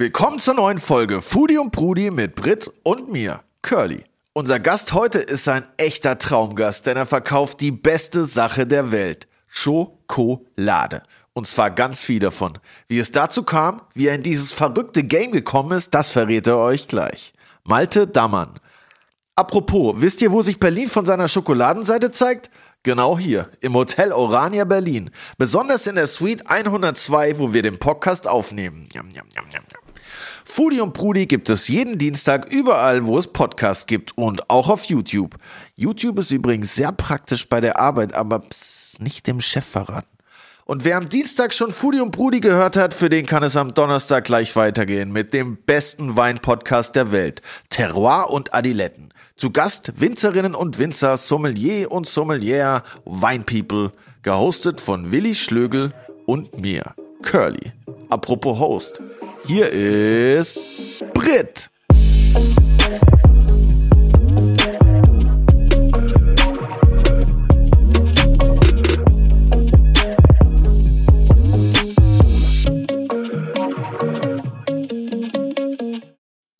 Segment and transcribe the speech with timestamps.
[0.00, 4.02] Willkommen zur neuen Folge Foodie und Prudi mit Brit und mir, Curly.
[4.32, 9.28] Unser Gast heute ist ein echter Traumgast, denn er verkauft die beste Sache der Welt.
[9.46, 11.02] Schokolade.
[11.34, 12.58] Und zwar ganz viel davon.
[12.88, 16.56] Wie es dazu kam, wie er in dieses verrückte Game gekommen ist, das verrät er
[16.56, 17.34] euch gleich.
[17.64, 18.58] Malte Dammann.
[19.36, 22.50] Apropos, wisst ihr, wo sich Berlin von seiner Schokoladenseite zeigt?
[22.82, 25.10] Genau hier, im Hotel Orania Berlin.
[25.36, 28.88] Besonders in der Suite 102, wo wir den Podcast aufnehmen.
[28.94, 29.89] Jam, jam, jam, jam, jam.
[30.44, 34.84] Foodie und Prudi gibt es jeden Dienstag überall, wo es Podcasts gibt und auch auf
[34.84, 35.36] YouTube.
[35.76, 40.08] YouTube ist übrigens sehr praktisch bei der Arbeit, aber pss, nicht dem Chef verraten.
[40.70, 43.74] Und wer am Dienstag schon Foodie und Brudi gehört hat, für den kann es am
[43.74, 47.42] Donnerstag gleich weitergehen mit dem besten Weinpodcast der Welt.
[47.70, 49.12] Terroir und Adiletten.
[49.36, 53.90] Zu Gast Winzerinnen und Winzer, Sommelier und Sommelier, Weinpeople.
[54.22, 55.92] Gehostet von Willi Schlögel
[56.26, 57.72] und mir, Curly.
[58.08, 59.00] Apropos Host.
[59.46, 60.60] Hier ist
[61.14, 61.70] Brit.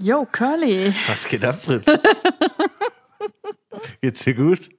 [0.02, 0.94] Yo, Curly.
[1.06, 1.84] Was geht ab, Brit?
[4.02, 4.70] Geht's dir gut?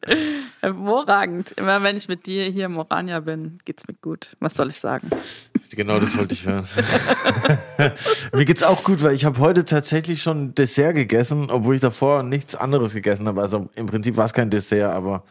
[0.62, 1.52] Hervorragend.
[1.52, 4.36] Immer wenn ich mit dir hier im Orania bin, geht's mir gut.
[4.40, 5.10] Was soll ich sagen?
[5.74, 6.68] Genau, das wollte ich hören.
[8.34, 12.24] Mir geht's auch gut, weil ich habe heute tatsächlich schon Dessert gegessen, obwohl ich davor
[12.24, 13.42] nichts anderes gegessen habe.
[13.42, 15.24] Also im Prinzip war es kein Dessert, aber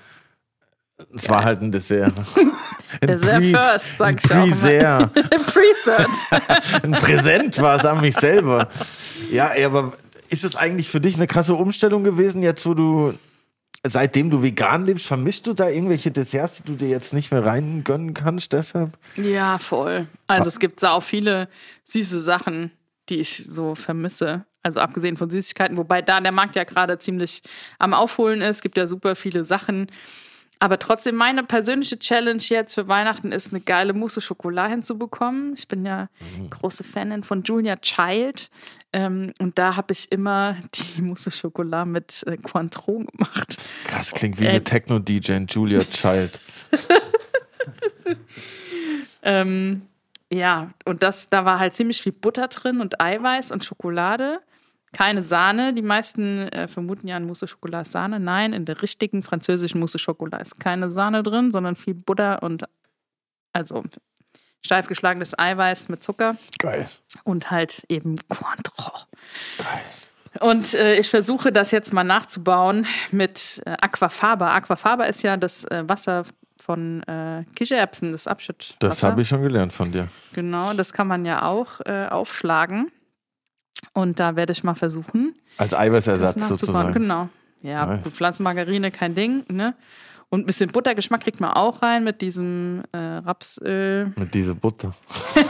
[1.14, 2.12] es war halt ein Dessert.
[3.02, 5.06] Ein Dessert Pre- first, sag ein ich auch immer.
[5.06, 6.08] Preset.
[6.82, 8.68] Ein Präsent war es an mich selber.
[9.30, 9.92] Ja, aber
[10.28, 13.14] ist es eigentlich für dich eine krasse Umstellung gewesen, jetzt wo du,
[13.86, 17.44] seitdem du vegan lebst, vermischst du da irgendwelche Desserts, die du dir jetzt nicht mehr
[17.44, 18.98] reingönnen kannst deshalb?
[19.16, 20.06] Ja, voll.
[20.26, 21.48] Also es gibt auch viele
[21.84, 22.72] süße Sachen,
[23.08, 24.44] die ich so vermisse.
[24.62, 27.42] Also abgesehen von Süßigkeiten, wobei da der Markt ja gerade ziemlich
[27.78, 28.56] am Aufholen ist.
[28.56, 29.90] Es gibt ja super viele Sachen.
[30.60, 35.54] Aber trotzdem, meine persönliche Challenge jetzt für Weihnachten ist, eine geile Mousse Schokolade hinzubekommen.
[35.56, 36.08] Ich bin ja
[36.50, 38.50] große Fanin von Julia Child.
[38.92, 43.56] Ähm, und da habe ich immer die Mousse Schokolade mit äh, Cointreau gemacht.
[43.86, 46.38] Krass, klingt wie Äh, eine Techno-DJ, Julia Child.
[49.22, 49.82] Ähm,
[50.32, 54.40] ja, und das, da war halt ziemlich viel Butter drin und Eiweiß und Schokolade.
[54.92, 55.72] Keine Sahne.
[55.72, 58.18] Die meisten äh, vermuten ja, in Mousse Schokolade ist Sahne.
[58.18, 62.64] Nein, in der richtigen französischen Mousse Schokolade ist keine Sahne drin, sondern viel Butter und
[63.52, 63.84] also
[64.64, 66.88] steif geschlagenes Eiweiß mit Zucker Geil.
[67.24, 68.92] und halt eben Cointreau.
[70.40, 74.54] Und äh, ich versuche das jetzt mal nachzubauen mit äh, Aquafaba.
[74.54, 76.24] Aquafaba ist ja das äh, Wasser
[76.60, 78.76] von äh, Kichererbsen, das Abschüttwasser.
[78.80, 80.08] Das habe ich schon gelernt von dir.
[80.32, 82.92] Genau, das kann man ja auch äh, aufschlagen.
[83.92, 86.92] Und da werde ich mal versuchen, Als Eiweißersatz sozusagen.
[86.92, 87.28] Genau.
[87.62, 88.04] Ja, Nice.
[88.04, 89.74] gut, Pflanzenmargarine, kein Ding, ne?
[90.32, 94.12] Und ein bisschen Buttergeschmack kriegt man auch rein mit diesem äh, Rapsöl.
[94.16, 94.94] Mit dieser Butter.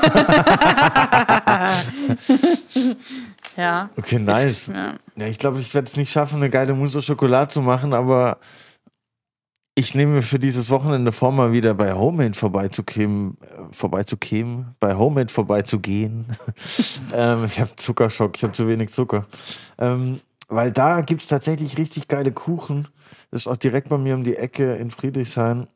[3.56, 3.90] Ja.
[3.96, 4.68] Okay, nice.
[4.68, 4.94] Ich, ja.
[5.16, 7.92] Ja, ich glaube, ich werde es nicht schaffen, eine geile Mousse au Schokolade zu machen,
[7.92, 8.38] aber
[9.80, 14.94] ich nehme mir für dieses Wochenende vor, mal wieder bei Homemade vorbeizukämen, äh, vorbeizukämen, bei
[14.94, 16.26] Homemade vorbeizugehen.
[17.14, 19.24] ähm, ich habe Zuckerschock, ich habe zu wenig Zucker.
[19.78, 22.88] Ähm, weil da gibt es tatsächlich richtig geile Kuchen.
[23.30, 25.66] Das ist auch direkt bei mir um die Ecke in Friedrichshain.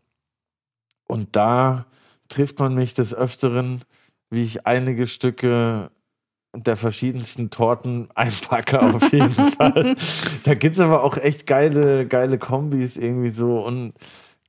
[1.09, 1.87] Und da
[2.29, 3.85] trifft man mich des Öfteren,
[4.29, 5.91] wie ich einige Stücke
[6.55, 9.97] der verschiedensten Torten einpacke, auf jeden Fall.
[10.45, 13.95] Da gibt es aber auch echt geile, geile Kombis irgendwie so und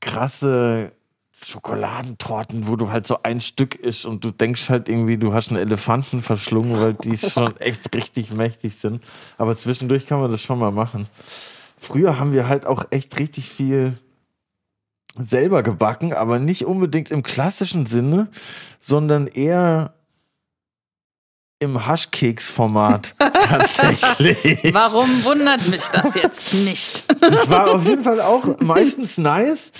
[0.01, 0.91] krasse
[1.43, 5.49] Schokoladentorten, wo du halt so ein Stück isst und du denkst halt irgendwie, du hast
[5.49, 9.03] einen Elefanten verschlungen, weil die schon echt richtig mächtig sind.
[9.37, 11.07] Aber zwischendurch kann man das schon mal machen.
[11.77, 13.97] Früher haben wir halt auch echt richtig viel
[15.17, 18.29] selber gebacken, aber nicht unbedingt im klassischen Sinne,
[18.77, 19.93] sondern eher
[21.66, 24.73] im Haschkeks-Format tatsächlich.
[24.73, 27.06] Warum wundert mich das jetzt nicht?
[27.20, 29.72] Das war auf jeden Fall auch meistens nice.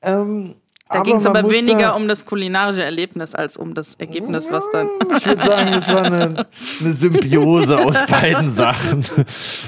[0.00, 0.54] Ähm,
[0.90, 4.64] Da ging es aber muss weniger um das kulinarische Erlebnis als um das Ergebnis, was
[4.70, 4.88] dann.
[5.16, 6.46] Ich würde sagen, es war eine,
[6.80, 9.04] eine Symbiose aus beiden Sachen.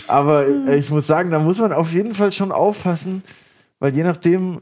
[0.07, 3.23] Aber äh, ich muss sagen, da muss man auf jeden Fall schon aufpassen,
[3.79, 4.61] weil je nachdem,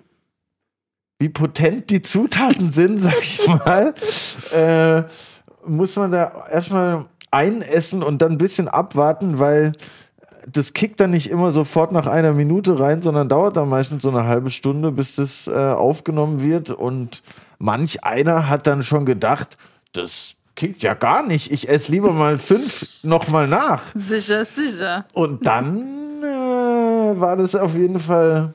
[1.18, 3.94] wie potent die Zutaten sind, sag ich mal,
[4.52, 5.02] äh,
[5.66, 9.72] muss man da erstmal einessen und dann ein bisschen abwarten, weil
[10.50, 14.10] das kickt dann nicht immer sofort nach einer Minute rein, sondern dauert dann meistens so
[14.10, 16.70] eine halbe Stunde, bis das äh, aufgenommen wird.
[16.70, 17.22] Und
[17.58, 19.56] manch einer hat dann schon gedacht,
[19.92, 21.52] das klingt ja gar nicht.
[21.52, 23.82] Ich esse lieber mal fünf nochmal nach.
[23.94, 25.06] Sicher, sicher.
[25.12, 28.54] Und dann äh, war das auf jeden Fall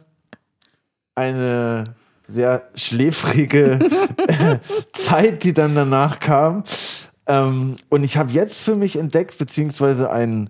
[1.16, 1.86] eine
[2.28, 3.80] sehr schläfrige
[4.94, 6.64] Zeit, die dann danach kam.
[7.26, 10.50] Ähm, und ich habe jetzt für mich entdeckt, beziehungsweise ein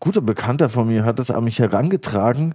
[0.00, 2.54] guter Bekannter von mir hat es an mich herangetragen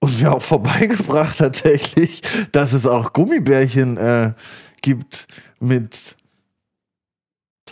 [0.00, 2.22] und mir auch vorbeigebracht tatsächlich,
[2.52, 4.32] dass es auch Gummibärchen äh,
[4.80, 5.26] gibt
[5.60, 6.16] mit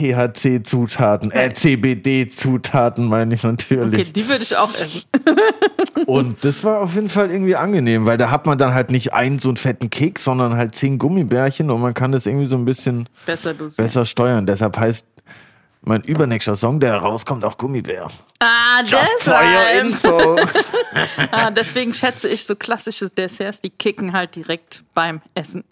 [0.01, 4.01] THC-Zutaten, äh, CBD-Zutaten meine ich natürlich.
[4.01, 5.03] Okay, die würde ich auch essen.
[6.07, 9.13] Und das war auf jeden Fall irgendwie angenehm, weil da hat man dann halt nicht
[9.13, 12.57] einen so einen fetten Keks, sondern halt zehn Gummibärchen und man kann das irgendwie so
[12.57, 14.47] ein bisschen Besser besser steuern.
[14.47, 15.07] Deshalb heißt
[15.83, 18.09] mein übernächster Song, der rauskommt, auch Gummibär.
[18.41, 19.87] Ah, Just for your deshalb.
[19.87, 20.37] info.
[21.33, 25.65] Ah, deswegen schätze ich so klassische Desserts, die kicken halt direkt beim Essen.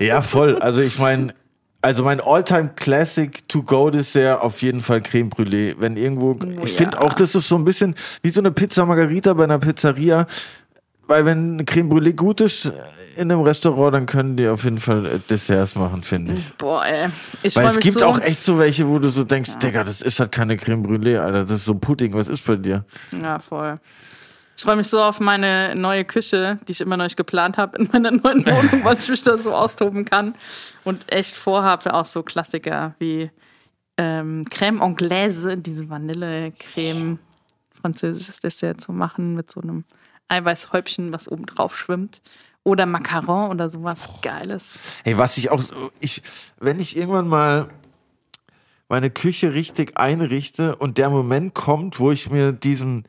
[0.00, 0.58] ja, voll.
[0.58, 1.34] Also ich meine,
[1.82, 5.74] also mein Alltime Classic to go Dessert auf jeden Fall Creme Brûlée.
[5.78, 7.02] Wenn irgendwo, Oh ich finde ja.
[7.02, 10.26] auch, das ist so ein bisschen wie so eine Pizza Margarita bei einer Pizzeria.
[11.08, 12.72] Weil wenn Creme Brûlée gut ist
[13.16, 16.56] in einem Restaurant, dann können die auf jeden Fall äh, Desserts machen, finde ich.
[16.56, 17.08] Boah, ey.
[17.42, 18.06] Ich Weil es gibt so.
[18.06, 21.18] auch echt so welche, wo du so denkst, Digga, das ist halt keine Creme Brûlée,
[21.18, 22.84] Alter, das ist so Pudding, was ist bei dir?
[23.20, 23.78] Ja, voll.
[24.56, 27.78] Ich freue mich so auf meine neue Küche, die ich immer noch nicht geplant habe
[27.78, 30.34] in meiner neuen Wohnung, weil ich mich da so austoben kann.
[30.84, 33.30] Und echt vorhabe, auch so Klassiker wie
[33.96, 37.18] ähm, Crème Anglaise, diese Vanillecreme,
[37.80, 39.84] französisches Dessert zu machen mit so einem
[40.28, 42.22] Eiweißhäubchen, was oben drauf schwimmt.
[42.64, 44.78] Oder Macaron oder sowas Geiles.
[45.02, 46.22] Hey, was ich auch so, ich,
[46.60, 47.68] wenn ich irgendwann mal
[48.88, 53.08] meine Küche richtig einrichte und der Moment kommt, wo ich mir diesen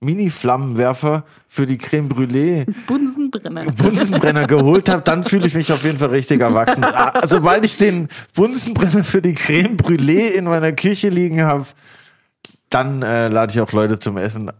[0.00, 3.66] Mini-Flammenwerfer für die Creme Brûlée Bunsenbrenner.
[3.72, 6.82] Bunsenbrenner geholt habe, dann fühle ich mich auf jeden Fall richtig erwachsen.
[6.84, 11.66] Ah, Sobald ich den Bunsenbrenner für die Creme Brûlée in meiner Küche liegen habe,
[12.70, 14.50] dann äh, lade ich auch Leute zum Essen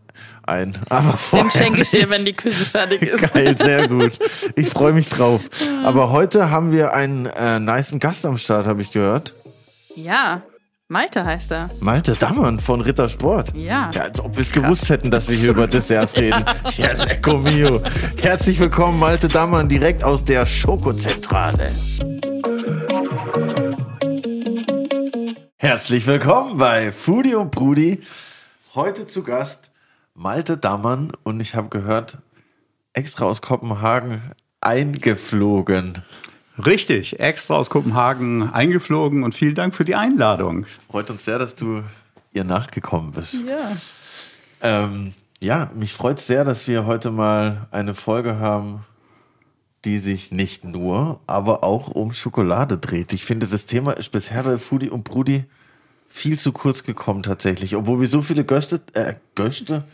[0.43, 0.77] ein.
[0.89, 3.33] Aber Den vorher schenke ich dir, wenn die Küche fertig ist.
[3.33, 4.13] Geil, sehr gut.
[4.57, 5.49] Ich freue mich drauf.
[5.85, 9.35] Aber heute haben wir einen äh, niceen Gast am Start, habe ich gehört.
[9.95, 10.43] Ja,
[10.93, 11.71] Malte heißt er.
[11.79, 13.55] Malte Dammann von Rittersport.
[13.55, 13.93] Ja.
[13.95, 16.45] Ja, als ob wir es gewusst hätten, dass wir hier über Desserts reden.
[16.77, 17.81] Ja, lecco mio.
[18.21, 21.71] Herzlich willkommen, Malte Dammann, direkt aus der Schokozentrale.
[25.59, 28.03] Herzlich willkommen bei Foodie und Brudi.
[28.75, 29.71] Heute zu Gast
[30.15, 32.19] Malte Dammann und ich habe gehört,
[32.95, 36.03] extra aus Kopenhagen eingeflogen.
[36.67, 40.67] Richtig, extra aus Kopenhagen eingeflogen und vielen Dank für die Einladung.
[40.91, 41.83] Freut uns sehr, dass du
[42.33, 43.35] ihr nachgekommen bist.
[43.47, 43.77] Ja.
[44.63, 48.85] Ähm, ja, mich freut sehr, dass wir heute mal eine Folge haben,
[49.85, 53.13] die sich nicht nur, aber auch um Schokolade dreht.
[53.13, 55.45] Ich finde, das Thema ist bisher bei Foodie und Brudi
[56.07, 57.77] viel zu kurz gekommen tatsächlich.
[57.77, 59.85] Obwohl wir so viele Göste, äh, Göste?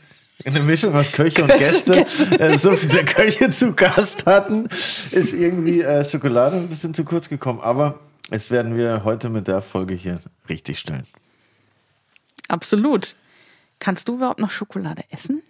[0.45, 2.07] Eine Mischung aus Köche und Gäste,
[2.39, 7.29] äh, so viele Köche zu Gast hatten, ist irgendwie äh, Schokolade ein bisschen zu kurz
[7.29, 7.61] gekommen.
[7.61, 8.01] Aber
[8.31, 11.07] es werden wir heute mit der Folge hier richtig stellen.
[12.49, 13.17] Absolut.
[13.79, 15.43] Kannst du überhaupt noch Schokolade essen?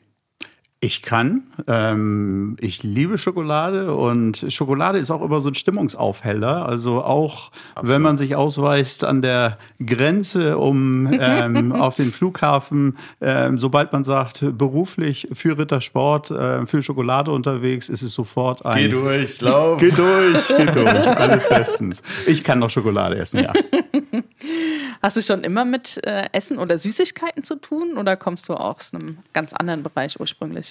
[0.81, 1.45] Ich kann.
[1.69, 6.67] Ähm, ich liebe Schokolade und Schokolade ist auch immer so ein Stimmungsaufheller.
[6.67, 7.51] Also auch
[7.81, 14.05] wenn man sich ausweist an der Grenze, um ähm, auf den Flughafen, ähm, sobald man
[14.05, 18.77] sagt, beruflich für Rittersport, äh, für Schokolade unterwegs, ist es sofort ein.
[18.77, 19.81] Geh durch, lauf.
[19.81, 20.87] Geh durch, geh durch.
[20.89, 22.03] Alles bestens.
[22.27, 23.55] Ich kann noch Schokolade essen, ja.
[25.03, 28.93] Hast du schon immer mit äh, Essen oder Süßigkeiten zu tun oder kommst du aus
[28.93, 30.66] einem ganz anderen Bereich ursprünglich?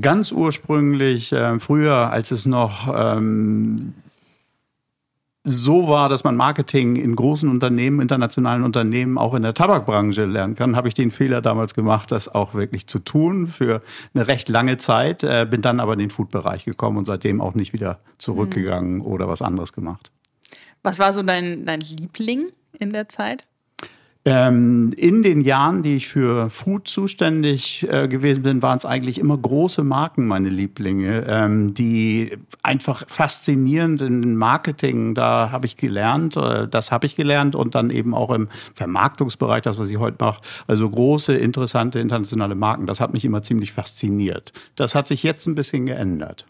[0.00, 3.94] Ganz ursprünglich, äh, früher, als es noch ähm,
[5.44, 10.54] so war, dass man Marketing in großen Unternehmen, internationalen Unternehmen, auch in der Tabakbranche lernen
[10.54, 13.82] kann, habe ich den Fehler damals gemacht, das auch wirklich zu tun für
[14.14, 15.22] eine recht lange Zeit.
[15.22, 19.28] Äh, bin dann aber in den Food-Bereich gekommen und seitdem auch nicht wieder zurückgegangen oder
[19.28, 20.10] was anderes gemacht.
[20.82, 23.44] Was war so dein, dein Liebling in der Zeit?
[24.26, 29.18] Ähm, in den Jahren, die ich für Food zuständig äh, gewesen bin, waren es eigentlich
[29.18, 36.38] immer große Marken meine Lieblinge, ähm, die einfach faszinierend in Marketing, da habe ich gelernt,
[36.38, 40.16] äh, das habe ich gelernt und dann eben auch im Vermarktungsbereich, das, was ich heute
[40.20, 44.54] mache, also große, interessante internationale Marken, das hat mich immer ziemlich fasziniert.
[44.74, 46.46] Das hat sich jetzt ein bisschen geändert.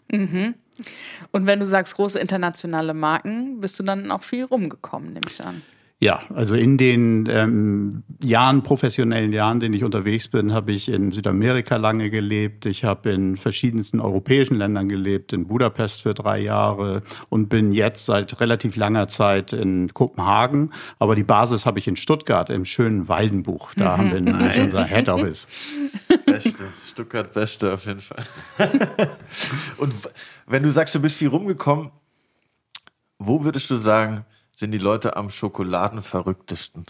[1.33, 5.43] Und wenn du sagst große internationale Marken, bist du dann auch viel rumgekommen, nehme ich
[5.45, 5.61] an.
[6.01, 11.11] Ja, also in den ähm, Jahren, professionellen Jahren, denen ich unterwegs bin, habe ich in
[11.11, 12.65] Südamerika lange gelebt.
[12.65, 18.05] Ich habe in verschiedensten europäischen Ländern gelebt, in Budapest für drei Jahre und bin jetzt
[18.05, 20.73] seit relativ langer Zeit in Kopenhagen.
[20.99, 23.73] Aber die Basis habe ich in Stuttgart im schönen Waldenbuch.
[23.75, 25.47] Da haben wir nämlich unser Head Office.
[26.25, 28.23] Beste, Stuttgart Beste auf jeden Fall.
[29.77, 29.93] und
[30.45, 31.91] wenn du sagst, du bist viel rumgekommen,
[33.17, 34.25] wo würdest du sagen,
[34.55, 36.85] sind die Leute am schokoladenverrücktesten?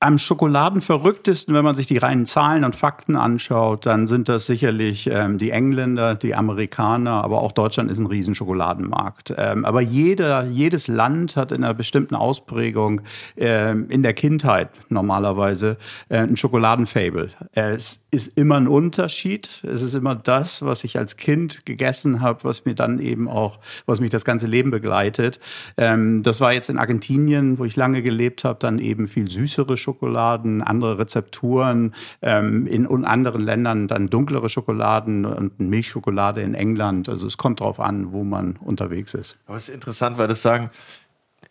[0.00, 5.10] Am schokoladenverrücktesten, wenn man sich die reinen Zahlen und Fakten anschaut, dann sind das sicherlich
[5.12, 9.34] ähm, die Engländer, die Amerikaner, aber auch Deutschland ist ein riesen Schokoladenmarkt.
[9.36, 13.00] Ähm, aber jeder, jedes Land hat in einer bestimmten Ausprägung
[13.36, 15.78] ähm, in der Kindheit normalerweise
[16.10, 17.30] äh, ein Schokoladenfable.
[17.50, 19.64] Es ist immer ein Unterschied.
[19.64, 23.58] Es ist immer das, was ich als Kind gegessen habe, was mir dann eben auch,
[23.84, 25.40] was mich das ganze Leben begleitet.
[25.76, 29.76] Ähm, das war jetzt in Argentinien, wo ich lange gelebt habe, dann eben viel süßere
[29.88, 31.94] Schokoladen, andere Rezepturen.
[32.20, 37.08] Ähm, in anderen Ländern dann dunklere Schokoladen und Milchschokolade in England.
[37.08, 39.38] Also es kommt darauf an, wo man unterwegs ist.
[39.46, 40.70] Aber es ist interessant, weil das sagen,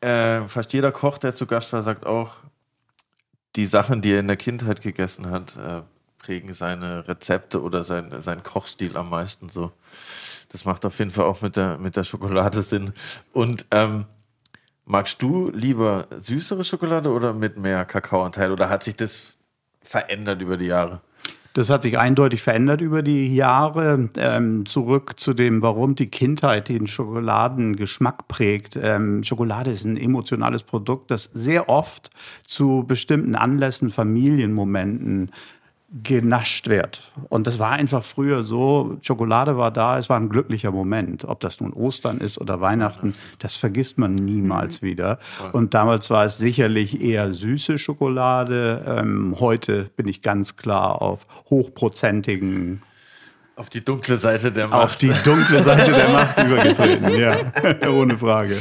[0.02, 2.36] äh, fast jeder Koch, der zu Gast war, sagt auch,
[3.56, 5.82] die Sachen, die er in der Kindheit gegessen hat, äh,
[6.20, 9.72] prägen seine Rezepte oder sein, sein Kochstil am meisten so.
[10.50, 12.94] Das macht auf jeden Fall auch mit der, mit der Schokolade Sinn.
[13.34, 14.06] Und ähm,
[14.88, 18.52] magst du lieber süßere Schokolade oder mit mehr Kakaoanteil?
[18.52, 19.36] Oder hat sich das
[19.82, 21.02] verändert über die Jahre?
[21.54, 24.10] Das hat sich eindeutig verändert über die Jahre.
[24.18, 28.78] Ähm, zurück zu dem, warum die Kindheit den Schokoladengeschmack prägt.
[28.80, 32.12] Ähm, Schokolade ist ein emotionales Produkt, das sehr oft
[32.46, 35.32] zu bestimmten Anlässen, Familienmomenten
[35.90, 37.14] genascht wird.
[37.30, 41.24] Und das war einfach früher so, Schokolade war da, es war ein glücklicher Moment.
[41.24, 44.86] Ob das nun Ostern ist oder Weihnachten, das vergisst man niemals mhm.
[44.86, 45.20] wieder.
[45.54, 48.84] Und damals war es sicherlich eher süße Schokolade.
[48.86, 52.82] Ähm, heute bin ich ganz klar auf hochprozentigen
[53.56, 54.84] auf die dunkle Seite der Macht.
[54.84, 57.36] Auf die dunkle Seite der Macht übergetreten, ja,
[57.90, 58.56] ohne Frage.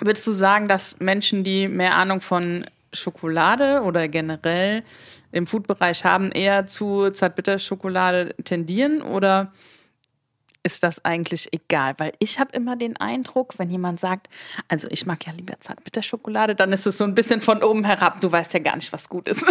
[0.00, 2.64] Würdest du sagen, dass Menschen, die mehr Ahnung von
[2.98, 4.82] Schokolade oder generell
[5.32, 9.52] im Food-Bereich haben, eher zu Zartbitterschokolade tendieren oder
[10.62, 11.94] ist das eigentlich egal?
[11.98, 14.28] Weil ich habe immer den Eindruck, wenn jemand sagt,
[14.68, 18.20] also ich mag ja lieber Zartbitterschokolade, dann ist es so ein bisschen von oben herab.
[18.20, 19.44] Du weißt ja gar nicht, was gut ist.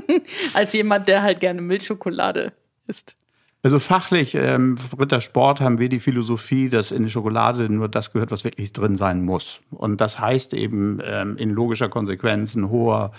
[0.54, 2.52] Als jemand, der halt gerne Milchschokolade
[2.86, 3.17] isst.
[3.64, 8.30] Also fachlich, ähm, Rittersport haben wir die Philosophie, dass in die Schokolade nur das gehört,
[8.30, 9.62] was wirklich drin sein muss.
[9.70, 13.10] Und das heißt eben ähm, in logischer Konsequenz ein hoher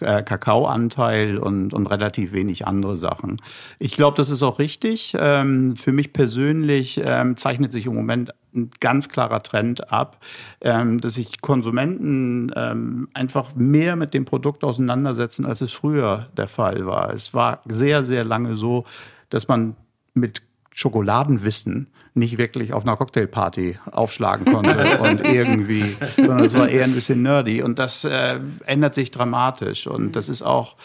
[0.00, 3.40] äh, Kakaoanteil und, und relativ wenig andere Sachen.
[3.78, 5.16] Ich glaube, das ist auch richtig.
[5.18, 10.18] Ähm, für mich persönlich ähm, zeichnet sich im Moment ein ganz klarer Trend ab,
[10.60, 16.48] ähm, dass sich Konsumenten ähm, einfach mehr mit dem Produkt auseinandersetzen, als es früher der
[16.48, 17.10] Fall war.
[17.14, 18.84] Es war sehr, sehr lange so,
[19.30, 19.76] dass man
[20.14, 20.42] mit
[20.78, 26.94] Schokoladenwissen nicht wirklich auf einer Cocktailparty aufschlagen konnte und irgendwie, sondern es war eher ein
[26.94, 27.62] bisschen nerdy.
[27.62, 29.86] Und das äh, ändert sich dramatisch.
[29.86, 30.76] Und das ist auch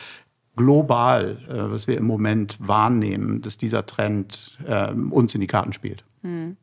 [0.55, 5.73] global, äh, was wir im Moment wahrnehmen, dass dieser Trend äh, uns in die Karten
[5.73, 6.03] spielt.
[6.21, 6.57] Hm.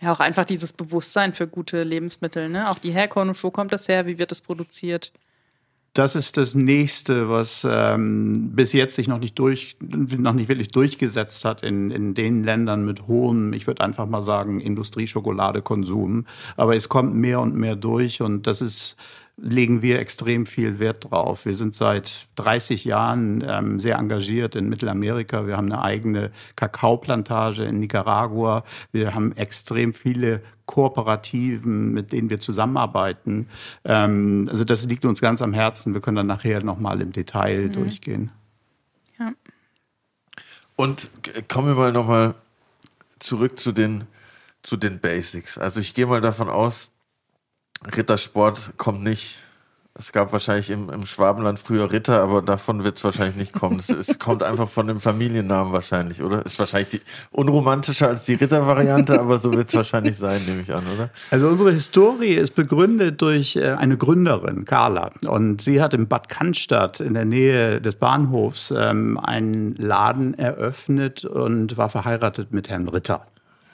[0.00, 2.70] Ja, auch einfach dieses Bewusstsein für gute Lebensmittel, ne?
[2.70, 5.12] Auch die Herkunft, wo kommt das her, wie wird das produziert?
[5.92, 10.68] Das ist das nächste, was ähm, bis jetzt sich noch nicht durch, noch nicht wirklich
[10.68, 16.26] durchgesetzt hat in, in den Ländern mit hohem, ich würde einfach mal sagen, Industrieschokoladenkonsum.
[16.56, 18.96] Aber es kommt mehr und mehr durch und das ist
[19.42, 21.46] legen wir extrem viel Wert drauf.
[21.46, 25.46] Wir sind seit 30 Jahren ähm, sehr engagiert in Mittelamerika.
[25.46, 28.64] Wir haben eine eigene Kakaoplantage in Nicaragua.
[28.92, 33.48] Wir haben extrem viele Kooperativen, mit denen wir zusammenarbeiten.
[33.84, 35.94] Ähm, also das liegt uns ganz am Herzen.
[35.94, 37.72] Wir können dann nachher nochmal im Detail mhm.
[37.72, 38.32] durchgehen.
[39.18, 39.32] Ja.
[40.76, 41.10] Und
[41.48, 42.34] kommen wir mal nochmal
[43.18, 44.04] zurück zu den,
[44.62, 45.56] zu den Basics.
[45.56, 46.90] Also ich gehe mal davon aus,
[47.84, 49.38] Rittersport kommt nicht.
[49.92, 53.78] Es gab wahrscheinlich im, im Schwabenland früher Ritter, aber davon wird es wahrscheinlich nicht kommen.
[53.78, 56.46] Es, es, kommt einfach von dem Familiennamen wahrscheinlich, oder?
[56.46, 57.00] Ist wahrscheinlich die,
[57.32, 61.10] unromantischer als die Ritter-Variante, aber so wird es wahrscheinlich sein, nehme ich an, oder?
[61.30, 65.10] Also unsere Historie ist begründet durch äh, eine Gründerin, Carla.
[65.26, 71.24] Und sie hat in Bad Cannstatt in der Nähe des Bahnhofs ähm, einen Laden eröffnet
[71.24, 73.26] und war verheiratet mit Herrn Ritter.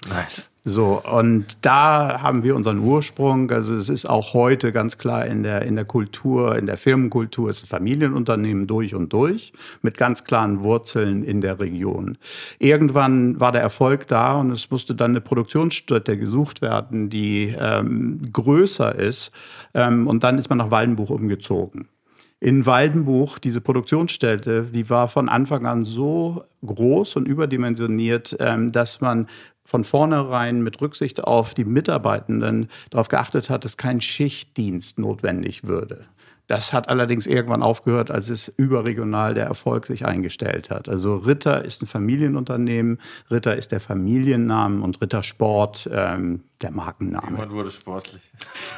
[0.09, 0.49] Nice.
[0.69, 3.53] So, und da haben wir unseren Ursprung.
[3.53, 7.49] Also es ist auch heute ganz klar in der, in der Kultur, in der Firmenkultur,
[7.49, 12.19] es ist ein Familienunternehmen durch und durch, mit ganz klaren Wurzeln in der Region.
[12.59, 18.23] Irgendwann war der Erfolg da und es musste dann eine Produktionsstätte gesucht werden, die ähm,
[18.33, 19.31] größer ist.
[19.73, 21.87] Ähm, und dann ist man nach Waldenbuch umgezogen
[22.39, 29.01] in Waldenbuch, diese Produktionsstätte, die war von Anfang an so groß und überdimensioniert, ähm, dass
[29.01, 29.27] man
[29.67, 36.07] von vornherein mit Rücksicht auf die Mitarbeitenden darauf geachtet hat, dass kein Schichtdienst notwendig würde.
[36.49, 40.89] Das hat allerdings irgendwann aufgehört, als es überregional der Erfolg sich eingestellt hat.
[40.89, 42.99] Also Ritter ist ein Familienunternehmen,
[43.31, 47.27] Ritter ist der Familiennamen und Rittersport ähm, der Markenname.
[47.27, 48.23] Irgendwann wurde sportlich.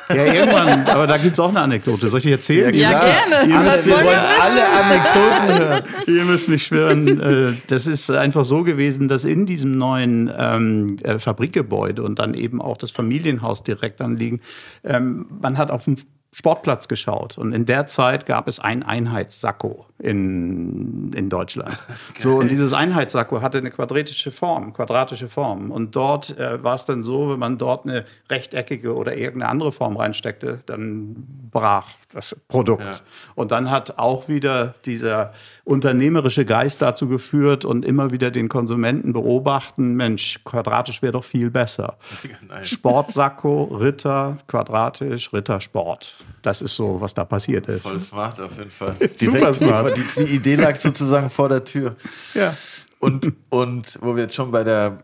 [0.08, 2.08] Ja, irgendwann, aber da gibt es auch eine Anekdote.
[2.08, 2.74] Soll ich die erzählen?
[2.74, 3.04] Ja, klar.
[3.28, 3.52] gerne.
[3.52, 5.82] Ihr müsst, wir wollen alle Anekdoten hören.
[6.06, 7.20] Ihr müsst mich schwören.
[7.20, 12.32] äh, Das ist einfach so gewesen, dass in diesem neuen ähm, äh, Fabrikgebäude und dann
[12.32, 14.40] eben auch das Familienhaus direkt anliegen,
[14.84, 15.96] ähm, man hat auf dem
[16.38, 17.36] Sportplatz geschaut.
[17.36, 21.76] Und in der Zeit gab es ein Einheitssacko in, in Deutschland.
[22.20, 25.70] So, und dieses Einheitssacko hatte eine quadratische Form, quadratische Form.
[25.70, 29.70] Und dort äh, war es dann so, wenn man dort eine rechteckige oder irgendeine andere
[29.70, 31.14] Form reinsteckte, dann
[31.50, 32.82] brach das Produkt.
[32.82, 32.92] Ja.
[33.36, 35.32] Und dann hat auch wieder dieser
[35.68, 41.50] unternehmerische Geist dazu geführt und immer wieder den Konsumenten beobachten, Mensch, quadratisch wäre doch viel
[41.50, 41.98] besser.
[42.48, 42.68] Nice.
[42.68, 46.16] Sportsacko, Ritter, quadratisch, Rittersport.
[46.40, 47.82] Das ist so, was da passiert ist.
[47.82, 48.96] Voll smart auf jeden Fall.
[49.16, 49.96] Super smart.
[49.96, 51.96] Die, die Idee lag sozusagen vor der Tür.
[52.32, 52.54] Ja.
[53.00, 54.98] Und, und wo wir jetzt schon bei der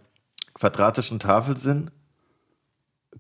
[0.55, 1.91] quadratischen Tafel sind,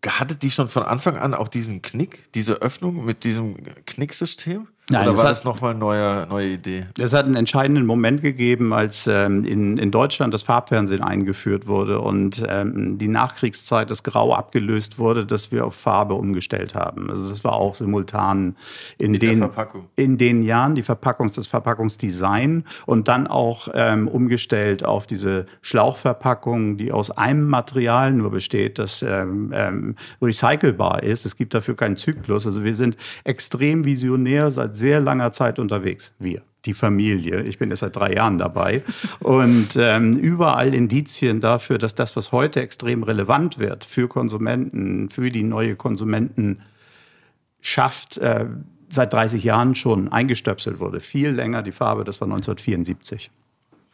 [0.06, 4.68] hatte die schon von Anfang an auch diesen Knick, diese Öffnung mit diesem Knicksystem?
[4.90, 6.86] Nein, Oder das war hat- das nochmal eine neue, neue Idee?
[6.98, 12.00] Es hat einen entscheidenden Moment gegeben, als ähm, in, in Deutschland das Farbfernsehen eingeführt wurde
[12.00, 17.10] und ähm, die Nachkriegszeit das Grau abgelöst wurde, dass wir auf Farbe umgestellt haben.
[17.10, 18.56] Also das war auch simultan
[18.98, 19.50] in, In den
[19.96, 26.76] in den Jahren die Verpackungs das Verpackungsdesign und dann auch ähm, umgestellt auf diese Schlauchverpackung,
[26.76, 31.24] die aus einem Material nur besteht, das ähm, ähm, recycelbar ist.
[31.24, 32.44] Es gibt dafür keinen Zyklus.
[32.44, 36.12] Also wir sind extrem visionär seit sehr langer Zeit unterwegs.
[36.18, 37.42] Wir die Familie.
[37.42, 38.82] Ich bin jetzt seit drei Jahren dabei.
[39.20, 45.28] Und ähm, überall Indizien dafür, dass das, was heute extrem relevant wird für Konsumenten, für
[45.28, 48.46] die neue Konsumentenschaft, äh,
[48.88, 51.00] seit 30 Jahren schon eingestöpselt wurde.
[51.00, 53.30] Viel länger die Farbe, das war 1974.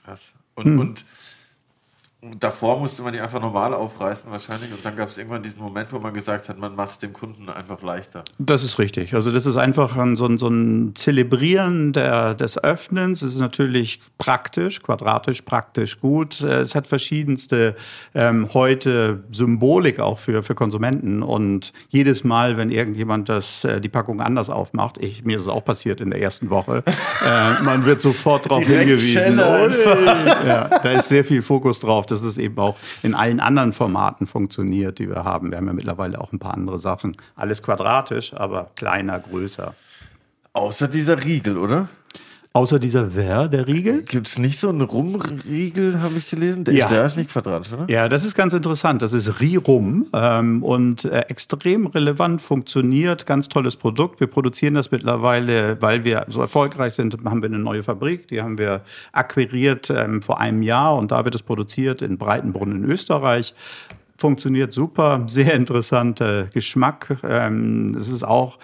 [0.04, 0.35] Krass.
[0.54, 1.04] Und, und,
[2.22, 4.70] und davor musste man die einfach normal aufreißen wahrscheinlich.
[4.70, 7.14] Und dann gab es irgendwann diesen Moment, wo man gesagt hat, man macht es dem
[7.14, 8.24] Kunden einfach leichter.
[8.38, 9.14] Das ist richtig.
[9.14, 13.22] Also das ist einfach ein, so, ein, so ein Zelebrieren der, des Öffnens.
[13.22, 16.42] Es ist natürlich praktisch, quadratisch, praktisch gut.
[16.42, 17.74] Es hat verschiedenste
[18.14, 21.22] ähm, heute Symbolik auch für, für Konsumenten.
[21.22, 25.48] Und jedes Mal, wenn irgendjemand das, äh, die Packung anders aufmacht, ich, mir ist es
[25.48, 26.85] auch passiert in der ersten Woche,
[27.24, 29.38] äh, man wird sofort darauf hingewiesen.
[29.38, 29.70] Ui.
[30.50, 34.27] Ja, da ist sehr viel Fokus drauf, dass es eben auch in allen anderen Formaten
[34.27, 35.51] funktioniert, die wir haben.
[35.51, 37.16] Wir haben ja mittlerweile auch ein paar andere Sachen.
[37.37, 39.75] Alles quadratisch, aber kleiner, größer.
[40.53, 41.88] Außer dieser Riegel, oder?
[42.52, 44.02] Außer dieser Wer, der Riegel?
[44.02, 46.64] Gibt es nicht so einen Rumriegel, habe ich gelesen?
[46.64, 46.88] Der, Ja.
[46.88, 47.84] der ist nicht quadratisch, oder?
[47.88, 49.02] Ja, das ist ganz interessant.
[49.02, 53.24] Das ist Rirum ähm, und äh, extrem relevant funktioniert.
[53.24, 54.18] Ganz tolles Produkt.
[54.18, 58.26] Wir produzieren das mittlerweile, weil wir so erfolgreich sind, haben wir eine neue Fabrik.
[58.26, 58.80] Die haben wir
[59.12, 63.54] akquiriert ähm, vor einem Jahr und da wird es produziert in Breitenbrunn in Österreich.
[64.18, 67.16] Funktioniert super, sehr interessanter Geschmack.
[67.22, 68.58] Ähm, es ist auch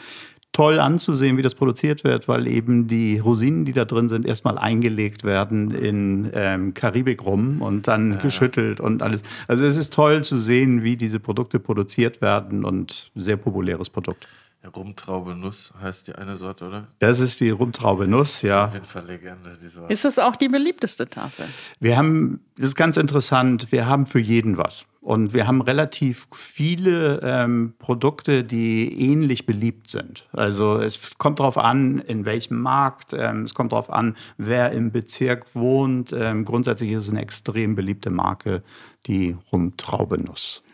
[0.53, 4.57] toll anzusehen, wie das produziert wird, weil eben die Rosinen, die da drin sind, erstmal
[4.59, 9.23] eingelegt werden in ähm, Karibik rum und dann geschüttelt und alles.
[9.49, 14.27] Also es ist toll zu sehen, wie diese Produkte produziert werden und sehr populäres Produkt.
[14.75, 16.89] Rumtraube Nuss heißt die eine Sorte, oder?
[16.99, 18.65] Das ist die Rumtraube Nuss, ja.
[18.65, 19.93] Auf jeden Fall Legende, die Sorte.
[19.93, 21.47] Ist es auch die beliebteste Tafel?
[21.79, 24.87] Wir haben, das ist ganz interessant, wir haben für jeden was.
[25.07, 30.27] Und wir haben relativ viele ähm, Produkte, die ähnlich beliebt sind.
[30.33, 34.91] Also es kommt darauf an, in welchem Markt, ähm, es kommt darauf an, wer im
[34.91, 36.13] Bezirk wohnt.
[36.13, 38.65] Ähm, grundsätzlich ist es eine extrem beliebte Marke,
[39.07, 40.65] die Rumtraubenuss.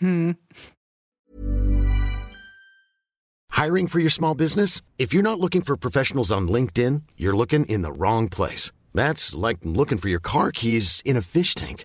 [3.50, 4.80] Hiring for your small business?
[4.96, 8.72] If you're not looking for professionals on LinkedIn, you're looking in the wrong place.
[8.94, 11.84] That's like looking for your car keys in a fish tank.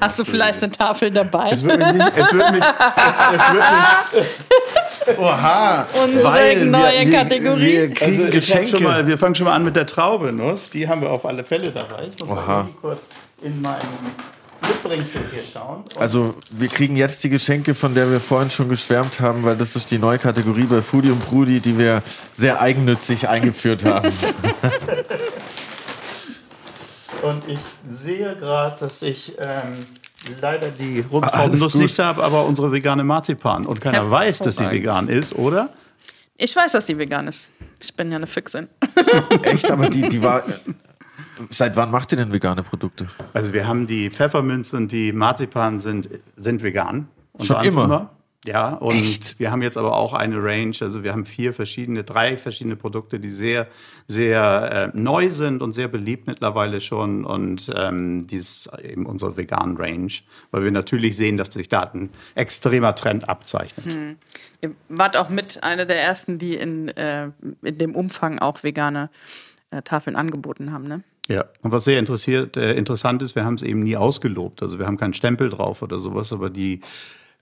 [0.00, 1.50] Hast du vielleicht eine Tafel dabei?
[1.50, 2.12] Es wird mich nicht.
[2.16, 5.86] Es wird mich, es wird mich Oha!
[6.02, 7.60] Unsere neue Kategorie.
[7.60, 8.68] Wir kriegen also Geschenke.
[8.68, 10.70] schon mal, wir fangen schon mal an mit der Traube, Nuss.
[10.70, 12.08] Die haben wir auf alle Fälle dabei.
[12.12, 12.64] Ich muss Oha.
[12.64, 13.06] mal kurz
[13.42, 13.86] in meinen
[14.66, 15.84] Mitbringsel hier schauen.
[15.98, 19.76] Also, wir kriegen jetzt die Geschenke, von der wir vorhin schon geschwärmt haben, weil das
[19.76, 22.02] ist die neue Kategorie bei Foodie und Brudi, die wir
[22.34, 24.10] sehr eigennützig eingeführt haben.
[27.26, 29.74] Und ich sehe gerade, dass ich ähm,
[30.40, 31.24] leider die gut.
[31.74, 33.66] nicht habe, aber unsere vegane Marzipan.
[33.66, 35.70] Und keiner weiß, dass sie vegan ist, oder?
[36.36, 37.50] Ich weiß, dass die vegan ist.
[37.82, 38.68] Ich bin ja eine Füchsin.
[39.42, 39.70] Echt?
[39.70, 40.44] Aber die, die war.
[41.50, 43.08] Seit wann macht ihr denn vegane Produkte?
[43.34, 47.08] Also wir haben die Pfefferminze und die Marzipan sind, sind vegan.
[47.32, 48.10] Und Schon waren's immer?
[48.46, 49.38] Ja, und Echt?
[49.38, 53.18] wir haben jetzt aber auch eine Range, also wir haben vier verschiedene, drei verschiedene Produkte,
[53.18, 53.66] die sehr,
[54.06, 57.24] sehr äh, neu sind und sehr beliebt mittlerweile schon.
[57.24, 60.12] Und ähm, die ist eben unsere vegan Range,
[60.52, 64.16] weil wir natürlich sehen, dass sich da ein extremer Trend abzeichnet.
[64.62, 67.30] Ihr wart auch mit einer der ersten, die in, äh,
[67.62, 69.10] in dem Umfang auch vegane
[69.70, 71.02] äh, Tafeln angeboten haben, ne?
[71.28, 74.62] Ja, und was sehr interessiert, äh, interessant ist, wir haben es eben nie ausgelobt.
[74.62, 76.80] Also wir haben keinen Stempel drauf oder sowas, aber die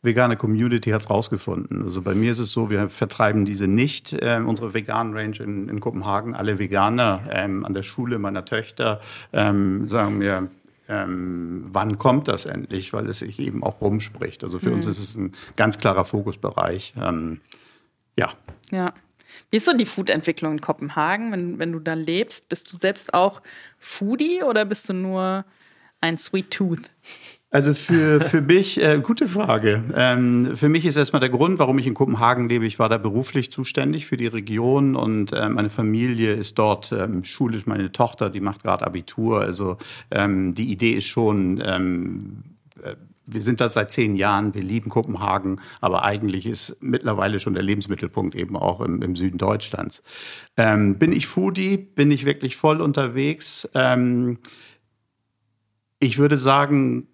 [0.05, 1.83] vegane Community hat es rausgefunden.
[1.83, 5.69] Also bei mir ist es so, wir vertreiben diese nicht, äh, unsere veganen Range in,
[5.69, 6.35] in Kopenhagen.
[6.35, 9.01] Alle Veganer ähm, an der Schule meiner Töchter
[9.33, 10.49] ähm, sagen mir,
[10.89, 14.45] ähm, wann kommt das endlich, weil es sich eben auch rumspricht.
[14.45, 16.95] Also für uns ist es ein ganz klarer Fokusbereich.
[17.01, 17.41] Ähm,
[18.17, 18.33] ja,
[18.71, 18.93] Ja.
[19.51, 22.49] Wie ist so die Food-Entwicklung in Kopenhagen, wenn, wenn du da lebst?
[22.49, 23.43] Bist du selbst auch
[23.79, 25.45] Foodie oder bist du nur
[26.01, 26.91] ein Sweet Tooth?
[27.55, 29.85] Also für, für mich, äh, gute Frage.
[29.95, 32.67] Ähm, für mich ist erstmal der Grund, warum ich in Kopenhagen lebe.
[32.67, 37.23] Ich war da beruflich zuständig für die Region und äh, meine Familie ist dort ähm,
[37.23, 37.65] schulisch.
[37.67, 39.41] Meine Tochter, die macht gerade Abitur.
[39.41, 39.77] Also
[40.11, 42.43] ähm, die Idee ist schon, ähm,
[42.83, 47.55] äh, wir sind da seit zehn Jahren, wir lieben Kopenhagen, aber eigentlich ist mittlerweile schon
[47.55, 50.03] der Lebensmittelpunkt eben auch im, im Süden Deutschlands.
[50.57, 51.77] Ähm, bin ich Foodie?
[51.77, 53.69] Bin ich wirklich voll unterwegs?
[53.75, 54.39] Ähm,
[56.01, 57.07] ich würde sagen,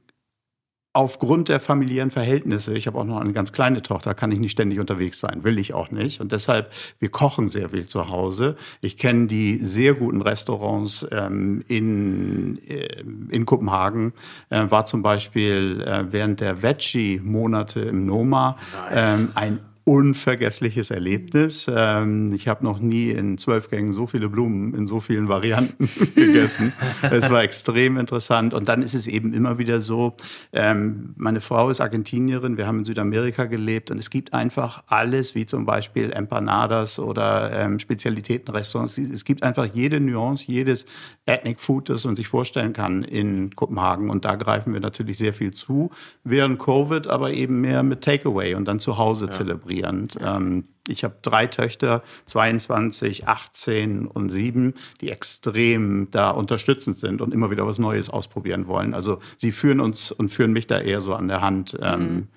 [0.93, 4.51] aufgrund der familiären Verhältnisse, ich habe auch noch eine ganz kleine Tochter, kann ich nicht
[4.51, 6.21] ständig unterwegs sein, will ich auch nicht.
[6.21, 8.57] Und deshalb, wir kochen sehr viel zu Hause.
[8.81, 14.13] Ich kenne die sehr guten Restaurants ähm, in, äh, in Kopenhagen.
[14.49, 18.57] Äh, war zum Beispiel äh, während der Veggie-Monate im Noma
[18.91, 21.69] ähm, ein unvergessliches Erlebnis.
[21.69, 25.89] Ähm, ich habe noch nie in zwölf Gängen so viele Blumen in so vielen Varianten
[26.15, 26.73] gegessen.
[27.03, 28.55] Es war extrem interessant.
[28.55, 30.15] Und dann ist es eben immer wieder so,
[30.53, 35.35] ähm, meine Frau ist Argentinierin, wir haben in Südamerika gelebt und es gibt einfach alles,
[35.35, 38.97] wie zum Beispiel Empanadas oder ähm, Spezialitätenrestaurants.
[38.97, 40.87] Es gibt einfach jede Nuance, jedes
[41.27, 44.09] Ethnic Food, das man sich vorstellen kann in Kopenhagen.
[44.09, 45.91] Und da greifen wir natürlich sehr viel zu,
[46.23, 49.80] während Covid aber eben mehr mit Takeaway und dann zu Hause zelebrieren.
[49.85, 57.33] Ähm, ich habe drei Töchter, 22, 18 und 7, die extrem da unterstützend sind und
[57.33, 58.95] immer wieder was Neues ausprobieren wollen.
[58.95, 62.29] Also sie führen uns und führen mich da eher so an der Hand, ähm,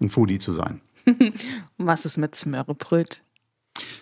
[0.00, 0.80] ein Foodie zu sein.
[1.06, 1.34] Und
[1.78, 3.22] was ist mit Smörrebröt?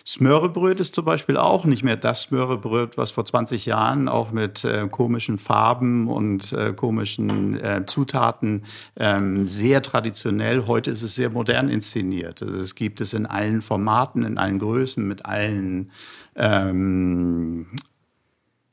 [0.05, 4.63] Smörrebröt ist zum Beispiel auch nicht mehr das Smörrebröt, was vor 20 Jahren auch mit
[4.63, 8.63] äh, komischen Farben und äh, komischen äh, Zutaten
[8.97, 10.65] ähm, sehr traditionell.
[10.65, 12.41] Heute ist es sehr modern inszeniert.
[12.41, 15.91] Also es gibt es in allen Formaten, in allen Größen, mit allen
[16.35, 17.67] ähm,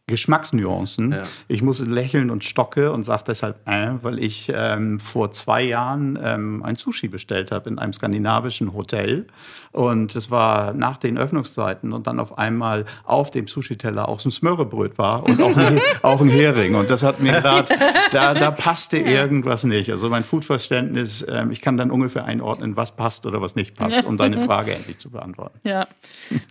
[0.09, 1.16] Geschmacksnuancen.
[1.49, 6.16] Ich muss lächeln und stocke und sage deshalb, äh, weil ich ähm, vor zwei Jahren
[6.23, 9.27] ähm, ein Sushi bestellt habe in einem skandinavischen Hotel.
[9.73, 14.29] Und es war nach den Öffnungszeiten und dann auf einmal auf dem Sushi-Teller auch so
[14.29, 16.77] ein Smörrebröt war und auch ein, auch ein Hering.
[16.77, 17.75] Und das hat mir gerade,
[18.12, 19.90] da, da passte irgendwas nicht.
[19.90, 24.05] Also mein Foodverständnis, ähm, ich kann dann ungefähr einordnen, was passt oder was nicht passt,
[24.05, 25.59] um deine Frage endlich zu beantworten.
[25.64, 25.88] Ja,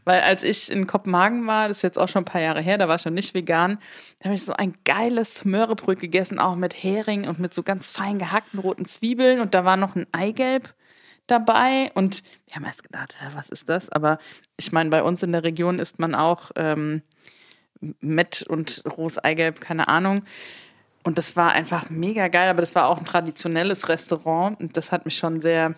[0.03, 2.77] weil als ich in Kopenhagen war, das ist jetzt auch schon ein paar Jahre her,
[2.77, 3.79] da war ich noch nicht vegan,
[4.19, 7.91] da habe ich so ein geiles Smörrebröt gegessen, auch mit Hering und mit so ganz
[7.91, 10.73] fein gehackten roten Zwiebeln und da war noch ein Eigelb
[11.27, 13.89] dabei und wir haben erst gedacht, was ist das?
[13.89, 14.19] Aber
[14.57, 17.01] ich meine, bei uns in der Region isst man auch ähm,
[17.99, 20.23] Met und rohes Eigelb, keine Ahnung.
[21.03, 24.91] Und das war einfach mega geil, aber das war auch ein traditionelles Restaurant und das
[24.91, 25.75] hat mich schon sehr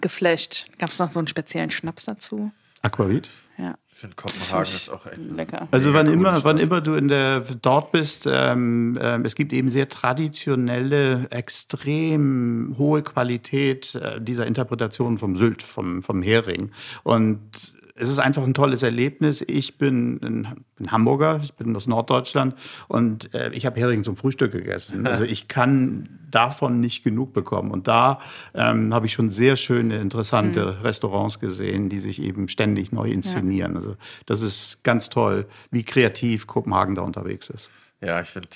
[0.00, 0.66] geflasht.
[0.78, 2.50] Gab es noch so einen speziellen Schnaps dazu?
[2.80, 3.28] Aquavit?
[3.58, 3.76] Ja.
[3.90, 5.66] Ich finde Kopenhagen ist auch echt lecker.
[5.72, 9.68] Also wann immer, wann immer du in der, dort bist, ähm, ähm, es gibt eben
[9.68, 16.70] sehr traditionelle, extrem hohe Qualität äh, dieser Interpretation vom Sylt, vom, vom Hering.
[17.02, 19.44] Und es ist einfach ein tolles Erlebnis.
[19.46, 22.54] Ich bin ein, ein Hamburger, ich bin aus Norddeutschland
[22.88, 25.06] und äh, ich habe Hering zum Frühstück gegessen.
[25.06, 27.70] Also ich kann davon nicht genug bekommen.
[27.70, 28.20] Und da
[28.54, 33.76] ähm, habe ich schon sehr schöne, interessante Restaurants gesehen, die sich eben ständig neu inszenieren.
[33.76, 37.70] Also das ist ganz toll, wie kreativ Kopenhagen da unterwegs ist.
[38.00, 38.48] Ja, ich finde,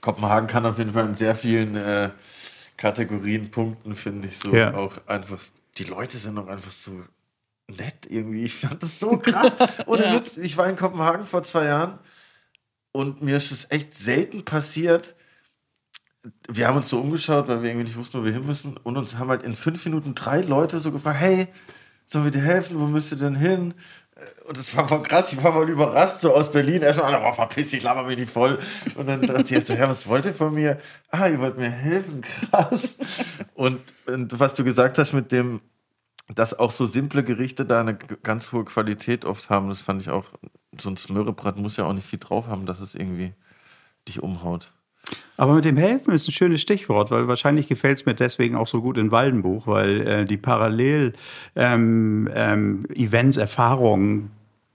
[0.00, 2.10] Kopenhagen kann auf jeden Fall in sehr vielen äh,
[2.76, 4.52] Kategorien punkten, finde ich so.
[4.54, 4.74] Ja.
[4.74, 5.38] Auch einfach,
[5.78, 7.02] die Leute sind auch einfach so
[7.68, 8.44] nett irgendwie.
[8.44, 9.52] Ich fand das so krass.
[9.86, 10.14] Ohne Ja.
[10.14, 11.98] Witz, ich war in Kopenhagen vor zwei Jahren
[12.92, 15.14] und mir ist es echt selten passiert.
[16.48, 18.76] Wir haben uns so umgeschaut, weil wir irgendwie nicht wussten, wo wir hin müssen.
[18.76, 21.48] Und uns haben halt in fünf Minuten drei Leute so gefragt: Hey,
[22.06, 22.78] sollen wir dir helfen?
[22.78, 23.74] Wo müsst ihr denn hin?
[24.46, 26.82] Und das war voll krass, ich war voll überrascht, so aus Berlin.
[26.82, 28.58] Erstmal alle, boah, verpiss dich, laber mich nicht voll.
[28.94, 30.78] Und dann dachte ich so, ja, was wollt ihr von mir?
[31.10, 32.20] Ah, ihr wollt mir helfen,
[32.50, 32.98] krass.
[33.54, 35.60] Und, und was du gesagt hast mit dem,
[36.34, 40.10] dass auch so simple Gerichte da eine ganz hohe Qualität oft haben, das fand ich
[40.10, 40.26] auch,
[40.78, 43.32] so ein Smörrebrett muss ja auch nicht viel drauf haben, dass es irgendwie
[44.08, 44.72] dich umhaut.
[45.36, 48.68] Aber mit dem Helfen ist ein schönes Stichwort, weil wahrscheinlich gefällt es mir deswegen auch
[48.68, 51.18] so gut in Waldenbuch, weil äh, die Parallel-Events,
[51.56, 54.30] ähm, ähm, Erfahrungen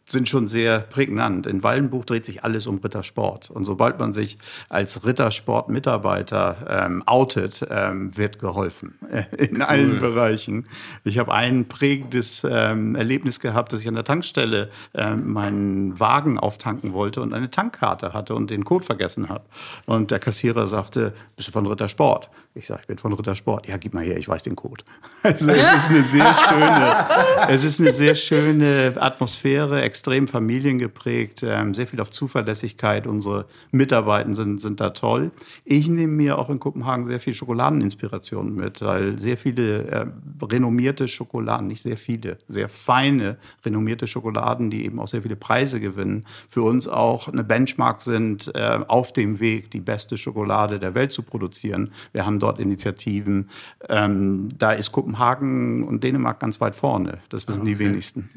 [0.09, 1.45] sind schon sehr prägnant.
[1.45, 3.51] In Waldenbuch dreht sich alles um Rittersport.
[3.51, 4.37] Und sobald man sich
[4.69, 8.95] als Rittersport-Mitarbeiter ähm, outet, ähm, wird geholfen.
[9.37, 10.65] In allen Bereichen.
[11.03, 16.39] Ich habe ein prägendes ähm, Erlebnis gehabt, dass ich an der Tankstelle ähm, meinen Wagen
[16.39, 19.43] auftanken wollte und eine Tankkarte hatte und den Code vergessen habe.
[19.85, 22.29] Und der Kassierer sagte, bist du von Rittersport?
[22.57, 23.67] Ich sage, ich bin von Rittersport.
[23.67, 24.83] Ja, gib mal her, ich weiß den Code.
[25.23, 27.07] Also es ist eine sehr schöne,
[27.49, 33.07] es ist eine sehr schöne Atmosphäre, extrem familiengeprägt, ähm, sehr viel auf Zuverlässigkeit.
[33.07, 35.31] Unsere Mitarbeiter sind, sind da toll.
[35.65, 40.05] Ich nehme mir auch in Kopenhagen sehr viel Schokoladeninspiration mit, weil sehr viele äh,
[40.39, 45.79] renommierte Schokoladen, nicht sehr viele, sehr feine renommierte Schokoladen, die eben auch sehr viele Preise
[45.79, 50.93] gewinnen, für uns auch eine Benchmark sind äh, auf dem Weg, die beste Schokolade der
[50.93, 51.89] Welt zu produzieren.
[52.13, 53.49] Wir haben dort Initiativen.
[53.89, 57.17] Ähm, da ist Kopenhagen und Dänemark ganz weit vorne.
[57.29, 58.29] Das wissen die wenigsten.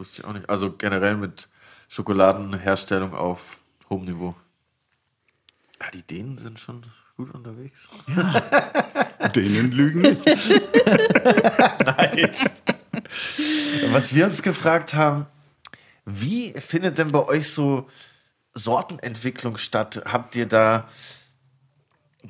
[0.00, 0.48] Wusste ich auch nicht.
[0.48, 1.46] Also generell mit
[1.88, 3.60] Schokoladenherstellung auf
[3.90, 4.34] hohem Niveau.
[5.78, 6.80] Ja, die Dänen sind schon
[7.18, 7.90] gut unterwegs.
[9.36, 10.24] Dänen lügen nicht.
[11.84, 12.62] Nice.
[13.90, 15.26] Was wir uns gefragt haben,
[16.06, 17.86] wie findet denn bei euch so
[18.54, 20.00] Sortenentwicklung statt?
[20.06, 20.88] Habt ihr da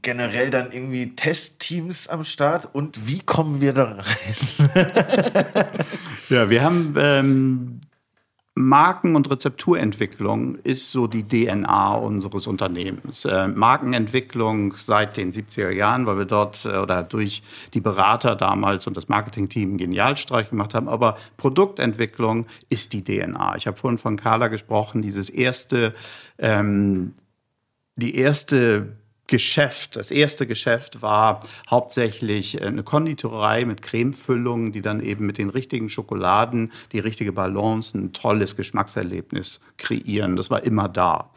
[0.02, 4.70] generell dann irgendwie Testteams am Start und wie kommen wir da rein?
[6.28, 7.80] Ja, wir haben ähm,
[8.54, 13.24] Marken- und Rezepturentwicklung ist so die DNA unseres Unternehmens.
[13.24, 17.42] Äh, Markenentwicklung seit den 70er Jahren, weil wir dort äh, oder durch
[17.74, 20.88] die Berater damals und das Marketingteam einen Genialstreich gemacht haben.
[20.88, 23.56] Aber Produktentwicklung ist die DNA.
[23.56, 25.94] Ich habe vorhin von Carla gesprochen, dieses erste,
[26.38, 27.14] ähm,
[27.96, 28.96] die erste
[29.30, 31.38] Geschäft, das erste Geschäft war
[31.70, 37.96] hauptsächlich eine Konditorei mit Cremefüllungen, die dann eben mit den richtigen Schokoladen die richtige Balance,
[37.96, 40.34] ein tolles Geschmackserlebnis kreieren.
[40.34, 41.30] Das war immer da.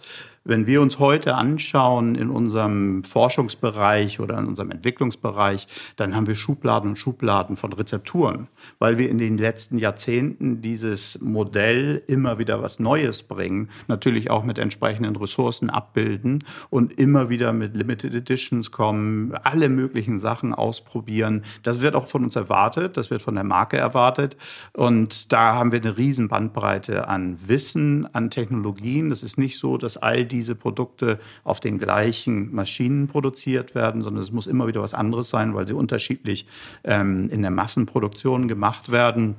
[0.45, 6.35] Wenn wir uns heute anschauen in unserem Forschungsbereich oder in unserem Entwicklungsbereich, dann haben wir
[6.35, 12.61] Schubladen und Schubladen von Rezepturen, weil wir in den letzten Jahrzehnten dieses Modell immer wieder
[12.61, 18.69] was Neues bringen, natürlich auch mit entsprechenden Ressourcen abbilden und immer wieder mit Limited Editions
[18.71, 21.45] kommen, alle möglichen Sachen ausprobieren.
[21.63, 24.35] Das wird auch von uns erwartet, das wird von der Marke erwartet
[24.73, 29.09] und da haben wir eine riesen Bandbreite an Wissen, an Technologien.
[29.09, 34.21] Es ist nicht so, dass all diese Produkte auf den gleichen Maschinen produziert werden, sondern
[34.21, 36.45] es muss immer wieder was anderes sein, weil sie unterschiedlich
[36.83, 39.35] ähm, in der Massenproduktion gemacht werden.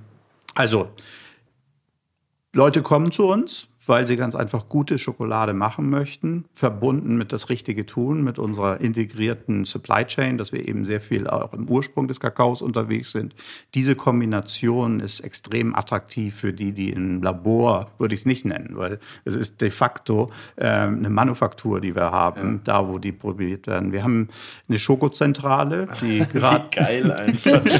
[0.54, 0.88] Also
[2.52, 7.48] Leute kommen zu uns, weil sie ganz einfach gute Schokolade machen möchten, verbunden mit das
[7.48, 12.08] Richtige tun, mit unserer integrierten Supply Chain, dass wir eben sehr viel auch im Ursprung
[12.08, 13.34] des Kakaos unterwegs sind.
[13.74, 18.70] Diese Kombination ist extrem attraktiv für die, die im Labor, würde ich es nicht nennen,
[18.76, 23.66] weil es ist de facto äh, eine Manufaktur, die wir haben, da wo die probiert
[23.66, 23.92] werden.
[23.92, 24.28] Wir haben
[24.68, 27.62] eine Schokozentrale, die gerade geil einfach.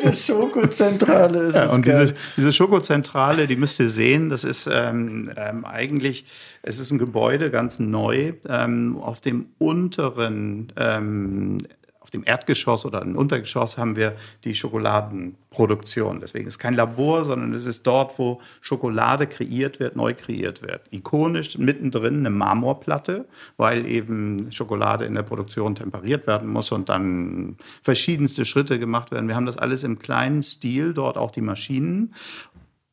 [0.00, 2.02] Eine Schokozentrale ist ja, und geil.
[2.02, 6.26] diese, diese Schokozentrale, die müsst ihr sehen, das ist ähm, ähm, eigentlich,
[6.62, 11.58] es ist ein Gebäude, ganz neu, ähm, auf dem unteren, ähm,
[12.08, 16.20] auf dem Erdgeschoss oder im Untergeschoss haben wir die Schokoladenproduktion.
[16.20, 20.62] Deswegen ist es kein Labor, sondern es ist dort, wo Schokolade kreiert wird, neu kreiert
[20.62, 20.80] wird.
[20.90, 23.26] Ikonisch mittendrin eine Marmorplatte,
[23.58, 29.28] weil eben Schokolade in der Produktion temperiert werden muss und dann verschiedenste Schritte gemacht werden.
[29.28, 32.14] Wir haben das alles im kleinen Stil, dort auch die Maschinen.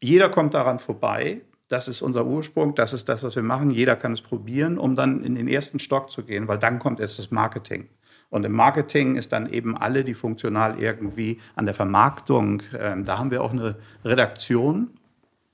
[0.02, 3.72] Jeder kommt daran vorbei, das ist unser Ursprung, das ist das, was wir machen.
[3.72, 7.00] Jeder kann es probieren, um dann in den ersten Stock zu gehen, weil dann kommt
[7.00, 7.90] erst das Marketing.
[8.30, 13.18] Und im Marketing ist dann eben alle, die funktional irgendwie an der Vermarktung, äh, da
[13.18, 14.90] haben wir auch eine Redaktion.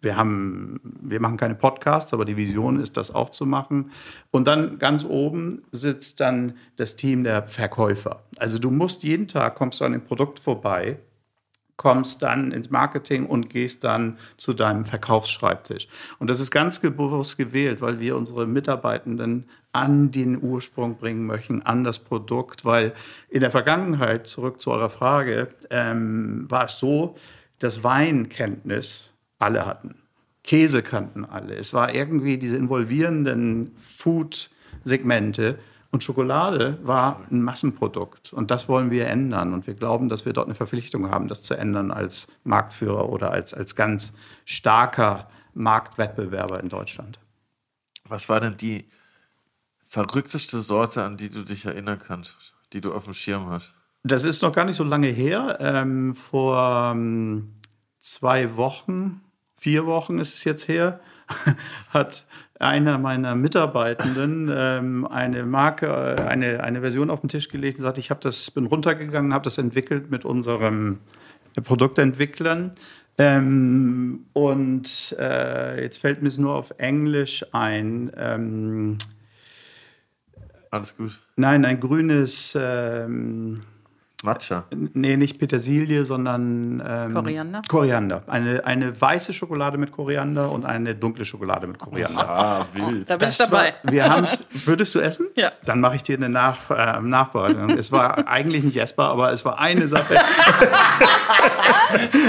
[0.02, 3.92] Wir, haben, wir machen keine Podcasts, aber die Vision ist, das auch zu machen.
[4.32, 8.24] Und dann ganz oben sitzt dann das Team der Verkäufer.
[8.38, 10.98] Also du musst jeden Tag, kommst du an dem Produkt vorbei
[11.82, 15.88] kommst dann ins Marketing und gehst dann zu deinem Verkaufsschreibtisch.
[16.20, 21.64] Und das ist ganz bewusst gewählt, weil wir unsere Mitarbeitenden an den Ursprung bringen möchten,
[21.64, 22.94] an das Produkt, weil
[23.30, 27.16] in der Vergangenheit, zurück zu eurer Frage, ähm, war es so,
[27.58, 29.96] dass Weinkenntnis alle hatten.
[30.44, 31.56] Käse kannten alle.
[31.56, 35.58] Es war irgendwie diese involvierenden Food-Segmente,
[35.92, 38.32] und Schokolade war ein Massenprodukt.
[38.32, 39.54] Und das wollen wir ändern.
[39.54, 43.32] Und wir glauben, dass wir dort eine Verpflichtung haben, das zu ändern als Marktführer oder
[43.32, 44.14] als, als ganz
[44.46, 47.20] starker Marktwettbewerber in Deutschland.
[48.06, 48.86] Was war denn die
[49.82, 53.74] verrückteste Sorte, an die du dich erinnern kannst, die du auf dem Schirm hast?
[54.04, 55.58] Das ist noch gar nicht so lange her.
[55.60, 57.54] Ähm, vor ähm,
[58.00, 59.22] zwei Wochen,
[59.58, 61.02] vier Wochen ist es jetzt her,
[61.90, 62.26] hat
[62.60, 67.98] einer meiner Mitarbeitenden ähm, eine Marke, eine, eine Version auf den Tisch gelegt und sagt,
[67.98, 71.00] ich habe das, bin runtergegangen, habe das entwickelt mit unserem
[71.64, 72.72] Produktentwicklern.
[73.18, 78.12] Ähm, und äh, jetzt fällt mir es nur auf Englisch ein.
[78.16, 78.98] Ähm,
[80.70, 81.20] Alles gut.
[81.36, 82.58] Nein, ein grünes.
[82.60, 83.64] Ähm,
[84.24, 84.66] Matcha.
[84.94, 87.62] Nee, nicht Petersilie, sondern ähm, Koriander.
[87.68, 88.24] Koriander.
[88.28, 92.30] Eine, eine weiße Schokolade mit Koriander und eine dunkle Schokolade mit Koriander.
[92.30, 93.10] Ah, wild.
[93.10, 93.74] Da bin das ich dabei.
[93.84, 95.28] War, wir haben's, würdest du essen?
[95.36, 95.52] Ja.
[95.66, 97.72] Dann mache ich dir eine Nach, äh, Nachbereitung.
[97.72, 100.16] es war eigentlich nicht essbar, aber es war eine Sache.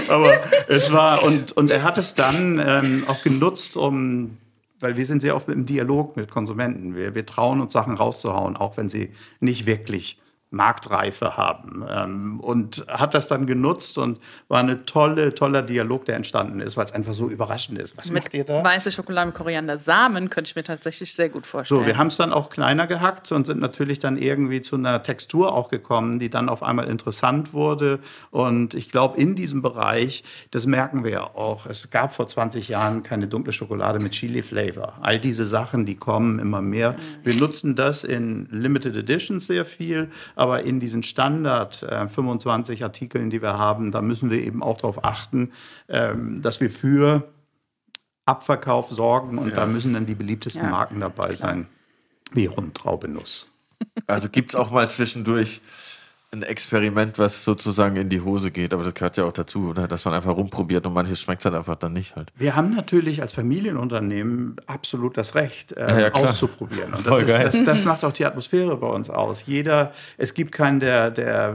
[0.08, 4.38] aber es war, und, und er hat es dann ähm, auch genutzt, um
[4.80, 6.96] weil wir sind sehr oft im Dialog mit Konsumenten.
[6.96, 10.18] Wir, wir trauen uns Sachen rauszuhauen, auch wenn sie nicht wirklich
[10.52, 11.84] Marktreife haben.
[11.88, 16.76] Ähm, und hat das dann genutzt und war eine tolle, toller Dialog, der entstanden ist,
[16.76, 17.96] weil es einfach so überraschend ist.
[17.96, 18.62] Was mit macht ihr da?
[18.62, 21.80] Weiße Schokolade mit Koriander-Samen könnte ich mir tatsächlich sehr gut vorstellen.
[21.80, 25.02] So, wir haben es dann auch kleiner gehackt und sind natürlich dann irgendwie zu einer
[25.02, 27.98] Textur auch gekommen, die dann auf einmal interessant wurde.
[28.30, 32.68] Und ich glaube, in diesem Bereich, das merken wir ja auch, es gab vor 20
[32.68, 34.98] Jahren keine dunkle Schokolade mit Chili-Flavor.
[35.00, 36.96] All diese Sachen, die kommen immer mehr.
[37.22, 40.10] Wir nutzen das in Limited Editions sehr viel
[40.42, 44.76] aber in diesen Standard äh, 25 Artikeln, die wir haben, da müssen wir eben auch
[44.76, 45.52] darauf achten,
[45.88, 47.28] ähm, dass wir für
[48.26, 49.54] Abverkauf sorgen und ja.
[49.54, 50.70] da müssen dann die beliebtesten ja.
[50.70, 51.68] Marken dabei sein,
[52.32, 53.46] wie Rundtraubenuss.
[54.08, 55.60] Also gibt es auch mal zwischendurch
[56.34, 59.86] ein Experiment, was sozusagen in die Hose geht, aber das gehört ja auch dazu, oder?
[59.86, 62.32] dass man einfach rumprobiert und manches schmeckt halt einfach dann nicht halt.
[62.36, 66.94] Wir haben natürlich als Familienunternehmen absolut das Recht, äh, ja, ja, auszuprobieren.
[66.94, 69.44] Und das, ist, das, das, macht auch die Atmosphäre bei uns aus.
[69.44, 71.54] Jeder, es gibt keinen, der, der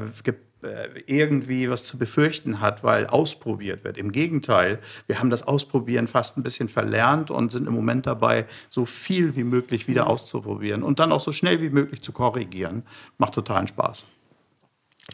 [0.62, 3.98] äh, irgendwie was zu befürchten hat, weil ausprobiert wird.
[3.98, 8.46] Im Gegenteil, wir haben das Ausprobieren fast ein bisschen verlernt und sind im Moment dabei,
[8.70, 12.84] so viel wie möglich wieder auszuprobieren und dann auch so schnell wie möglich zu korrigieren.
[13.18, 14.06] Macht totalen Spaß.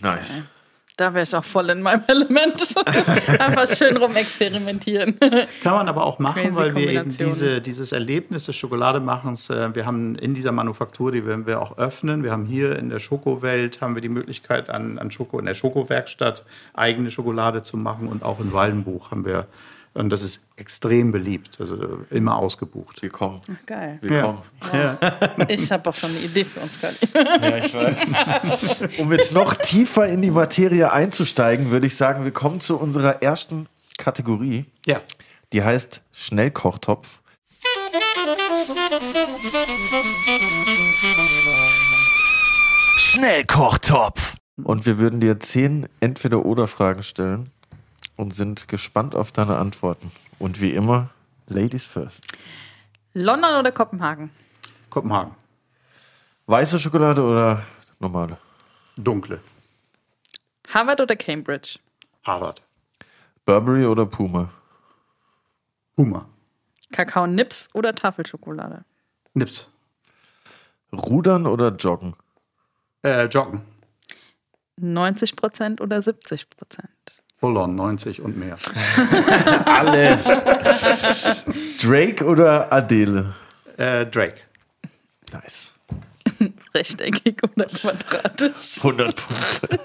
[0.02, 0.42] Nice.
[0.96, 2.62] Da wäre ich auch voll in meinem Element.
[3.40, 5.20] Einfach schön rumexperimentieren.
[5.20, 9.88] Kann man aber auch machen, weil wir eben diese, dieses Erlebnis des Schokolademachens, äh, wir
[9.88, 12.24] haben in dieser Manufaktur, die werden wir auch öffnen.
[12.24, 15.56] Wir haben hier in der Schokowelt, haben wir die Möglichkeit, an, an Schoko, in der
[15.56, 16.44] Schokowerkstatt
[16.76, 18.08] eigene Schokolade zu machen.
[18.08, 19.48] Und auch in Wallenbuch haben wir
[19.94, 23.02] und das ist extrem beliebt, also immer ausgebucht.
[23.02, 23.42] Willkommen.
[23.52, 24.00] Ach, geil.
[24.02, 24.42] Willkommen.
[24.74, 24.98] Ja.
[25.00, 25.50] Ja.
[25.50, 26.96] Ich habe auch schon eine Idee für uns, Kali.
[27.14, 29.00] Ja, ich weiß.
[29.00, 33.22] Um jetzt noch tiefer in die Materie einzusteigen, würde ich sagen, wir kommen zu unserer
[33.22, 34.66] ersten Kategorie.
[34.86, 35.02] Ja.
[35.52, 37.22] Die heißt Schnellkochtopf.
[42.98, 44.36] Schnellkochtopf.
[44.64, 47.50] Und wir würden dir zehn Entweder-Oder-Fragen stellen
[48.24, 50.12] und sind gespannt auf deine Antworten.
[50.40, 51.10] Und wie immer,
[51.48, 52.26] Ladies first.
[53.14, 54.32] London oder Kopenhagen?
[54.90, 55.36] Kopenhagen.
[56.46, 57.64] Weiße Schokolade oder
[58.00, 58.38] normale?
[58.96, 59.42] Dunkle.
[60.74, 61.80] Harvard oder Cambridge?
[62.24, 62.62] Harvard.
[63.46, 64.50] Burberry oder Puma?
[65.98, 66.26] Puma.
[66.94, 68.86] Kakao Nips oder Tafelschokolade?
[69.34, 69.68] Nips.
[70.94, 72.16] Rudern oder Joggen?
[73.04, 73.62] Äh, joggen.
[74.78, 76.93] 90 Prozent oder 70 Prozent?
[77.44, 78.56] Full on 90 und mehr.
[79.66, 80.46] Alles.
[81.82, 83.36] Drake oder Adele?
[83.76, 84.38] Äh, Drake.
[85.34, 85.74] Nice.
[86.74, 88.78] Rechteckig oder quadratisch?
[88.78, 89.80] 100 Punkte.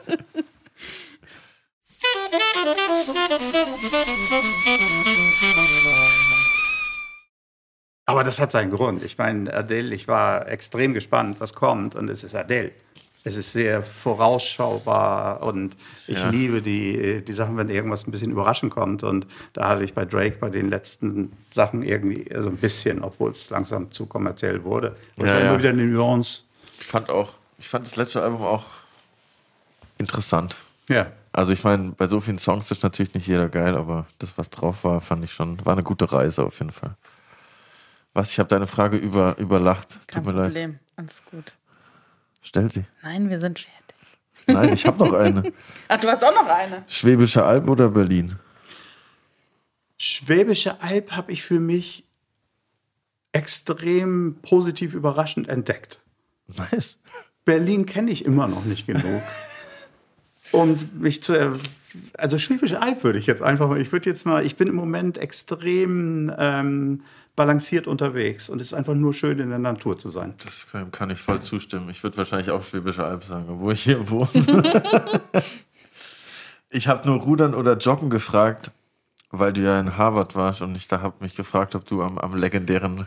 [8.06, 9.02] Aber das hat seinen Grund.
[9.02, 11.96] Ich meine, Adele, ich war extrem gespannt, was kommt.
[11.96, 12.70] Und es ist Adele.
[13.28, 15.76] Es ist sehr vorausschaubar und
[16.06, 16.30] ich Ja.
[16.30, 19.02] liebe die, die Sachen, wenn irgendwas ein bisschen überraschend kommt.
[19.02, 23.30] Und da hatte ich bei Drake bei den letzten Sachen irgendwie so ein bisschen, obwohl
[23.32, 24.96] es langsam zu kommerziell wurde.
[25.16, 25.48] Und Ja, es war ja.
[25.50, 26.44] immer wieder eine Nuance.
[26.80, 28.64] Ich fand auch, ich fand das letzte Album auch
[29.98, 30.56] interessant.
[30.88, 31.12] Ja.
[31.32, 34.48] Also ich meine, bei so vielen Songs ist natürlich nicht jeder geil, aber das, was
[34.48, 36.96] drauf war, fand ich schon, war eine gute Reise auf jeden Fall.
[38.14, 40.00] Was, ich habe deine Frage über, überlacht.
[40.06, 40.52] Kein Tut mir leid.
[40.52, 41.52] Problem, alles gut.
[42.40, 42.84] Stell sie.
[43.02, 43.96] Nein, wir sind fertig.
[44.46, 45.52] Nein, ich habe noch eine.
[45.88, 46.84] Ach, du hast auch noch eine.
[46.86, 48.36] Schwäbische Alb oder Berlin?
[49.98, 52.04] Schwäbische Alb habe ich für mich
[53.32, 56.00] extrem positiv überraschend entdeckt.
[56.56, 56.98] Nice.
[57.44, 59.22] Berlin kenne ich immer noch nicht genug.
[60.52, 61.58] um mich zu.
[62.16, 63.80] Also Schwäbische Alb würde ich jetzt einfach mal.
[63.80, 64.44] Ich würde jetzt mal.
[64.44, 67.02] Ich bin im Moment extrem ähm,
[67.38, 70.34] balanciert unterwegs und es ist einfach nur schön in der Natur zu sein.
[70.44, 71.88] Das kann, ich voll zustimmen.
[71.88, 74.28] Ich würde wahrscheinlich auch Schwäbische Alb sagen, obwohl ich hier wohne.
[76.70, 78.72] ich habe nur Rudern oder Joggen gefragt,
[79.30, 82.18] weil du ja in Harvard warst und ich da habe mich gefragt, ob du am,
[82.18, 83.06] am legendären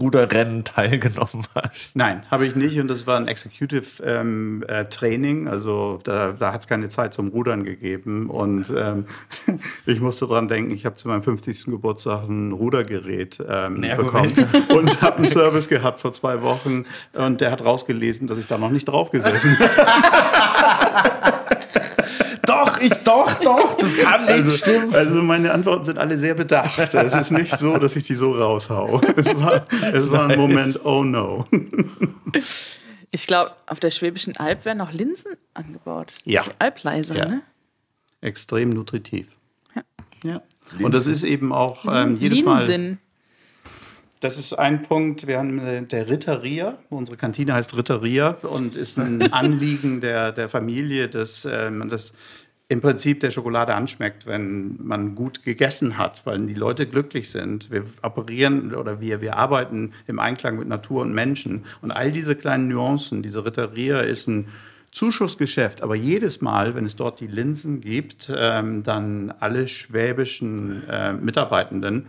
[0.00, 1.94] Ruderrennen teilgenommen hast.
[1.94, 6.52] Nein, habe ich nicht und das war ein Executive ähm, äh, Training, also da, da
[6.52, 9.06] hat es keine Zeit zum Rudern gegeben und ähm,
[9.86, 11.66] ich musste dran denken, ich habe zu meinem 50.
[11.66, 14.32] Geburtstag ein Rudergerät ähm, bekommen
[14.70, 18.58] und habe einen Service gehabt vor zwei Wochen und der hat rausgelesen, dass ich da
[18.58, 21.34] noch nicht drauf gesessen habe.
[22.54, 24.94] Doch, ich doch, doch, das kann nicht Also, stimmen.
[24.94, 26.78] also meine Antworten sind alle sehr bedacht.
[26.94, 29.00] Es ist nicht so, dass ich die so raushau.
[29.16, 31.46] Es war, es war ein Moment, oh no.
[33.10, 36.12] Ich glaube, auf der Schwäbischen Alb werden auch Linsen angebaut.
[36.24, 36.42] Ja.
[36.42, 37.26] Die Albleiser, Ja.
[37.26, 37.42] ne?
[38.20, 39.26] Extrem nutritiv.
[40.24, 40.42] Ja.
[40.80, 42.64] Und das ist eben auch ähm, jedes Mal.
[42.66, 42.98] Linsen.
[44.20, 45.26] Das ist ein Punkt.
[45.26, 46.78] Wir haben äh, der Ritteria.
[46.88, 52.14] Unsere Kantine heißt Ritteria und ist ein Anliegen der, der Familie, dass äh, man das
[52.68, 57.70] im Prinzip der Schokolade anschmeckt, wenn man gut gegessen hat, weil die Leute glücklich sind.
[57.70, 61.64] Wir operieren oder wir, wir arbeiten im Einklang mit Natur und Menschen.
[61.82, 64.48] Und all diese kleinen Nuancen, diese Ritteria ist ein
[64.92, 71.12] Zuschussgeschäft, aber jedes Mal, wenn es dort die Linsen gibt, ähm, dann alle schwäbischen äh,
[71.12, 72.06] Mitarbeitenden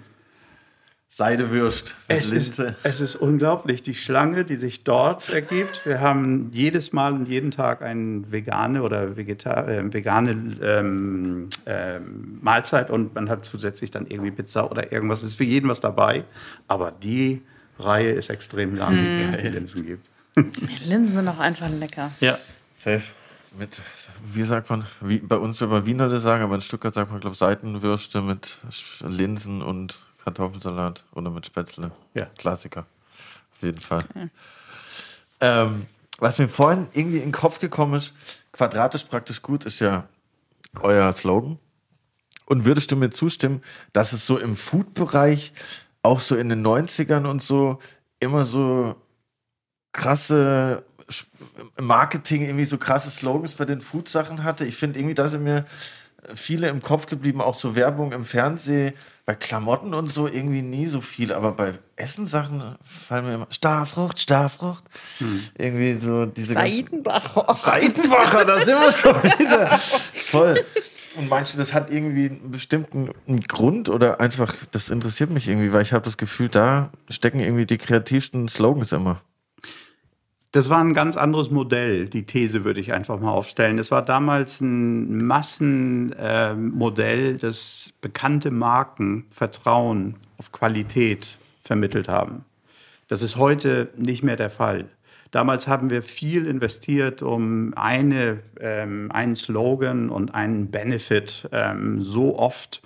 [1.08, 5.86] Seidewürst mit es ist, es ist unglaublich, die Schlange, die sich dort ergibt.
[5.86, 12.40] Wir haben jedes Mal und jeden Tag eine vegane oder Vegeta äh, vegane ähm, ähm,
[12.42, 15.20] Mahlzeit und man hat zusätzlich dann irgendwie Pizza oder irgendwas.
[15.20, 16.26] Es ist für jeden was dabei.
[16.68, 17.42] Aber die
[17.80, 20.10] Reihe ist extrem lang, die es die Linsen gibt.
[20.36, 22.12] Die Linsen sind auch einfach lecker.
[22.20, 22.38] Ja.
[22.74, 23.04] Safe.
[23.58, 23.82] Mit,
[24.34, 27.22] wie sagt man, wie, bei uns will man Wienerle sagen, aber in Stuttgart sagt man,
[27.22, 28.58] glaube Seitenwürste mit
[29.08, 31.92] Linsen und Kartoffelsalat oder mit Spätzle.
[32.16, 32.26] Ja.
[32.38, 32.86] Klassiker.
[33.56, 34.04] Auf jeden Fall.
[35.40, 35.86] Ähm,
[36.18, 38.14] was mir vorhin irgendwie in den Kopf gekommen ist,
[38.52, 40.08] quadratisch praktisch gut ist ja
[40.82, 41.60] euer Slogan.
[42.48, 43.62] Und würdest du mir zustimmen,
[43.94, 45.54] dass es so im Food-Bereich,
[46.02, 47.80] auch so in den 90ern und so,
[48.20, 48.96] immer so
[49.94, 50.84] krasse
[51.80, 54.66] Marketing, irgendwie so krasse Slogans bei den Food-Sachen hatte?
[54.66, 55.66] Ich finde irgendwie, da sind mir
[56.34, 58.94] viele im Kopf geblieben, auch so Werbung im Fernsehen,
[59.26, 64.20] bei Klamotten und so irgendwie nie so viel, aber bei Essensachen fallen mir immer Starfrucht,
[64.20, 64.84] Starfrucht.
[65.58, 67.56] Irgendwie so diese Seidenbacher.
[67.56, 69.80] Seitenwacher, da sind wir schon wieder.
[69.80, 70.64] Voll.
[71.16, 73.10] Und meinst du, das hat irgendwie einen bestimmten
[73.48, 77.66] Grund oder einfach, das interessiert mich irgendwie, weil ich habe das Gefühl, da stecken irgendwie
[77.66, 79.22] die kreativsten Slogans immer.
[80.56, 83.78] Das war ein ganz anderes Modell, die These würde ich einfach mal aufstellen.
[83.78, 92.46] Es war damals ein Massenmodell, das bekannte Marken Vertrauen auf Qualität vermittelt haben.
[93.10, 94.86] Das ist heute nicht mehr der Fall.
[95.32, 102.40] Damals haben wir viel investiert, um eine, ähm, einen Slogan und einen Benefit ähm, so
[102.40, 102.82] oft zu,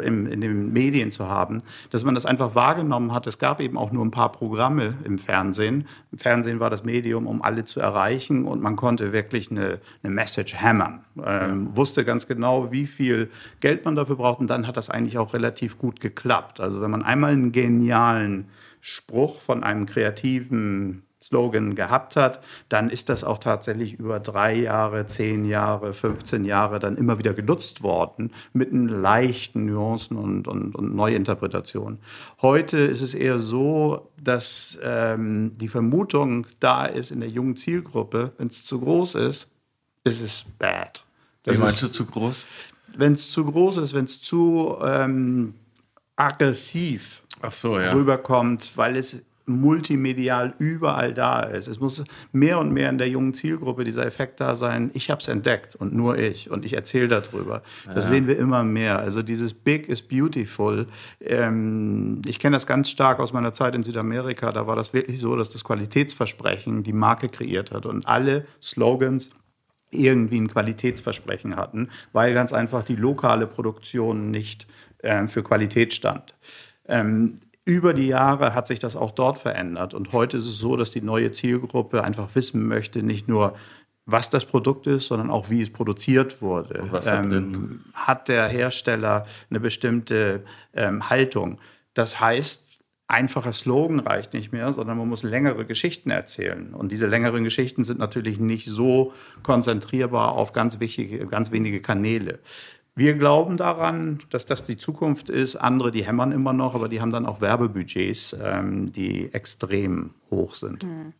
[0.00, 3.26] im, in den Medien zu haben, dass man das einfach wahrgenommen hat.
[3.26, 5.86] Es gab eben auch nur ein paar Programme im Fernsehen.
[6.10, 10.12] Im Fernsehen war das Medium, um alle zu erreichen und man konnte wirklich eine, eine
[10.12, 11.04] Message hammern.
[11.24, 13.30] Ähm, Wusste ganz genau, wie viel
[13.60, 16.60] Geld man dafür braucht und dann hat das eigentlich auch relativ gut geklappt.
[16.60, 18.48] Also wenn man einmal einen genialen
[18.80, 25.06] Spruch von einem kreativen Slogan gehabt hat, dann ist das auch tatsächlich über drei Jahre,
[25.06, 30.94] zehn Jahre, 15 Jahre dann immer wieder genutzt worden mit leichten Nuancen und, und, und
[30.94, 31.98] Neuinterpretationen.
[32.40, 38.32] Heute ist es eher so, dass ähm, die Vermutung da ist in der jungen Zielgruppe,
[38.38, 39.50] wenn es zu groß ist,
[40.04, 41.04] ist es bad.
[41.42, 42.46] Das Wie meinst du zu groß?
[42.96, 45.54] Wenn es zu groß ist, wenn es zu ähm,
[46.14, 47.92] aggressiv so, ja.
[47.92, 49.16] rüberkommt, weil es
[49.46, 51.68] multimedial überall da ist.
[51.68, 55.20] Es muss mehr und mehr in der jungen Zielgruppe dieser Effekt da sein, ich habe
[55.20, 57.62] es entdeckt und nur ich und ich erzähle darüber.
[57.86, 58.12] Das ja.
[58.12, 58.98] sehen wir immer mehr.
[58.98, 60.86] Also dieses Big is beautiful.
[61.20, 64.50] Ähm, ich kenne das ganz stark aus meiner Zeit in Südamerika.
[64.50, 69.30] Da war das wirklich so, dass das Qualitätsversprechen die Marke kreiert hat und alle Slogans
[69.90, 74.66] irgendwie ein Qualitätsversprechen hatten, weil ganz einfach die lokale Produktion nicht
[74.98, 76.34] äh, für Qualität stand.
[76.88, 79.92] Ähm, über die Jahre hat sich das auch dort verändert.
[79.92, 83.56] Und heute ist es so, dass die neue Zielgruppe einfach wissen möchte, nicht nur,
[84.06, 86.88] was das Produkt ist, sondern auch, wie es produziert wurde.
[87.06, 90.44] Ähm, hat der Hersteller eine bestimmte
[90.74, 91.58] ähm, Haltung?
[91.92, 92.62] Das heißt,
[93.08, 96.72] einfacher Slogan reicht nicht mehr, sondern man muss längere Geschichten erzählen.
[96.72, 99.12] Und diese längeren Geschichten sind natürlich nicht so
[99.42, 102.38] konzentrierbar auf ganz, wichtige, ganz wenige Kanäle.
[102.98, 105.56] Wir glauben daran, dass das die Zukunft ist.
[105.56, 110.54] Andere, die hämmern immer noch, aber die haben dann auch Werbebudgets, ähm, die extrem hoch
[110.54, 110.82] sind.
[110.82, 111.12] Hm.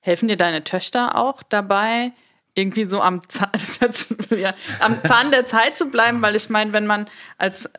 [0.00, 2.10] Helfen dir deine Töchter auch dabei,
[2.58, 3.50] irgendwie so am Zahn,
[4.30, 7.70] ja, am Zahn der Zeit zu bleiben, weil ich meine, wenn man als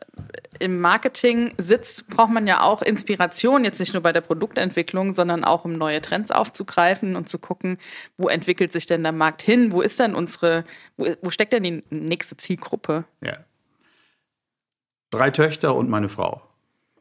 [0.58, 5.44] im Marketing sitzt, braucht man ja auch Inspiration, jetzt nicht nur bei der Produktentwicklung, sondern
[5.44, 7.78] auch um neue Trends aufzugreifen und zu gucken,
[8.16, 10.64] wo entwickelt sich denn der Markt hin, wo ist denn unsere,
[10.96, 13.04] wo, wo steckt denn die nächste Zielgruppe?
[13.22, 13.38] Ja.
[15.10, 16.42] Drei Töchter und meine Frau.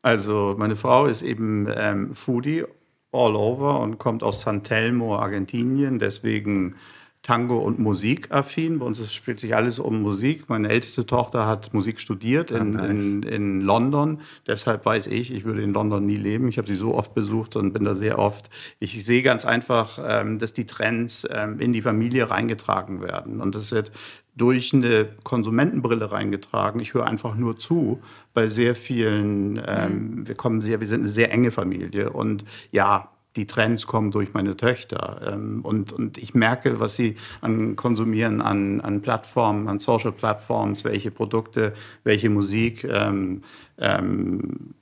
[0.01, 2.63] Also meine Frau ist eben ähm, Foodie
[3.11, 6.75] all over und kommt aus San Telmo, Argentinien, deswegen
[7.21, 8.79] Tango und Musik affin.
[8.79, 10.47] Bei uns spielt sich alles um Musik.
[10.47, 13.05] Meine älteste Tochter hat Musik studiert in, ah, nice.
[13.05, 14.21] in, in, London.
[14.47, 16.47] Deshalb weiß ich, ich würde in London nie leben.
[16.47, 18.49] Ich habe sie so oft besucht und bin da sehr oft.
[18.79, 23.41] Ich sehe ganz einfach, ähm, dass die Trends ähm, in die Familie reingetragen werden.
[23.41, 23.91] Und das wird
[24.37, 26.79] durch eine Konsumentenbrille reingetragen.
[26.79, 27.99] Ich höre einfach nur zu
[28.33, 29.61] bei sehr vielen.
[29.67, 30.27] Ähm, mhm.
[30.27, 32.11] Wir kommen sehr, wir sind eine sehr enge Familie.
[32.11, 33.09] Und ja,
[33.39, 35.33] die Trends kommen durch meine Töchter.
[35.33, 40.83] Ähm, und, und ich merke, was sie an konsumieren, an, an Plattformen, an Social Plattforms,
[40.83, 41.73] welche Produkte,
[42.03, 42.83] welche Musik.
[42.83, 43.43] Ähm,
[43.77, 44.73] ähm,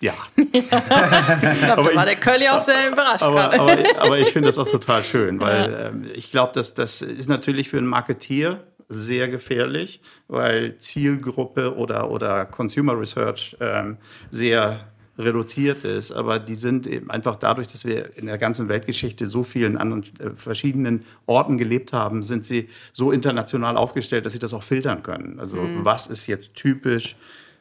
[0.00, 0.12] ja.
[0.36, 3.24] ich glaube, da war der Curly auch sehr überrascht.
[3.24, 5.88] Aber, aber, aber ich finde das auch total schön, weil ja.
[5.88, 12.08] ähm, ich glaube, dass das ist natürlich für einen Marketier sehr gefährlich, weil Zielgruppe oder,
[12.10, 13.96] oder Consumer Research ähm,
[14.30, 14.86] sehr
[15.18, 19.44] reduziert ist, aber die sind eben einfach dadurch, dass wir in der ganzen Weltgeschichte so
[19.44, 24.52] vielen anderen äh, verschiedenen Orten gelebt haben, sind sie so international aufgestellt, dass sie das
[24.52, 25.40] auch filtern können.
[25.40, 25.84] Also mhm.
[25.84, 27.16] was ist jetzt typisch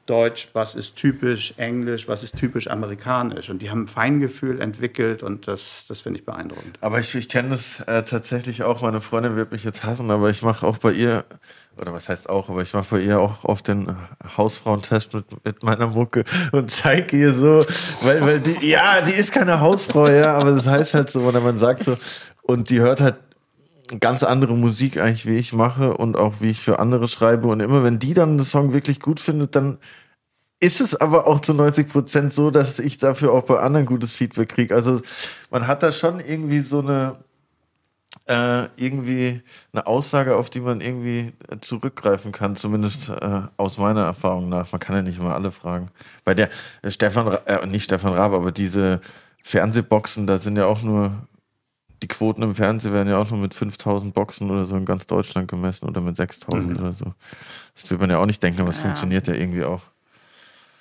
[0.05, 3.49] Deutsch, was ist typisch Englisch, was ist typisch amerikanisch.
[3.49, 6.77] Und die haben ein Feingefühl entwickelt und das, das finde ich beeindruckend.
[6.81, 8.83] Aber ich, ich kenne das äh, tatsächlich auch.
[8.83, 11.25] Meine Freundin wird mich jetzt hassen, aber ich mache auch bei ihr,
[11.79, 13.95] oder was heißt auch, aber ich mache bei ihr auch auf den
[14.37, 17.61] Hausfrauentest mit, mit meiner Mucke und zeige ihr so,
[18.01, 21.41] weil, weil die, ja, die ist keine Hausfrau, ja, aber das heißt halt so, oder
[21.41, 21.97] man sagt so,
[22.43, 23.15] und die hört halt
[23.99, 27.47] ganz andere Musik eigentlich, wie ich mache und auch wie ich für andere schreibe.
[27.47, 29.77] Und immer wenn die dann einen Song wirklich gut findet, dann
[30.59, 34.15] ist es aber auch zu 90 Prozent so, dass ich dafür auch bei anderen gutes
[34.15, 34.73] Feedback kriege.
[34.73, 35.01] Also
[35.51, 37.17] man hat da schon irgendwie so eine
[38.27, 39.41] äh, irgendwie
[39.73, 44.71] eine Aussage, auf die man irgendwie zurückgreifen kann, zumindest äh, aus meiner Erfahrung nach.
[44.71, 45.89] Man kann ja nicht immer alle fragen.
[46.23, 46.49] Bei der
[46.81, 49.01] äh, Stefan, äh, nicht Stefan Raab, aber diese
[49.43, 51.27] Fernsehboxen, da sind ja auch nur
[52.01, 55.07] die Quoten im Fernsehen werden ja auch nur mit 5000 Boxen oder so in ganz
[55.07, 56.77] Deutschland gemessen oder mit 6000 mhm.
[56.77, 57.13] oder so.
[57.73, 58.83] Das will man ja auch nicht denken, aber es ja.
[58.83, 59.81] funktioniert ja irgendwie auch.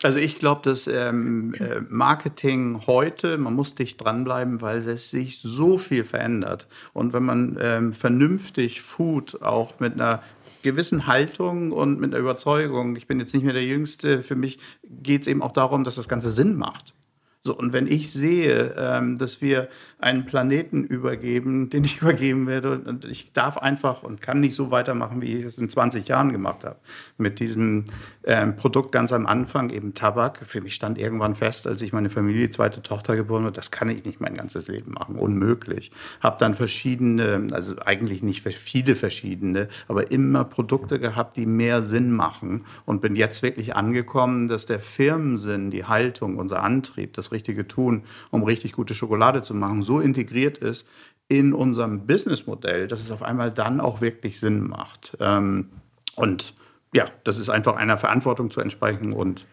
[0.04, 5.40] Also ich glaube, dass ähm, äh, Marketing heute, man muss dicht dranbleiben, weil es sich
[5.40, 6.68] so viel verändert.
[6.92, 10.22] Und wenn man ähm, vernünftig Food auch mit einer
[10.60, 14.58] gewissen Haltung und mit einer Überzeugung, ich bin jetzt nicht mehr der Jüngste, für mich
[14.82, 16.92] geht es eben auch darum, dass das Ganze Sinn macht.
[17.40, 19.68] So, und wenn ich sehe, ähm, dass wir
[20.04, 24.70] einen Planeten übergeben, den ich übergeben werde, und ich darf einfach und kann nicht so
[24.70, 26.76] weitermachen, wie ich es in 20 Jahren gemacht habe.
[27.16, 27.86] Mit diesem
[28.24, 30.40] ähm, Produkt ganz am Anfang, eben Tabak.
[30.44, 33.88] Für mich stand irgendwann fest, als ich meine Familie, zweite Tochter geboren habe, das kann
[33.88, 35.16] ich nicht mein ganzes Leben machen.
[35.16, 35.90] Unmöglich.
[36.20, 42.12] Habe dann verschiedene, also eigentlich nicht viele verschiedene, aber immer Produkte gehabt, die mehr Sinn
[42.12, 47.66] machen und bin jetzt wirklich angekommen, dass der Firmensinn, die Haltung, unser Antrieb, das Richtige
[47.66, 50.88] tun, um richtig gute Schokolade zu machen, so integriert ist
[51.28, 55.16] in unserem Businessmodell, dass es auf einmal dann auch wirklich Sinn macht.
[55.20, 55.70] Ähm,
[56.16, 56.54] und
[56.92, 59.46] ja, das ist einfach einer Verantwortung zu entsprechen und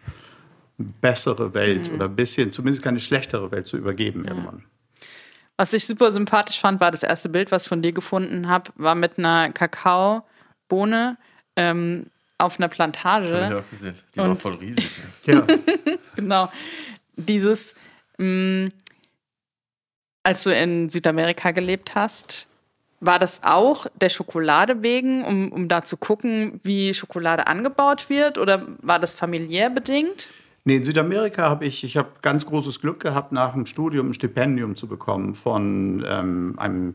[0.78, 1.96] bessere Welt mhm.
[1.96, 4.30] oder ein bisschen, zumindest keine schlechtere Welt zu übergeben ja.
[4.30, 4.64] irgendwann.
[5.56, 8.70] Was ich super sympathisch fand, war das erste Bild, was ich von dir gefunden habe,
[8.76, 11.18] war mit einer Kakaobohne
[11.56, 12.06] ähm,
[12.38, 13.44] auf einer Plantage.
[13.44, 13.94] Hab ich auch gesehen.
[14.14, 14.90] Die Und war voll riesig.
[15.26, 15.46] ja.
[16.16, 16.50] genau.
[17.16, 17.74] Dieses,
[18.18, 18.68] mh, mm,
[20.22, 22.48] als du in Südamerika gelebt hast,
[23.00, 28.38] war das auch der Schokolade wegen, um, um da zu gucken, wie Schokolade angebaut wird?
[28.38, 30.28] Oder war das familiär bedingt?
[30.64, 34.14] Nee, in Südamerika habe ich, ich habe ganz großes Glück gehabt, nach dem Studium ein
[34.14, 36.94] Stipendium zu bekommen von ähm, einem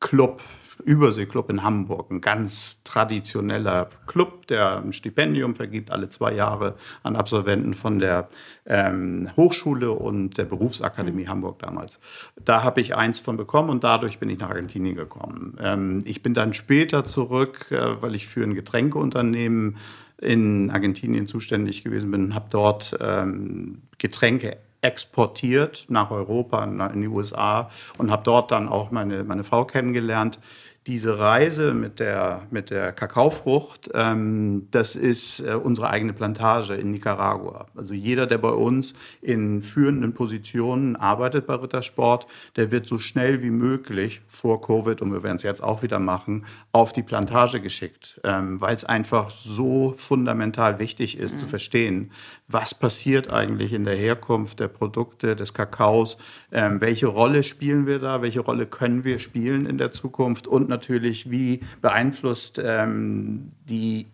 [0.00, 0.42] Club,
[0.84, 7.16] Überseeclub in Hamburg, ein ganz traditioneller Club, der ein Stipendium vergibt alle zwei Jahre an
[7.16, 8.28] Absolventen von der
[8.66, 11.28] ähm, Hochschule und der Berufsakademie mhm.
[11.28, 12.00] Hamburg damals.
[12.44, 15.56] Da habe ich eins von bekommen und dadurch bin ich nach Argentinien gekommen.
[15.60, 19.76] Ähm, ich bin dann später zurück, äh, weil ich für ein Getränkeunternehmen
[20.18, 27.08] in Argentinien zuständig gewesen bin und habe dort ähm, Getränke exportiert nach Europa, in die
[27.08, 30.38] USA und habe dort dann auch meine, meine Frau kennengelernt,
[30.86, 36.90] diese Reise mit der, mit der Kakaofrucht, ähm, das ist äh, unsere eigene Plantage in
[36.90, 37.66] Nicaragua.
[37.74, 42.26] Also jeder, der bei uns in führenden Positionen arbeitet bei Rittersport,
[42.56, 45.98] der wird so schnell wie möglich vor Covid, und wir werden es jetzt auch wieder
[45.98, 51.38] machen, auf die Plantage geschickt, ähm, weil es einfach so fundamental wichtig ist mhm.
[51.38, 52.10] zu verstehen,
[52.46, 56.18] was passiert eigentlich in der Herkunft der Produkte des Kakaos,
[56.52, 60.68] ähm, welche Rolle spielen wir da, welche Rolle können wir spielen in der Zukunft und
[60.68, 64.06] natürlich, wie beeinflusst ähm, die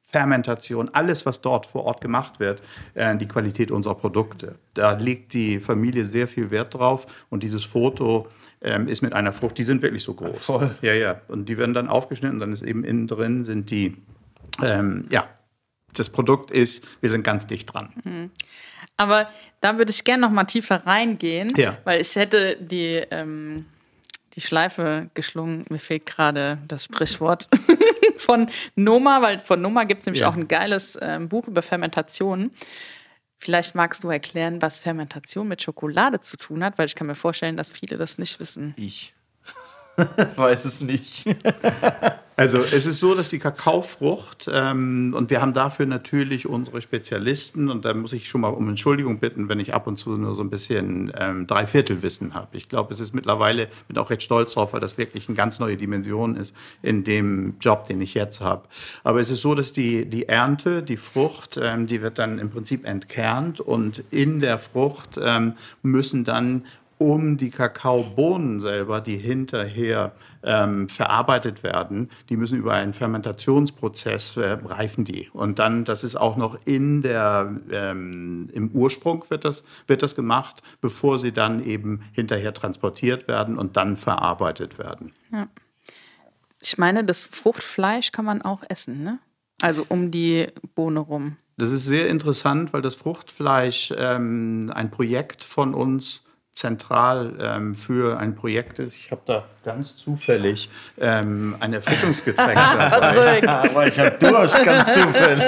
[0.00, 2.62] Fermentation, alles, was dort vor Ort gemacht wird,
[2.94, 4.54] äh, die Qualität unserer Produkte.
[4.74, 8.28] Da legt die Familie sehr viel Wert drauf und dieses Foto
[8.62, 10.44] ähm, ist mit einer Frucht, die sind wirklich so groß.
[10.44, 10.70] Voll.
[10.82, 11.20] Ja, ja.
[11.28, 13.96] Und die werden dann aufgeschnitten, dann ist eben innen drin sind die,
[14.62, 15.28] ähm, ja,
[15.98, 17.92] das Produkt ist, wir sind ganz dicht dran.
[18.04, 18.30] Mhm.
[18.96, 19.28] Aber
[19.60, 21.78] da würde ich gerne noch mal tiefer reingehen, ja.
[21.84, 23.66] weil ich hätte die ähm,
[24.34, 25.64] die Schleife geschlungen.
[25.70, 27.48] Mir fehlt gerade das Sprichwort
[28.16, 30.28] von Noma, weil von Noma gibt es nämlich ja.
[30.28, 32.50] auch ein geiles äh, Buch über Fermentation.
[33.38, 37.14] Vielleicht magst du erklären, was Fermentation mit Schokolade zu tun hat, weil ich kann mir
[37.14, 38.74] vorstellen, dass viele das nicht wissen.
[38.76, 39.14] Ich
[40.36, 41.26] weiß es nicht.
[42.36, 47.70] Also es ist so, dass die Kakaofrucht, ähm, und wir haben dafür natürlich unsere Spezialisten,
[47.70, 50.34] und da muss ich schon mal um Entschuldigung bitten, wenn ich ab und zu nur
[50.34, 52.56] so ein bisschen ähm, Dreiviertelwissen habe.
[52.56, 55.60] Ich glaube, es ist mittlerweile, bin auch recht stolz drauf, weil das wirklich eine ganz
[55.60, 58.64] neue Dimension ist in dem Job, den ich jetzt habe.
[59.04, 62.50] Aber es ist so, dass die, die Ernte, die Frucht, ähm, die wird dann im
[62.50, 66.64] Prinzip entkernt und in der Frucht ähm, müssen dann
[66.98, 74.58] um die Kakaobohnen selber, die hinterher ähm, verarbeitet werden, die müssen über einen Fermentationsprozess äh,
[74.64, 75.28] reifen die.
[75.32, 80.14] Und dann, das ist auch noch in der, ähm, im Ursprung wird das, wird das
[80.14, 85.12] gemacht, bevor sie dann eben hinterher transportiert werden und dann verarbeitet werden.
[85.32, 85.48] Ja.
[86.60, 89.18] Ich meine, das Fruchtfleisch kann man auch essen, ne?
[89.60, 91.36] Also um die Bohne rum.
[91.56, 96.23] Das ist sehr interessant, weil das Fruchtfleisch ähm, ein Projekt von uns
[96.54, 98.96] zentral ähm, für ein Projekt ist.
[98.96, 103.48] Ich habe da ganz zufällig ähm, ein Erfrischungsgetränk dabei.
[103.48, 105.42] aber ich habe Durst, ganz zufällig.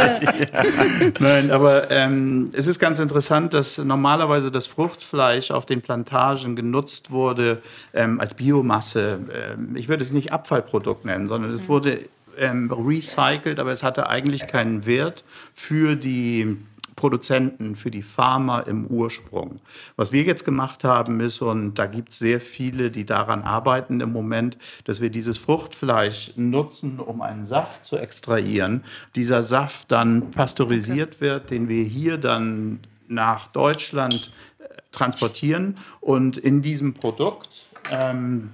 [1.21, 7.13] Nein, aber ähm, es ist ganz interessant, dass normalerweise das Fruchtfleisch auf den Plantagen genutzt
[7.13, 7.63] wurde
[7.95, 9.21] ähm, als Biomasse.
[9.33, 12.01] Ähm, ich würde es nicht Abfallprodukt nennen, sondern es wurde
[12.37, 16.59] ähm, recycelt, aber es hatte eigentlich keinen Wert für die
[16.97, 19.57] Produzenten, für die Farmer im Ursprung.
[19.97, 24.01] Was wir jetzt gemacht haben ist, und da gibt es sehr viele, die daran arbeiten
[24.01, 28.83] im Moment, dass wir dieses Fruchtfleisch nutzen, um einen Saft zu extrahieren.
[29.15, 36.63] Dieser Saft dann pasteurisiert wird, den wir hier dann nach Deutschland äh, transportieren und in
[36.63, 38.49] diesem Produkt ähm,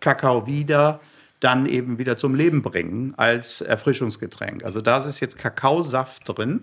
[0.00, 1.00] Kakao wieder
[1.40, 4.64] dann eben wieder zum Leben bringen als Erfrischungsgetränk.
[4.64, 6.62] Also da ist jetzt Kakaosaft drin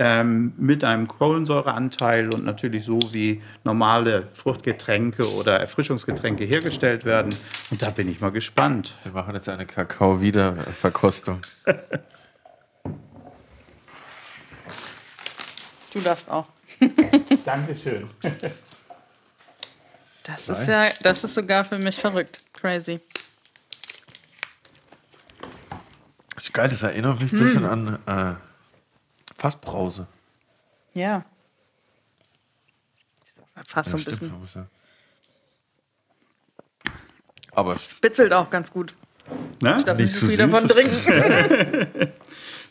[0.00, 7.28] ähm, mit einem Kohlensäureanteil und natürlich so wie normale Fruchtgetränke oder Erfrischungsgetränke hergestellt werden.
[7.70, 8.96] Und da bin ich mal gespannt.
[9.02, 11.42] Wir machen jetzt eine Kakao-Wiederverkostung.
[15.92, 16.46] du darfst auch.
[17.44, 18.08] Dankeschön.
[20.22, 22.40] Das ist ja, das ist sogar für mich verrückt.
[22.54, 23.00] Crazy.
[26.34, 27.98] Das ist geil, das erinnert mich ein bisschen hm.
[28.06, 28.49] an äh,
[29.40, 30.06] Fassbrause.
[30.92, 31.24] Ja.
[33.66, 34.68] Fast so ein stimmt, bisschen.
[36.84, 36.90] ja-
[37.52, 38.94] Aber Bitzelt auch ganz gut.
[39.62, 39.76] Ne?
[39.78, 42.12] Ich darf Nicht zu viel davon trinken.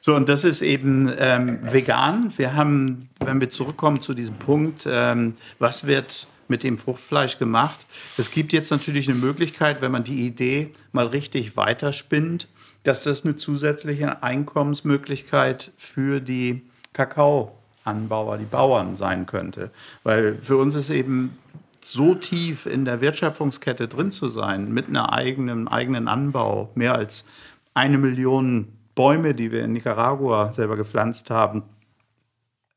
[0.02, 2.32] So, und das ist eben ähm, vegan.
[2.38, 7.86] Wir haben, wenn wir zurückkommen zu diesem Punkt, ähm, was wird mit dem Fruchtfleisch gemacht?
[8.18, 12.48] Es gibt jetzt natürlich eine Möglichkeit, wenn man die Idee mal richtig weiterspinnt,
[12.84, 16.64] dass das eine zusätzliche Einkommensmöglichkeit für die
[16.94, 19.72] Kakaoanbauer, die Bauern sein könnte.
[20.04, 21.38] Weil für uns ist eben
[21.84, 27.26] so tief in der Wertschöpfungskette drin zu sein, mit einer eigenen, eigenen Anbau, mehr als
[27.74, 31.64] eine Million Bäume, die wir in Nicaragua selber gepflanzt haben,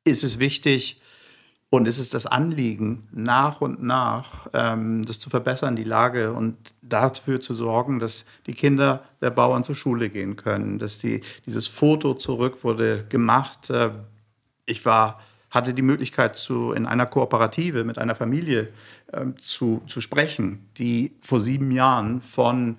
[0.04, 1.01] ist es wichtig
[1.72, 6.54] und ist es das Anliegen, nach und nach ähm, das zu verbessern, die Lage und
[6.82, 11.68] dafür zu sorgen, dass die Kinder der Bauern zur Schule gehen können, dass die, dieses
[11.68, 13.70] Foto zurück wurde gemacht.
[13.70, 13.88] Äh,
[14.66, 15.18] ich war,
[15.48, 18.68] hatte die Möglichkeit, zu, in einer Kooperative mit einer Familie
[19.10, 22.76] ähm, zu, zu sprechen, die vor sieben Jahren von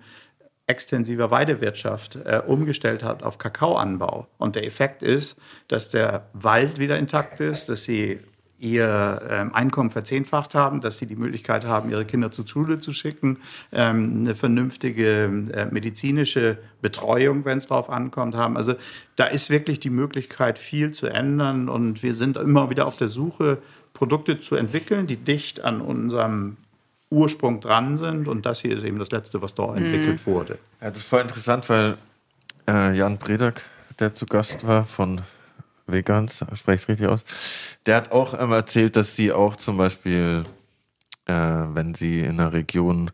[0.67, 4.27] extensiver Weidewirtschaft äh, umgestellt hat auf Kakaoanbau.
[4.37, 5.35] Und der Effekt ist,
[5.67, 8.19] dass der Wald wieder intakt ist, dass sie
[8.63, 12.93] ihr ähm, Einkommen verzehnfacht haben, dass sie die Möglichkeit haben, ihre Kinder zur Schule zu
[12.93, 13.37] schicken,
[13.71, 18.55] ähm, eine vernünftige äh, medizinische Betreuung, wenn es darauf ankommt, haben.
[18.55, 18.75] Also
[19.17, 23.09] da ist wirklich die Möglichkeit, viel zu ändern und wir sind immer wieder auf der
[23.09, 23.57] Suche,
[23.93, 26.57] Produkte zu entwickeln, die dicht an unserem
[27.09, 30.57] Ursprung dran sind und das hier ist eben das Letzte, was dort entwickelt wurde.
[30.81, 31.97] Ja, das ist voll interessant, weil
[32.67, 33.61] äh, Jan Bredak,
[33.99, 35.21] der zu Gast war von
[35.87, 37.25] Vegans, spreche ich es richtig aus,
[37.85, 40.45] der hat auch ähm, erzählt, dass sie auch zum Beispiel,
[41.25, 43.11] äh, wenn sie in einer Region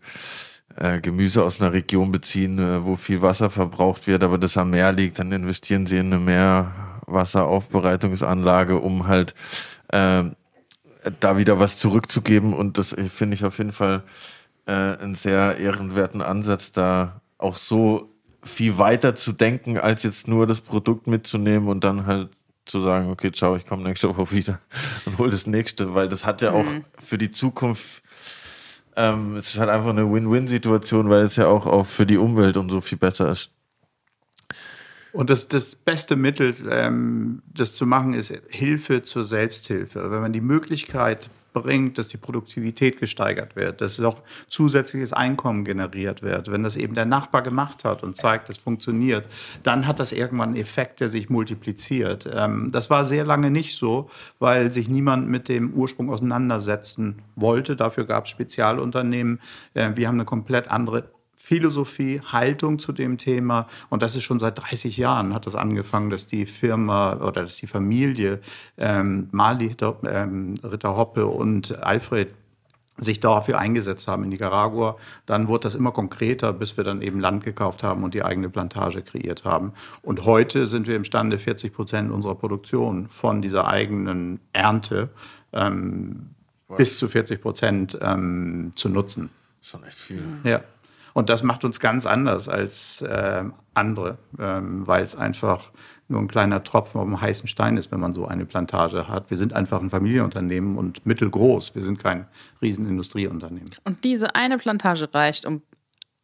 [0.76, 4.70] äh, Gemüse aus einer Region beziehen, äh, wo viel Wasser verbraucht wird, aber das am
[4.70, 6.20] Meer liegt, dann investieren sie in eine
[7.08, 9.34] Meerwasseraufbereitungsanlage, um halt
[9.90, 10.24] äh,
[11.20, 12.54] da wieder was zurückzugeben.
[12.54, 14.04] Und das äh, finde ich auf jeden Fall
[14.68, 18.10] äh, einen sehr ehrenwerten Ansatz, da auch so
[18.44, 22.30] viel weiter zu denken, als jetzt nur das Produkt mitzunehmen und dann halt
[22.70, 24.60] zu sagen, okay, ciao, ich komme nächste Woche wieder
[25.06, 26.66] und hol das nächste, weil das hat ja auch
[26.98, 28.04] für die Zukunft,
[28.96, 32.58] ähm, es ist halt einfach eine Win-Win-Situation, weil es ja auch, auch für die Umwelt
[32.58, 33.52] und so viel besser ist.
[35.12, 40.12] Und das, das beste Mittel, ähm, das zu machen, ist Hilfe zur Selbsthilfe.
[40.12, 46.22] Wenn man die Möglichkeit bringt, dass die Produktivität gesteigert wird, dass auch zusätzliches Einkommen generiert
[46.22, 49.28] wird, wenn das eben der Nachbar gemacht hat und zeigt, es funktioniert,
[49.64, 52.30] dann hat das irgendwann einen Effekt, der sich multipliziert.
[52.32, 57.76] Ähm, das war sehr lange nicht so, weil sich niemand mit dem Ursprung auseinandersetzen wollte.
[57.76, 59.40] Dafür gab es Spezialunternehmen.
[59.74, 61.19] Äh, wir haben eine komplett andere
[61.50, 63.66] Philosophie, Haltung zu dem Thema.
[63.90, 67.56] Und das ist schon seit 30 Jahren hat das angefangen, dass die Firma oder dass
[67.56, 68.40] die Familie
[68.78, 72.36] ähm, Mali Ritter, ähm, Ritter Hoppe und Alfred
[72.98, 74.98] sich dafür eingesetzt haben in Nicaragua.
[75.26, 78.50] Dann wurde das immer konkreter, bis wir dann eben Land gekauft haben und die eigene
[78.50, 79.74] Plantage kreiert haben.
[80.04, 85.10] Und heute sind wir imstande, 40 Prozent unserer Produktion von dieser eigenen Ernte
[85.54, 86.30] ähm,
[86.78, 89.32] bis zu 40 Prozent ähm, zu nutzen.
[89.64, 90.22] Schon echt viel.
[90.44, 90.62] Ja.
[91.14, 93.44] Und das macht uns ganz anders als äh,
[93.74, 95.72] andere, ähm, weil es einfach
[96.08, 99.30] nur ein kleiner Tropfen auf dem heißen Stein ist, wenn man so eine Plantage hat.
[99.30, 101.76] Wir sind einfach ein Familienunternehmen und mittelgroß.
[101.76, 102.28] Wir sind kein
[102.62, 103.70] Riesenindustrieunternehmen.
[103.86, 105.62] Und diese eine Plantage reicht, um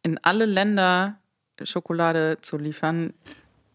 [0.02, 1.16] in alle Länder
[1.62, 3.14] Schokolade zu liefern.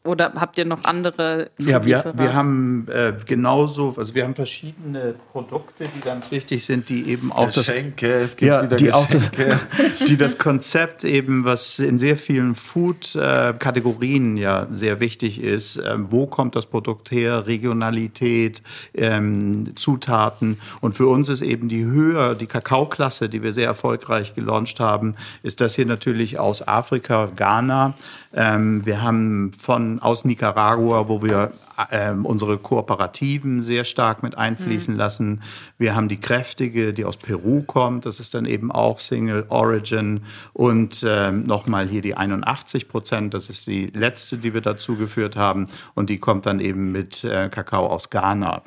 [0.03, 2.17] Oder habt ihr noch andere Ja, wir, Zulieferer?
[2.17, 7.31] wir haben äh, genauso, also wir haben verschiedene Produkte, die ganz wichtig sind, die eben
[7.31, 9.59] auch das Geschenke, es gibt ja, wieder die auch das, Geschenke.
[10.07, 16.25] die das Konzept eben, was in sehr vielen Food-Kategorien ja sehr wichtig ist, ähm, wo
[16.25, 18.63] kommt das Produkt her, Regionalität,
[18.95, 20.57] ähm, Zutaten.
[20.81, 25.13] Und für uns ist eben die höher, die Kakaoklasse, die wir sehr erfolgreich gelauncht haben,
[25.43, 27.93] ist das hier natürlich aus Afrika, Ghana.
[28.33, 31.51] Ähm, wir haben von aus Nicaragua, wo wir
[31.91, 35.41] ähm, unsere Kooperativen sehr stark mit einfließen lassen.
[35.77, 38.05] Wir haben die kräftige, die aus Peru kommt.
[38.05, 40.21] Das ist dann eben auch Single Origin.
[40.53, 43.33] Und ähm, nochmal hier die 81 Prozent.
[43.33, 45.67] Das ist die letzte, die wir dazugeführt haben.
[45.95, 48.61] Und die kommt dann eben mit äh, Kakao aus Ghana.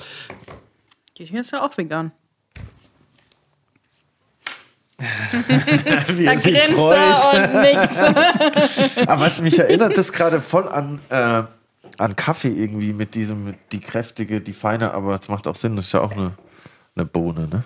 [1.19, 2.13] Die ist ja auch vegan.
[6.17, 6.97] Wie Da sich grinst freut.
[6.97, 9.09] er und nickt.
[9.09, 11.43] Aber was mich erinnert, das gerade voll an, äh,
[11.99, 15.77] an Kaffee irgendwie mit diesem, mit die kräftige, die feine, aber es macht auch Sinn,
[15.77, 16.33] das ist ja auch eine,
[16.97, 17.63] eine Bohne, ne?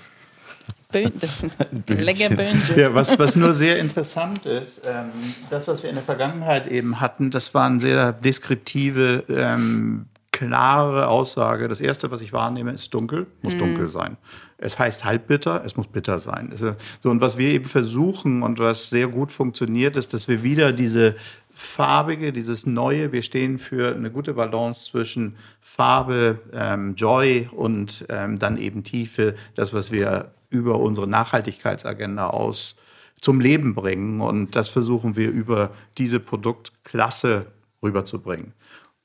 [0.92, 1.50] Böhnchen.
[1.86, 2.78] lecker Böhnchen.
[2.78, 5.10] Ja, was, was nur sehr interessant ist, ähm,
[5.50, 11.68] das, was wir in der Vergangenheit eben hatten, das waren sehr deskriptive ähm, klare Aussage.
[11.68, 13.58] Das erste, was ich wahrnehme, ist dunkel, muss Mhm.
[13.58, 14.16] dunkel sein.
[14.60, 16.52] Es heißt halbbitter, es muss bitter sein.
[17.00, 20.72] So, und was wir eben versuchen und was sehr gut funktioniert, ist, dass wir wieder
[20.72, 21.14] diese
[21.52, 28.38] farbige, dieses Neue, wir stehen für eine gute Balance zwischen Farbe, ähm, Joy und ähm,
[28.38, 32.76] dann eben Tiefe, das, was wir über unsere Nachhaltigkeitsagenda aus
[33.20, 34.20] zum Leben bringen.
[34.20, 37.46] Und das versuchen wir über diese Produktklasse
[37.82, 38.52] rüberzubringen.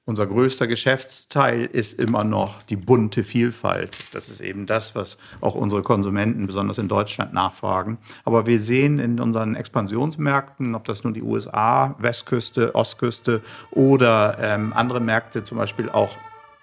[0.06, 4.14] Unser größter Geschäftsteil ist immer noch die bunte Vielfalt.
[4.14, 7.98] Das ist eben das, was auch unsere Konsumenten, besonders in Deutschland, nachfragen.
[8.26, 13.42] Aber wir sehen in unseren Expansionsmärkten, ob das nun die USA, Westküste, Ostküste
[13.72, 16.18] oder ähm, andere Märkte, zum Beispiel auch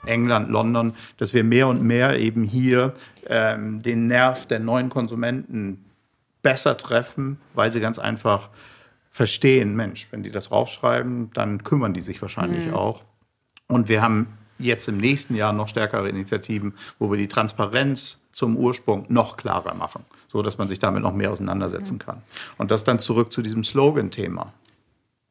[0.04, 2.92] England, London, dass wir mehr und mehr eben hier
[3.26, 5.82] ähm, den Nerv der neuen Konsumenten
[6.42, 8.50] besser treffen, weil sie ganz einfach
[9.10, 13.02] verstehen, Mensch, wenn die das raufschreiben, dann kümmern die sich wahrscheinlich auch.
[13.70, 14.26] Und wir haben
[14.58, 19.74] jetzt im nächsten Jahr noch stärkere Initiativen, wo wir die Transparenz zum Ursprung noch klarer
[19.74, 22.22] machen, so dass man sich damit noch mehr auseinandersetzen kann.
[22.58, 24.52] Und das dann zurück zu diesem Slogan-Thema.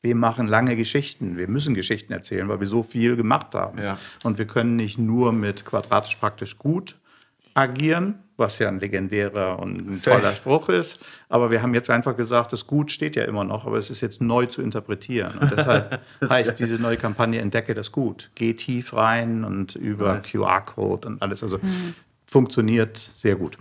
[0.02, 1.38] Wir machen lange Geschichten.
[1.38, 3.78] Wir müssen Geschichten erzählen, weil wir so viel gemacht haben.
[3.78, 3.98] Ja.
[4.24, 6.96] Und wir können nicht nur mit quadratisch praktisch gut
[7.54, 11.00] agieren, was ja ein legendärer und ein toller Spruch ist.
[11.28, 14.02] Aber wir haben jetzt einfach gesagt, das Gut steht ja immer noch, aber es ist
[14.02, 15.38] jetzt neu zu interpretieren.
[15.38, 18.32] Und deshalb heißt diese neue Kampagne Entdecke das Gut.
[18.36, 20.20] Geh tief rein und über.
[20.20, 21.44] QR-Code und alles.
[21.44, 21.60] Also
[22.26, 23.58] funktioniert sehr gut.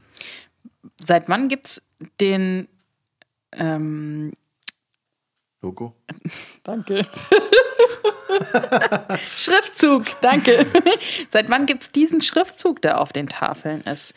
[1.04, 1.82] Seit wann gibt es
[2.20, 2.68] den.
[3.52, 4.32] Ähm,
[5.60, 5.96] Logo?
[6.62, 7.04] danke.
[9.36, 10.66] Schriftzug, danke.
[11.30, 14.14] Seit wann gibt es diesen Schriftzug, der auf den Tafeln ist?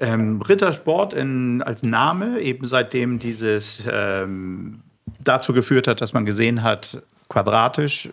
[0.00, 4.80] Ähm, Rittersport in, als Name, eben seitdem dieses ähm,
[5.22, 8.10] dazu geführt hat, dass man gesehen hat, quadratisch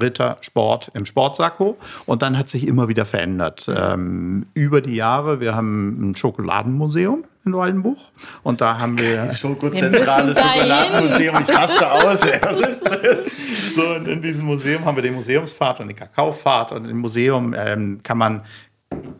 [0.00, 1.76] Rittersport im Sportsacko.
[2.06, 3.70] Und dann hat sich immer wieder verändert.
[3.74, 8.10] Ähm, über die Jahre, wir haben ein Schokoladenmuseum in Waldenbuch.
[8.42, 11.36] Und da haben wir Schokozentrale, Schokoladenmuseum.
[11.42, 12.22] Ich raste aus.
[12.42, 13.74] Was ist das?
[13.74, 16.72] So, und in diesem Museum haben wir den Museumsfahrt und die Kakaofahrt.
[16.72, 18.42] Und im Museum ähm, kann man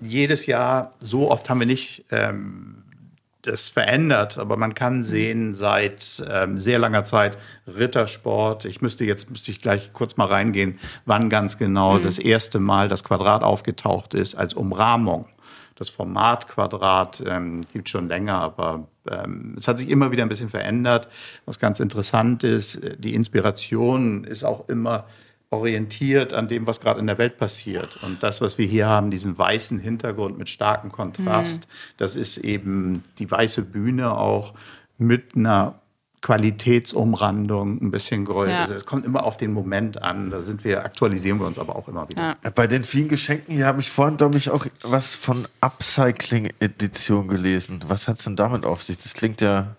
[0.01, 2.83] jedes Jahr, so oft haben wir nicht ähm,
[3.43, 8.65] das verändert, aber man kann sehen seit ähm, sehr langer Zeit Rittersport.
[8.65, 12.89] Ich müsste jetzt müsste ich gleich kurz mal reingehen, wann ganz genau das erste Mal
[12.89, 15.27] das Quadrat aufgetaucht ist als Umrahmung.
[15.75, 20.29] Das Format Quadrat ähm, gibt schon länger, aber ähm, es hat sich immer wieder ein
[20.29, 21.09] bisschen verändert.
[21.45, 25.07] Was ganz interessant ist, äh, die Inspiration ist auch immer
[25.53, 27.99] orientiert an dem, was gerade in der Welt passiert.
[28.03, 33.05] Und das, was wir hier haben, diesen weißen Hintergrund mit starkem Kontrast, das ist eben
[33.19, 34.55] die weiße Bühne auch
[34.99, 35.75] mit einer
[36.23, 38.51] Qualitätsumrandung, ein bisschen Gold.
[38.51, 38.63] Ja.
[38.63, 40.31] Also es kommt immer auf den Moment an.
[40.31, 42.37] Da sind wir, aktualisieren wir uns aber auch immer wieder.
[42.43, 42.51] Ja.
[42.51, 47.81] Bei den vielen Geschenken hier habe ich vorhin, glaube ich, auch was von Upcycling-Edition gelesen.
[47.89, 48.97] Was hat es denn damit auf sich?
[48.99, 49.75] Das klingt ja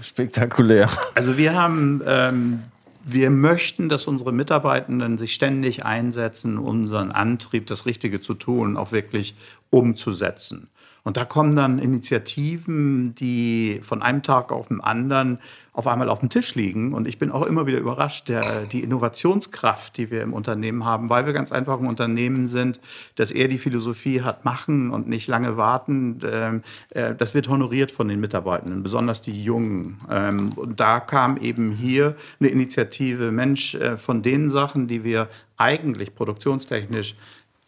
[0.00, 0.88] spektakulär.
[1.14, 2.62] Also wir haben, ähm,
[3.04, 8.92] wir möchten, dass unsere Mitarbeitenden sich ständig einsetzen, unseren Antrieb, das Richtige zu tun, auch
[8.92, 9.34] wirklich
[9.70, 10.68] umzusetzen.
[11.04, 15.38] Und da kommen dann Initiativen, die von einem Tag auf den anderen
[15.74, 16.94] auf einmal auf dem Tisch liegen.
[16.94, 21.10] Und ich bin auch immer wieder überrascht, der, die Innovationskraft, die wir im Unternehmen haben,
[21.10, 22.80] weil wir ganz einfach ein Unternehmen sind,
[23.16, 26.20] dass er die Philosophie hat, machen und nicht lange warten.
[26.24, 29.98] Ähm, äh, das wird honoriert von den Mitarbeitenden, besonders die Jungen.
[30.10, 35.28] Ähm, und da kam eben hier eine Initiative, Mensch, äh, von den Sachen, die wir
[35.58, 37.14] eigentlich produktionstechnisch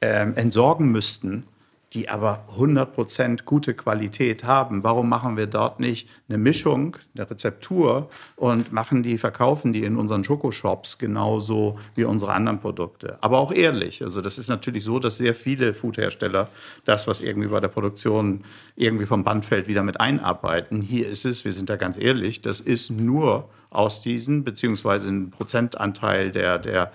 [0.00, 1.44] ähm, entsorgen müssten,
[1.92, 4.82] die aber 100% gute Qualität haben.
[4.82, 9.96] Warum machen wir dort nicht eine Mischung, eine Rezeptur und machen die, verkaufen die in
[9.96, 13.18] unseren Schokoshops genauso wie unsere anderen Produkte?
[13.20, 14.02] Aber auch ehrlich.
[14.02, 16.48] Also das ist natürlich so, dass sehr viele Foodhersteller
[16.84, 20.82] das, was irgendwie bei der Produktion irgendwie vom Band fällt, wieder mit einarbeiten.
[20.82, 25.30] Hier ist es, wir sind da ganz ehrlich, das ist nur aus diesen, beziehungsweise ein
[25.30, 26.92] Prozentanteil der, der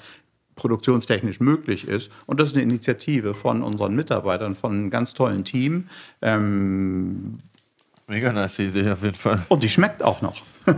[0.55, 2.11] produktionstechnisch möglich ist.
[2.25, 5.87] Und das ist eine Initiative von unseren Mitarbeitern, von einem ganz tollen Team.
[6.21, 7.39] Ähm,
[8.07, 9.45] Mega nice Idee auf jeden Fall.
[9.47, 10.41] und die schmeckt auch noch.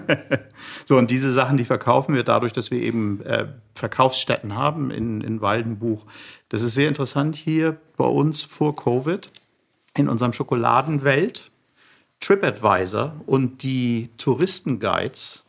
[0.85, 5.21] so, und diese Sachen, die verkaufen wir dadurch, dass wir eben äh, Verkaufsstätten haben in,
[5.21, 6.05] in Waldenbuch.
[6.49, 9.31] Das ist sehr interessant hier bei uns vor Covid
[9.95, 11.51] in unserem Schokoladenwelt.
[12.19, 15.42] TripAdvisor und die Touristenguides,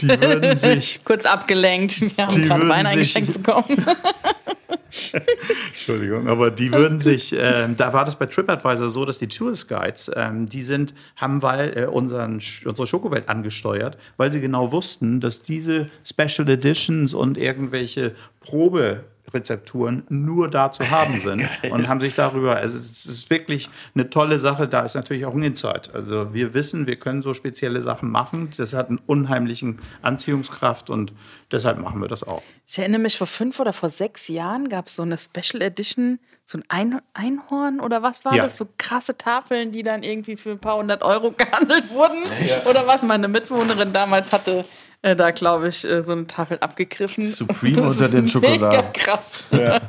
[0.00, 2.00] die würden sich Kurz abgelenkt.
[2.16, 3.76] Wir haben gerade Wein eingeschenkt bekommen.
[5.68, 9.68] Entschuldigung, aber die würden sich, äh, da war das bei TripAdvisor so, dass die Tourist
[9.68, 15.20] Guides, ähm, die sind, haben weil äh, unseren, unsere Schokowelt angesteuert, weil sie genau wussten,
[15.20, 22.00] dass diese Special Editions und irgendwelche Probe Rezepturen nur da zu haben sind und haben
[22.00, 25.94] sich darüber, also es ist wirklich eine tolle Sache, da ist natürlich auch ein Insight.
[25.94, 31.12] Also wir wissen, wir können so spezielle Sachen machen, das hat einen unheimlichen Anziehungskraft und
[31.50, 32.42] deshalb machen wir das auch.
[32.66, 36.18] Ich erinnere mich, vor fünf oder vor sechs Jahren gab es so eine Special Edition,
[36.44, 38.44] so ein Einhorn oder was war ja.
[38.44, 38.56] das?
[38.56, 42.22] So krasse Tafeln, die dann irgendwie für ein paar hundert Euro gehandelt wurden.
[42.46, 42.70] Ja.
[42.70, 44.64] Oder was meine Mitbewohnerin damals hatte
[45.04, 47.22] äh, da, glaube ich, äh, so eine Tafel abgegriffen.
[47.24, 48.70] Supreme unter den Schokoladen.
[48.70, 49.44] Mega krass.
[49.50, 49.82] Ja.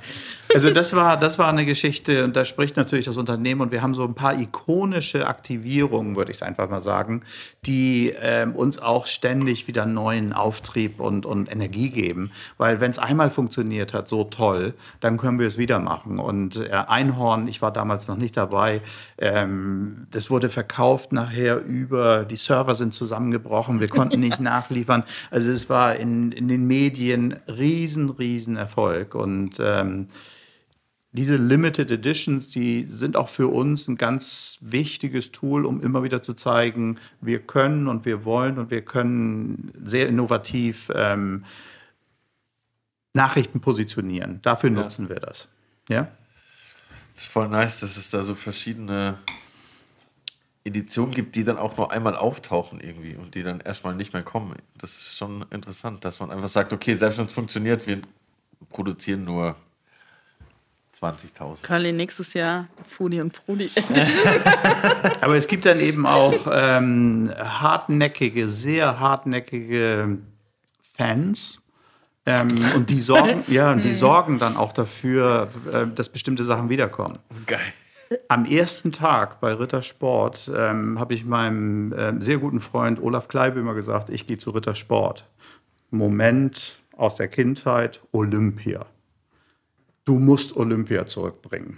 [0.54, 3.82] Also das war, das war eine Geschichte und da spricht natürlich das Unternehmen und wir
[3.82, 7.24] haben so ein paar ikonische Aktivierungen, würde ich es einfach mal sagen,
[7.66, 12.32] die ähm, uns auch ständig wieder neuen Auftrieb und, und Energie geben.
[12.58, 16.20] Weil wenn es einmal funktioniert hat, so toll, dann können wir es wieder machen.
[16.20, 18.82] Und äh, Einhorn, ich war damals noch nicht dabei,
[19.18, 25.04] ähm, das wurde verkauft nachher über, die Server sind zusammengebrochen, wir konnten nicht nachliefern.
[25.32, 30.08] Also es war in, in den Medien riesen, riesen Erfolg und ähm,
[31.16, 36.22] diese Limited Editions, die sind auch für uns ein ganz wichtiges Tool, um immer wieder
[36.22, 41.46] zu zeigen, wir können und wir wollen und wir können sehr innovativ ähm,
[43.14, 44.42] Nachrichten positionieren.
[44.42, 44.76] Dafür ja.
[44.76, 45.48] nutzen wir das.
[45.88, 46.10] Ja?
[47.14, 49.18] Das ist voll nice, dass es da so verschiedene
[50.66, 54.24] Editionen gibt, die dann auch nur einmal auftauchen irgendwie und die dann erstmal nicht mehr
[54.24, 54.56] kommen.
[54.78, 58.00] Das ist schon interessant, dass man einfach sagt, okay, selbst wenn es funktioniert, wir
[58.72, 59.56] produzieren nur
[61.00, 61.62] 20.000.
[61.62, 63.70] Curly nächstes Jahr Fudi und Prudi.
[65.22, 70.18] Aber es gibt dann eben auch ähm, hartnäckige, sehr hartnäckige
[70.98, 71.60] Fans.
[72.26, 73.96] Ähm, und die sorgen, ja, und die mhm.
[73.96, 77.20] sorgen dann auch dafür, äh, dass bestimmte Sachen wiederkommen.
[77.46, 77.62] Geil.
[78.28, 83.60] Am ersten Tag bei Rittersport ähm, habe ich meinem äh, sehr guten Freund Olaf Kleibe
[83.60, 85.28] immer gesagt, ich gehe zu Rittersport.
[85.90, 88.86] Moment aus der Kindheit, Olympia
[90.06, 91.78] du musst Olympia zurückbringen.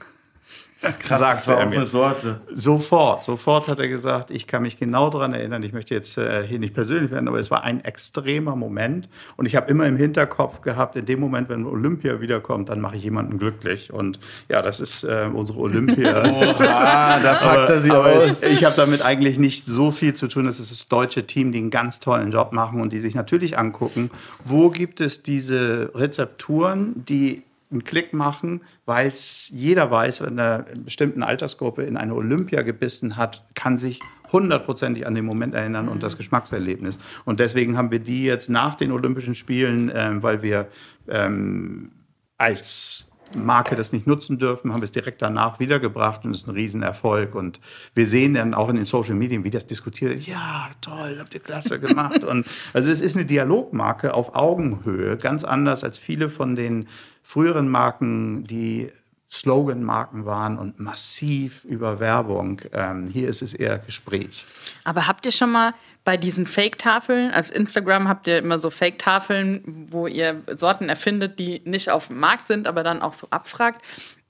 [0.81, 2.41] Krass, das war auch eine Sorte.
[2.51, 6.45] Sofort, sofort hat er gesagt, ich kann mich genau daran erinnern, ich möchte jetzt äh,
[6.45, 9.97] hier nicht persönlich werden, aber es war ein extremer Moment und ich habe immer im
[9.97, 14.19] Hinterkopf gehabt, in dem Moment, wenn Olympia wiederkommt, dann mache ich jemanden glücklich und
[14.49, 16.23] ja, das ist äh, unsere Olympia.
[16.31, 18.43] Oha, da packt er sie aus.
[18.43, 21.51] Ich, ich habe damit eigentlich nicht so viel zu tun, das ist das deutsche Team,
[21.51, 24.11] die einen ganz tollen Job machen und die sich natürlich angucken,
[24.45, 30.59] wo gibt es diese Rezepturen, die einen Klick machen, weil es jeder weiß, wenn er
[30.59, 33.99] in einer bestimmten Altersgruppe in eine Olympia gebissen hat, kann sich
[34.31, 35.91] hundertprozentig an den Moment erinnern mhm.
[35.91, 36.99] und das Geschmackserlebnis.
[37.25, 40.67] Und deswegen haben wir die jetzt nach den Olympischen Spielen, äh, weil wir
[41.07, 41.91] ähm,
[42.37, 46.47] als Marke das nicht nutzen dürfen, haben wir es direkt danach wiedergebracht und es ist
[46.47, 47.35] ein Riesenerfolg.
[47.35, 47.59] Und
[47.93, 50.27] wir sehen dann auch in den Social Medien, wie das diskutiert wird.
[50.27, 52.23] Ja, toll, habt ihr klasse gemacht.
[52.23, 56.87] und also es ist eine Dialogmarke auf Augenhöhe, ganz anders als viele von den
[57.23, 58.89] früheren Marken, die
[59.29, 62.61] Slogan-Marken waren und massiv über Werbung.
[62.73, 64.45] Ähm, hier ist es eher Gespräch.
[64.83, 65.73] Aber habt ihr schon mal
[66.05, 71.61] bei diesen Fake-Tafeln, auf Instagram habt ihr immer so Fake-Tafeln, wo ihr Sorten erfindet, die
[71.65, 73.81] nicht auf dem Markt sind, aber dann auch so abfragt.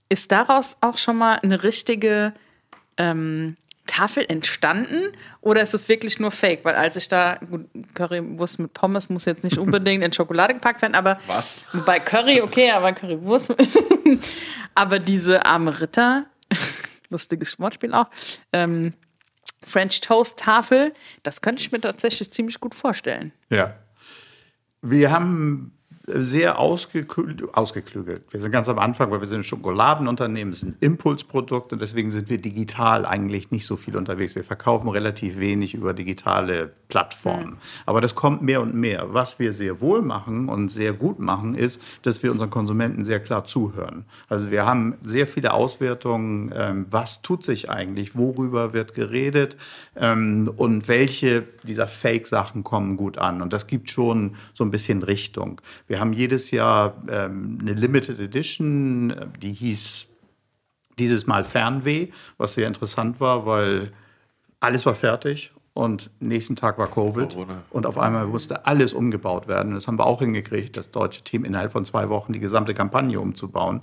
[0.10, 2.34] Ist daraus auch schon mal eine richtige
[2.98, 5.11] ähm, Tafel entstanden
[5.41, 6.63] oder ist es wirklich nur Fake?
[6.63, 10.81] Weil als ich da, gut, Currywurst mit Pommes muss jetzt nicht unbedingt in Schokolade gepackt
[10.81, 11.65] werden, aber Was?
[11.85, 13.55] bei Curry, okay, aber Currywurst.
[14.75, 16.25] aber diese arme Ritter,
[17.09, 18.09] lustiges Wortspiel auch,
[18.53, 18.93] ähm,
[19.63, 23.33] French Toast Tafel, das könnte ich mir tatsächlich ziemlich gut vorstellen.
[23.49, 23.75] Ja.
[24.81, 25.76] Wir haben
[26.10, 28.24] sehr ausgeklügelt, ausgeklügelt.
[28.30, 31.82] Wir sind ganz am Anfang, weil wir sind ein Schokoladenunternehmen, das ist ein Impulsprodukt und
[31.82, 34.34] deswegen sind wir digital eigentlich nicht so viel unterwegs.
[34.34, 37.51] Wir verkaufen relativ wenig über digitale Plattformen.
[37.51, 37.58] Mhm.
[37.86, 39.14] Aber das kommt mehr und mehr.
[39.14, 43.20] Was wir sehr wohl machen und sehr gut machen, ist, dass wir unseren Konsumenten sehr
[43.20, 44.05] klar zuhören.
[44.30, 49.58] Also wir haben sehr viele Auswertungen, ähm, was tut sich eigentlich, worüber wird geredet
[49.97, 53.41] ähm, und welche dieser Fake-Sachen kommen gut an.
[53.41, 55.60] Und das gibt schon so ein bisschen Richtung.
[55.88, 60.08] Wir wir haben jedes Jahr ähm, eine Limited Edition, die hieß
[61.00, 63.91] dieses Mal Fernweh, was sehr interessant war, weil
[64.60, 67.64] alles war fertig und nächsten Tag war Covid Corona.
[67.72, 69.74] und auf einmal musste alles umgebaut werden.
[69.74, 73.20] Das haben wir auch hingekriegt, das deutsche Team innerhalb von zwei Wochen die gesamte Kampagne
[73.20, 73.82] umzubauen.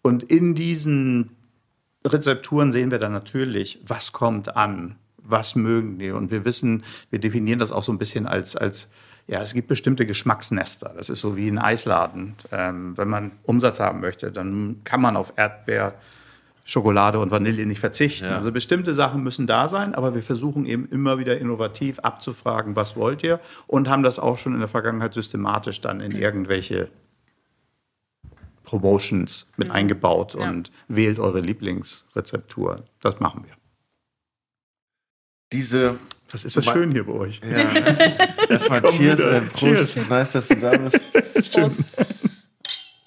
[0.00, 1.36] Und in diesen
[2.06, 6.10] Rezepturen sehen wir dann natürlich, was kommt an was mögen die.
[6.10, 8.88] Und wir wissen, wir definieren das auch so ein bisschen als, als
[9.30, 10.92] ja, es gibt bestimmte Geschmacksnester.
[10.96, 12.34] Das ist so wie ein Eisladen.
[12.50, 15.94] Ähm, wenn man Umsatz haben möchte, dann kann man auf Erdbeer,
[16.64, 18.24] Schokolade und Vanille nicht verzichten.
[18.24, 18.34] Ja.
[18.34, 22.96] Also bestimmte Sachen müssen da sein, aber wir versuchen eben immer wieder innovativ abzufragen, was
[22.96, 23.38] wollt ihr?
[23.68, 26.88] Und haben das auch schon in der Vergangenheit systematisch dann in irgendwelche
[28.64, 29.74] Promotions mit mhm.
[29.74, 30.48] eingebaut ja.
[30.48, 32.84] und wählt eure Lieblingsrezeptur.
[33.00, 33.54] Das machen wir.
[35.52, 35.98] Diese.
[36.32, 37.40] Das ist so schön hier bei euch.
[37.48, 37.68] Ja.
[38.50, 39.58] Erstmal Cheers, äh, Prost.
[39.94, 40.08] Cheers.
[40.08, 41.00] Nice, dass du da bist.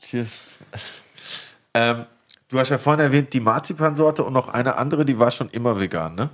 [0.02, 0.42] Cheers.
[1.74, 2.06] Ähm,
[2.48, 5.80] du hast ja vorhin erwähnt, die Marzipansorte und noch eine andere, die war schon immer
[5.80, 6.30] vegan, ne?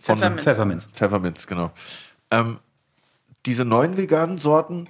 [0.00, 0.42] Von Pfefferminz.
[0.44, 1.72] Pfefferminz, Pfefferminz genau.
[2.30, 2.58] Ähm,
[3.46, 4.88] diese neuen veganen Sorten,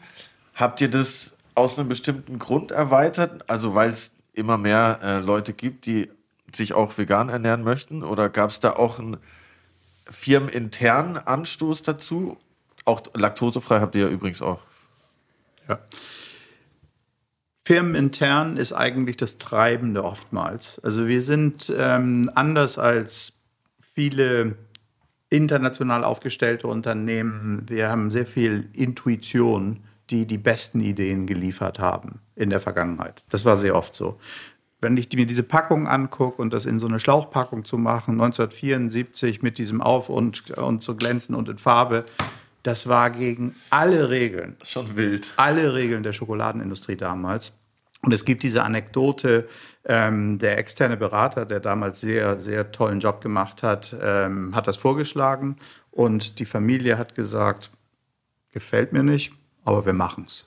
[0.55, 3.49] habt ihr das aus einem bestimmten Grund erweitert?
[3.51, 6.11] Also weil es immer mehr äh, Leute gibt, die
[6.53, 8.03] sich auch vegan ernähren möchten?
[8.03, 9.17] Oder gab es da auch einen
[10.09, 12.39] firmeninternen Anstoß dazu?
[12.85, 14.61] Auch laktosefrei habt ihr ja übrigens auch.
[15.69, 15.79] Ja.
[17.67, 20.79] Firmenintern ist eigentlich das Treibende oftmals.
[20.81, 23.33] Also wir sind ähm, anders als
[23.81, 24.57] viele
[25.31, 27.65] international aufgestellte Unternehmen.
[27.69, 33.23] Wir haben sehr viel Intuition die die besten Ideen geliefert haben in der Vergangenheit.
[33.31, 34.19] Das war sehr oft so.
[34.81, 39.43] Wenn ich mir diese Packung angucke und das in so eine Schlauchpackung zu machen, 1974
[39.43, 42.05] mit diesem Auf und, und so glänzen und in Farbe,
[42.65, 44.57] das war gegen alle Regeln.
[44.65, 45.33] Schon wild.
[45.37, 47.53] Alle Regeln der Schokoladenindustrie damals.
[48.01, 49.49] Und es gibt diese Anekdote,
[49.85, 54.77] ähm, der externe Berater, der damals sehr, sehr tollen Job gemacht hat, ähm, hat das
[54.77, 55.57] vorgeschlagen
[55.91, 57.71] und die Familie hat gesagt,
[58.51, 59.33] gefällt mir nicht,
[59.65, 60.47] aber wir machen es.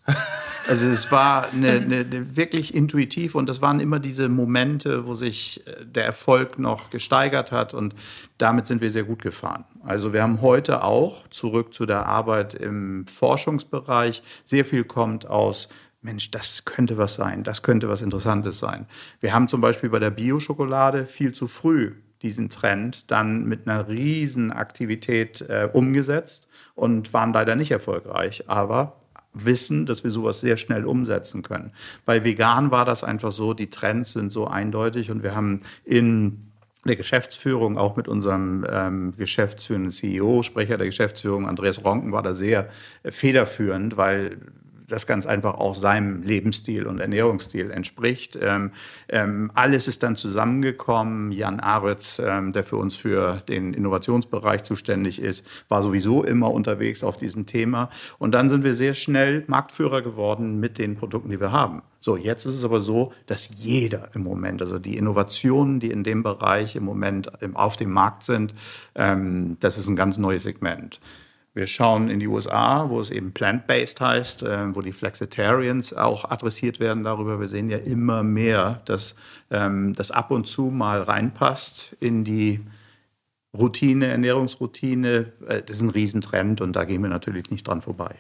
[0.68, 5.66] Also es war eine, eine, wirklich intuitiv und das waren immer diese Momente, wo sich
[5.66, 7.96] äh, der Erfolg noch gesteigert hat und
[8.38, 9.64] damit sind wir sehr gut gefahren.
[9.86, 15.70] Also wir haben heute auch zurück zu der Arbeit im Forschungsbereich sehr viel kommt aus
[16.02, 18.88] Mensch, das könnte was sein, das könnte was Interessantes sein.
[19.22, 23.88] Wir haben zum Beispiel bei der Bioschokolade viel zu früh diesen Trend dann mit einer
[23.88, 28.46] riesen Aktivität äh, umgesetzt und waren leider nicht erfolgreich.
[28.48, 28.98] Aber
[29.46, 31.72] wissen, dass wir sowas sehr schnell umsetzen können.
[32.06, 36.48] Bei vegan war das einfach so, die Trends sind so eindeutig und wir haben in
[36.86, 42.34] der Geschäftsführung, auch mit unserem ähm, geschäftsführenden CEO, Sprecher der Geschäftsführung, Andreas Ronken, war da
[42.34, 42.70] sehr
[43.04, 44.38] federführend, weil
[44.88, 48.40] das ganz einfach auch seinem Lebensstil und Ernährungsstil entspricht.
[48.42, 48.72] Ähm,
[49.10, 51.34] ähm, alles ist dann zusammengekommen.
[51.34, 57.04] Jan Aritz, ähm, der für uns für den Innovationsbereich zuständig ist, war sowieso immer unterwegs
[57.04, 57.90] auf diesem Thema.
[58.18, 61.82] Und dann sind wir sehr schnell Marktführer geworden mit den Produkten, die wir haben.
[62.00, 66.04] So, jetzt ist es aber so, dass jeder im Moment, also die Innovationen, die in
[66.06, 68.56] dem Bereich im Moment auf dem Markt sind,
[68.96, 71.02] ähm, das ist ein ganz neues Segment.
[71.58, 76.30] Wir schauen in die USA, wo es eben plant-based heißt, äh, wo die Flexitarians auch
[76.30, 77.40] adressiert werden darüber.
[77.40, 79.16] Wir sehen ja immer mehr, dass
[79.50, 82.60] ähm, das ab und zu mal reinpasst in die
[83.58, 85.34] Routine, Ernährungsroutine.
[85.48, 88.14] Äh, das ist ein Riesentrend und da gehen wir natürlich nicht dran vorbei.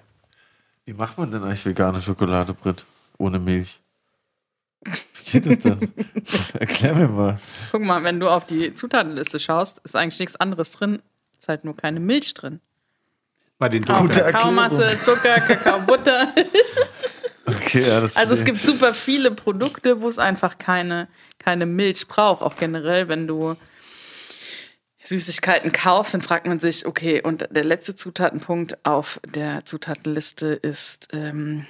[0.86, 2.88] Wie macht man denn eigentlich vegane Schokolade, Britt,
[3.20, 3.80] ohne Milch?
[4.84, 5.92] Wie geht das denn?
[6.60, 7.40] Erklär mir mal.
[7.72, 11.04] Guck mal, wenn du auf die Zutatenliste schaust, ist eigentlich nichts anderes drin.
[11.38, 12.62] Ist halt nur keine Milch drin.
[13.60, 16.34] Bei den Gute Kakaomasse, Zucker, Kakaobutter.
[17.45, 21.08] Okay, ja, das also es gibt super viele Produkte, wo es einfach keine,
[21.39, 22.41] keine Milch braucht.
[22.41, 23.55] Auch generell, wenn du
[25.08, 31.08] Süßigkeiten kaufst, dann fragt man sich, okay, und der letzte Zutatenpunkt auf der Zutatenliste ist,
[31.14, 31.66] ähm,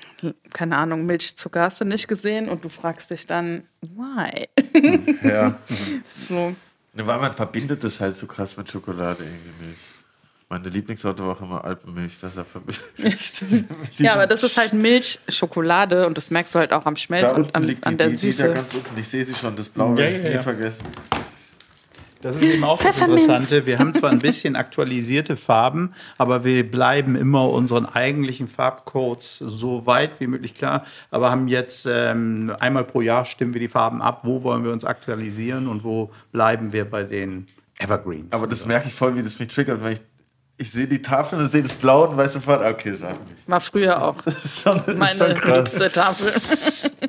[0.53, 4.47] keine Ahnung, Milchzucker hast du nicht gesehen und du fragst dich dann, why?
[5.21, 5.59] Ja.
[6.15, 6.55] so.
[6.93, 9.77] Weil man verbindet es halt so krass mit Schokolade irgendwie Milch.
[10.49, 12.45] Meine Lieblingssorte war auch immer Alpenmilch, das ist
[12.97, 13.09] ja
[13.97, 17.53] Ja, aber das ist halt Milchschokolade und das merkst du halt auch am Schmelz und
[17.53, 18.47] an, liegt an die, der die, Süße.
[18.47, 18.97] Die ganz unten.
[18.97, 20.37] Ich sehe sie schon, das Blaue ja, ja, ja.
[20.37, 20.85] nie vergessen.
[22.21, 23.65] Das ist eben auch das Interessante.
[23.65, 29.85] Wir haben zwar ein bisschen aktualisierte Farben, aber wir bleiben immer unseren eigentlichen Farbcodes so
[29.85, 30.85] weit wie möglich klar.
[31.11, 34.21] Aber haben jetzt ähm, einmal pro Jahr stimmen wir die Farben ab.
[34.23, 37.47] Wo wollen wir uns aktualisieren und wo bleiben wir bei den
[37.79, 38.31] Evergreens?
[38.31, 40.01] Aber das merke ich voll, wie das mich triggert, wenn ich
[40.57, 43.37] ich sehe die Tafel und sehe das Blau und weiß sofort, okay, das hat mich.
[43.45, 46.33] War früher auch schon, meine liebste Tafel.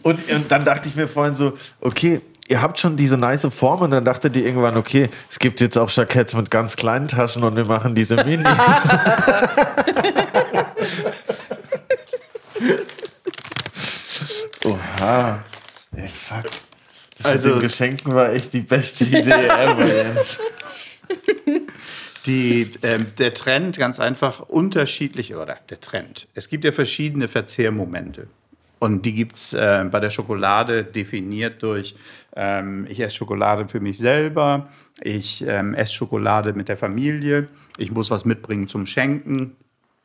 [0.03, 3.80] Und, und, dann dachte ich mir vorhin so, okay, ihr habt schon diese nice Form
[3.82, 7.42] und dann dachtet ihr irgendwann, okay, es gibt jetzt auch Jacketts mit ganz kleinen Taschen
[7.42, 8.44] und wir machen diese Mini.
[14.64, 15.42] Oha.
[15.96, 16.45] Ey, fuck.
[17.16, 20.38] Das also, mit den Geschenken war echt die beste Idee ever, Jens.
[22.29, 26.29] Die, ähm, der Trend ganz einfach unterschiedlich, oder der Trend.
[26.34, 28.29] Es gibt ja verschiedene Verzehrmomente.
[28.79, 31.96] Und die gibt es äh, bei der Schokolade definiert durch,
[32.37, 34.68] ähm, ich esse Schokolade für mich selber,
[35.00, 39.57] ich ähm, esse Schokolade mit der Familie, ich muss was mitbringen zum Schenken,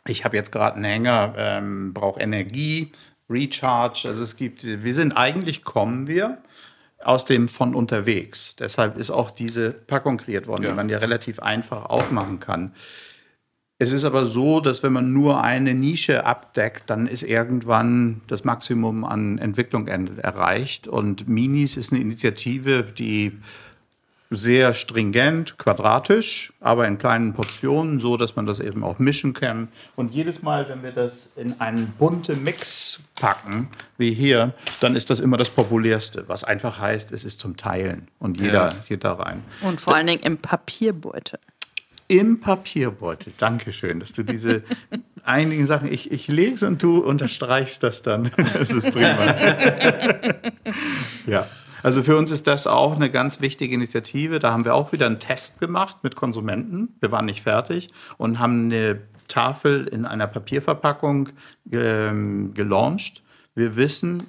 [0.08, 2.91] ich habe jetzt gerade einen Hänger, ähm, brauche Energie,
[3.30, 4.08] Recharge.
[4.08, 6.40] Also es gibt, wir sind eigentlich, kommen wir
[7.06, 8.56] aus dem von unterwegs.
[8.56, 10.70] Deshalb ist auch diese Packung kreiert worden, ja.
[10.70, 12.74] die man ja relativ einfach aufmachen kann.
[13.80, 18.46] Es ist aber so, dass wenn man nur eine Nische abdeckt, dann ist irgendwann das
[18.46, 20.88] Maximum an Entwicklung erreicht.
[20.88, 23.40] Und Minis ist eine Initiative, die
[24.36, 29.70] sehr stringent, quadratisch, aber in kleinen Portionen, so dass man das eben auch mischen kann.
[29.96, 35.10] Und jedes Mal, wenn wir das in einen bunten Mix packen, wie hier, dann ist
[35.10, 38.76] das immer das populärste, was einfach heißt, es ist zum Teilen und jeder, ja.
[38.90, 39.44] jeder rein.
[39.62, 41.40] Und vor allen Dingen im Papierbeutel.
[42.08, 43.34] Im Papierbeutel.
[43.38, 44.64] Dankeschön, dass du diese
[45.24, 48.32] einigen Sachen, ich, ich lese und du unterstreichst das dann.
[48.54, 49.18] Das ist prima.
[51.28, 51.48] ja.
[51.84, 54.40] Also für uns ist das auch eine ganz wichtige Initiative.
[54.40, 56.96] Da haben wir auch wieder einen Test gemacht mit Konsumenten.
[57.02, 61.30] Wir waren nicht fertig und haben eine Tafel in einer Papierverpackung
[61.72, 63.22] ähm, gelauncht.
[63.54, 64.24] Wir wissen,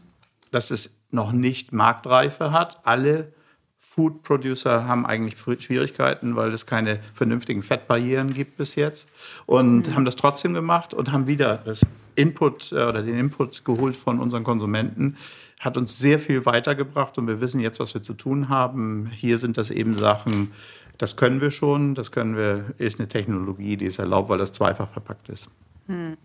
[0.51, 2.81] dass es noch nicht Marktreife hat.
[2.85, 3.33] Alle
[3.79, 9.09] Food Producer haben eigentlich Schwierigkeiten, weil es keine vernünftigen Fettbarrieren gibt bis jetzt
[9.47, 9.95] und mhm.
[9.95, 11.87] haben das trotzdem gemacht und haben wieder das
[12.17, 15.17] Input äh, oder den Input geholt von unseren Konsumenten
[15.65, 19.11] hat uns sehr viel weitergebracht und wir wissen jetzt, was wir zu tun haben.
[19.15, 20.53] Hier sind das eben Sachen,
[20.99, 24.53] das können wir schon, das können wir, ist eine Technologie, die es erlaubt, weil das
[24.53, 25.49] zweifach verpackt ist.
[25.87, 26.17] Hm.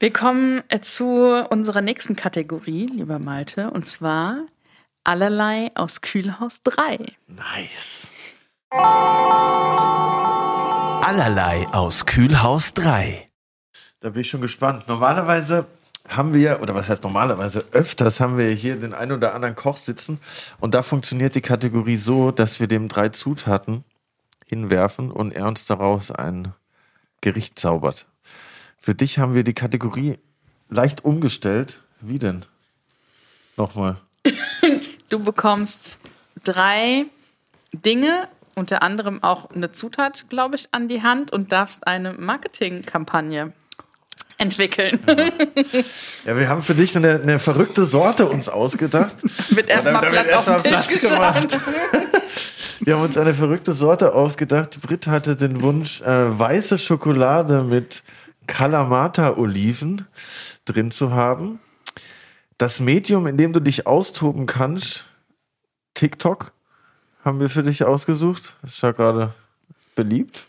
[0.00, 4.46] Wir kommen zu unserer nächsten Kategorie, lieber Malte, und zwar
[5.02, 6.98] allerlei aus Kühlhaus 3.
[7.26, 8.12] Nice.
[11.00, 13.27] Allerlei aus Kühlhaus 3.
[14.00, 14.86] Da bin ich schon gespannt.
[14.86, 15.66] Normalerweise
[16.08, 19.76] haben wir, oder was heißt normalerweise, öfters haben wir hier den einen oder anderen Koch
[19.76, 20.20] sitzen
[20.60, 23.84] und da funktioniert die Kategorie so, dass wir dem drei Zutaten
[24.46, 26.54] hinwerfen und er uns daraus ein
[27.20, 28.06] Gericht zaubert.
[28.78, 30.18] Für dich haben wir die Kategorie
[30.68, 31.82] leicht umgestellt.
[32.00, 32.44] Wie denn?
[33.56, 33.96] Nochmal.
[35.10, 35.98] Du bekommst
[36.44, 37.06] drei
[37.72, 43.52] Dinge, unter anderem auch eine Zutat, glaube ich, an die Hand und darfst eine Marketingkampagne
[44.38, 45.00] entwickeln.
[46.24, 46.36] Ja.
[46.36, 49.16] wir haben für dich eine, eine verrückte Sorte uns ausgedacht.
[49.54, 51.58] Wird erstmal Platz erst auf den Tisch Platz gemacht.
[52.80, 54.80] wir haben uns eine verrückte Sorte ausgedacht.
[54.80, 58.02] Brit hatte den Wunsch, äh, weiße Schokolade mit
[58.46, 60.06] Kalamata-Oliven
[60.64, 61.58] drin zu haben.
[62.56, 65.06] Das Medium, in dem du dich austoben kannst,
[65.94, 66.52] TikTok,
[67.24, 68.56] haben wir für dich ausgesucht.
[68.62, 69.34] Das ist ja gerade
[69.94, 70.46] beliebt.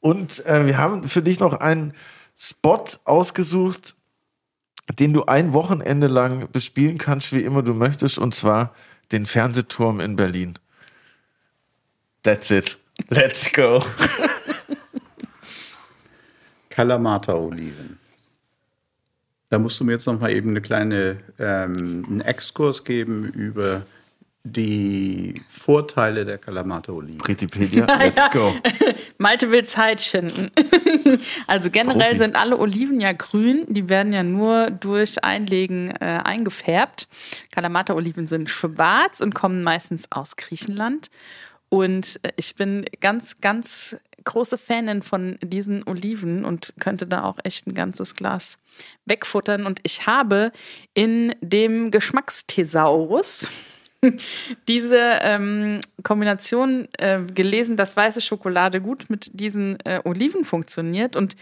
[0.00, 1.92] Und äh, wir haben für dich noch einen
[2.36, 3.96] Spot ausgesucht,
[4.98, 8.74] den du ein Wochenende lang bespielen kannst, wie immer du möchtest, und zwar
[9.12, 10.58] den Fernsehturm in Berlin.
[12.22, 12.78] That's it.
[13.08, 13.84] Let's go.
[16.70, 17.98] Kalamata-Oliven.
[19.48, 23.86] Da musst du mir jetzt noch mal eben eine kleine ähm, einen Exkurs geben über
[24.52, 27.26] die Vorteile der Kalamata-Oliven.
[27.26, 28.54] Wikipedia, let's go.
[29.18, 30.50] Malte will Zeit schinden.
[31.46, 32.16] also generell Profi.
[32.16, 37.08] sind alle Oliven ja grün, die werden ja nur durch Einlegen äh, eingefärbt.
[37.50, 41.08] Kalamata-Oliven sind schwarz und kommen meistens aus Griechenland.
[41.68, 47.38] Und äh, ich bin ganz, ganz große Fanin von diesen Oliven und könnte da auch
[47.44, 48.58] echt ein ganzes Glas
[49.04, 49.66] wegfuttern.
[49.66, 50.52] Und ich habe
[50.94, 53.48] in dem Geschmacksthesaurus
[54.68, 61.16] diese ähm, Kombination äh, gelesen, dass weiße Schokolade gut mit diesen äh, Oliven funktioniert.
[61.16, 61.36] Und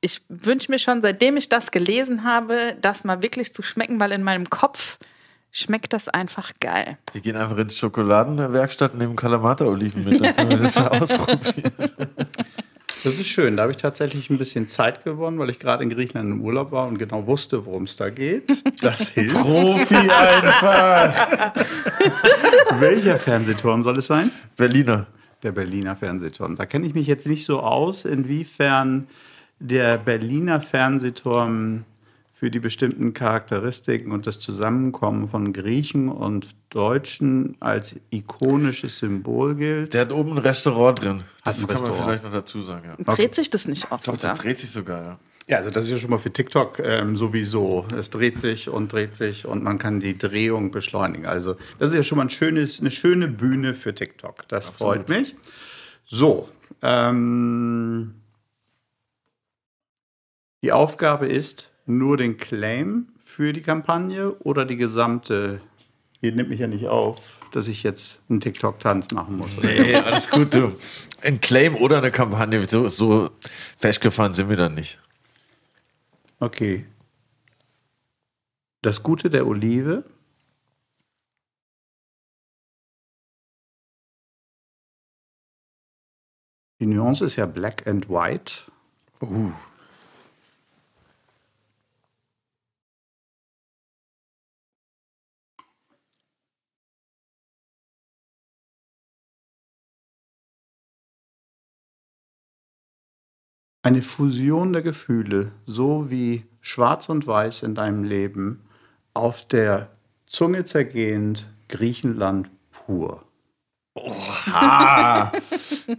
[0.00, 4.12] ich wünsche mir schon, seitdem ich das gelesen habe, das mal wirklich zu schmecken, weil
[4.12, 4.98] in meinem Kopf
[5.52, 6.98] schmeckt das einfach geil.
[7.12, 11.72] Wir gehen einfach ins Schokoladenwerkstatt und nehmen Kalamata-Oliven mit, dann können wir das ausprobieren.
[13.04, 13.56] Das ist schön.
[13.56, 16.70] Da habe ich tatsächlich ein bisschen Zeit gewonnen, weil ich gerade in Griechenland im Urlaub
[16.70, 18.44] war und genau wusste, worum es da geht.
[18.80, 19.36] Das hilft.
[19.36, 21.52] Profi einfach.
[22.80, 24.30] Welcher Fernsehturm soll es sein?
[24.56, 25.06] Berliner.
[25.42, 26.54] Der Berliner Fernsehturm.
[26.56, 29.08] Da kenne ich mich jetzt nicht so aus, inwiefern
[29.58, 31.84] der Berliner Fernsehturm
[32.42, 39.94] für die bestimmten Charakteristiken und das Zusammenkommen von Griechen und Deutschen als ikonisches Symbol gilt.
[39.94, 41.22] Der hat oben ein Restaurant drin.
[41.44, 41.98] Das kann Restaurant.
[41.98, 42.96] man vielleicht noch dazu sagen.
[42.98, 43.14] Ja.
[43.14, 44.18] Dreht sich das nicht auch sogar?
[44.18, 45.18] das dreht sich sogar, ja.
[45.46, 47.86] Ja, also das ist ja schon mal für TikTok ähm, sowieso.
[47.96, 51.26] Es dreht sich und dreht sich und man kann die Drehung beschleunigen.
[51.26, 54.48] Also das ist ja schon mal ein schönes, eine schöne Bühne für TikTok.
[54.48, 55.36] Das freut mich.
[56.06, 56.48] So,
[56.82, 58.14] ähm,
[60.64, 65.60] die Aufgabe ist nur den Claim für die Kampagne oder die gesamte.
[66.20, 69.50] Hier nimmt mich ja nicht auf, dass ich jetzt einen TikTok-Tanz machen muss.
[69.62, 70.76] Nee, alles gut, du.
[71.22, 73.30] Ein Claim oder eine Kampagne, so, so
[73.76, 75.00] festgefahren sind wir dann nicht.
[76.38, 76.86] Okay.
[78.82, 80.04] Das Gute der Olive.
[86.80, 88.64] Die Nuance ist ja black and white.
[89.20, 89.52] Uh.
[103.82, 108.60] Eine Fusion der Gefühle, so wie Schwarz und Weiß in deinem Leben,
[109.14, 109.90] auf der
[110.26, 113.24] Zunge zergehend, Griechenland pur.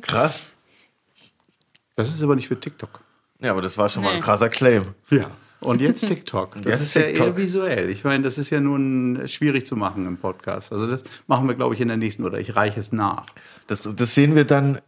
[0.01, 0.53] Krass.
[1.95, 3.01] Das ist aber nicht für TikTok.
[3.39, 4.95] Ja, aber das war schon mal ein krasser Claim.
[5.09, 5.29] Ja.
[5.59, 6.55] Und jetzt TikTok.
[6.63, 7.27] Das Jetzt ist ja TikTok.
[7.27, 7.89] eher visuell.
[7.89, 10.71] Ich meine, das ist ja nun schwierig zu machen im Podcast.
[10.71, 13.25] Also das machen wir, glaube ich, in der nächsten oder ich reiche es nach.
[13.67, 14.79] Das, das sehen wir dann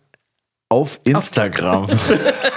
[0.69, 1.83] auf Instagram.
[1.85, 1.91] auf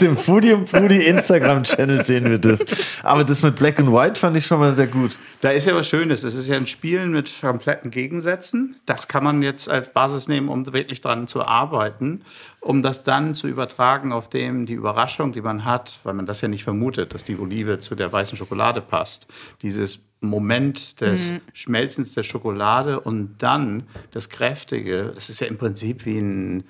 [0.00, 2.64] dem Foodie und Foodie Instagram-Channel sehen wir das.
[3.02, 5.18] Aber das mit Black and White fand ich schon mal sehr gut.
[5.40, 6.24] Da ist ja was Schönes.
[6.24, 8.76] Es ist ja ein Spielen mit kompletten Gegensätzen.
[8.86, 12.22] Das kann man jetzt als Basis nehmen, um wirklich dran zu arbeiten,
[12.60, 16.40] um das dann zu übertragen auf dem die Überraschung, die man hat, weil man das
[16.40, 19.28] ja nicht vermutet, dass die Olive zu der weißen Schokolade passt.
[19.62, 25.12] Dieses Moment des Schmelzens der Schokolade und dann das Kräftige.
[25.14, 26.64] Das ist ja im Prinzip wie ein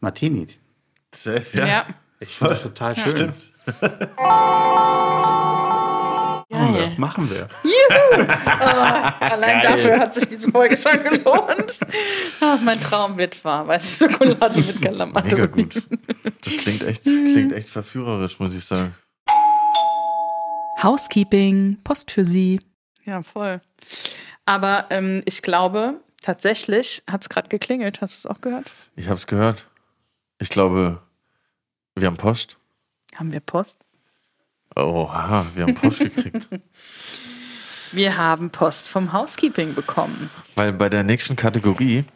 [0.00, 0.46] Martini.
[1.12, 1.86] Sehr, Ja.
[2.22, 3.16] Ich finde das total schön.
[3.16, 3.50] Stimmt.
[6.48, 6.92] Geil.
[6.96, 7.48] Machen wir.
[9.20, 11.80] Allein dafür hat sich diese Folge schon gelohnt.
[12.40, 13.66] Ach, mein Traum wird wahr.
[13.66, 15.34] Weiße Schokolade mit Kalamata.
[15.34, 15.82] Mega gut.
[16.44, 18.94] Das klingt echt, klingt echt verführerisch, muss ich sagen.
[20.80, 22.60] Housekeeping, Post für Sie.
[23.04, 23.60] Ja, voll.
[24.46, 28.00] Aber ähm, ich glaube, tatsächlich hat es gerade geklingelt.
[28.00, 28.72] Hast du es auch gehört?
[28.94, 29.66] Ich habe es gehört.
[30.38, 31.00] Ich glaube,
[31.94, 32.58] wir haben Post.
[33.14, 33.78] Haben wir Post?
[34.74, 36.48] Oha, wir haben Post gekriegt.
[37.94, 40.30] Wir haben Post vom Housekeeping bekommen.
[40.54, 42.06] Weil bei der nächsten Kategorie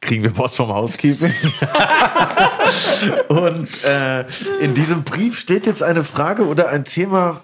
[0.00, 1.30] kriegen wir Post vom Housekeeping.
[3.28, 4.22] Und äh,
[4.60, 7.42] in diesem Brief steht jetzt eine Frage oder ein Thema,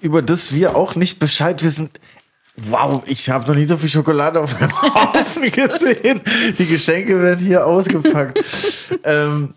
[0.00, 1.90] über das wir auch nicht Bescheid wissen.
[2.56, 6.22] Wow, ich habe noch nie so viel Schokolade auf einem Haufen gesehen.
[6.58, 8.42] Die Geschenke werden hier ausgepackt.
[9.04, 9.52] ähm,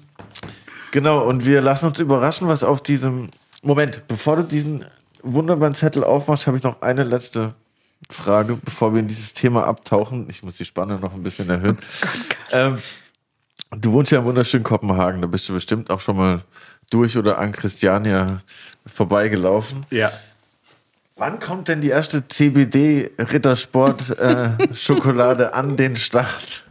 [0.96, 3.30] genau, und wir lassen uns überraschen, was auf diesem.
[3.62, 4.86] Moment, bevor du diesen
[5.22, 7.54] wunderbaren Zettel aufmachst, habe ich noch eine letzte
[8.10, 10.28] Frage, bevor wir in dieses Thema abtauchen.
[10.30, 11.78] Ich muss die Spanne noch ein bisschen erhöhen.
[12.52, 12.78] Ähm,
[13.72, 16.44] du wohnst ja im wunderschönen Kopenhagen, da bist du bestimmt auch schon mal
[16.92, 18.42] durch oder an Christiania
[18.86, 19.86] vorbeigelaufen.
[19.90, 20.12] Ja.
[21.18, 26.64] Wann kommt denn die erste CBD Rittersport äh, Schokolade an den Start?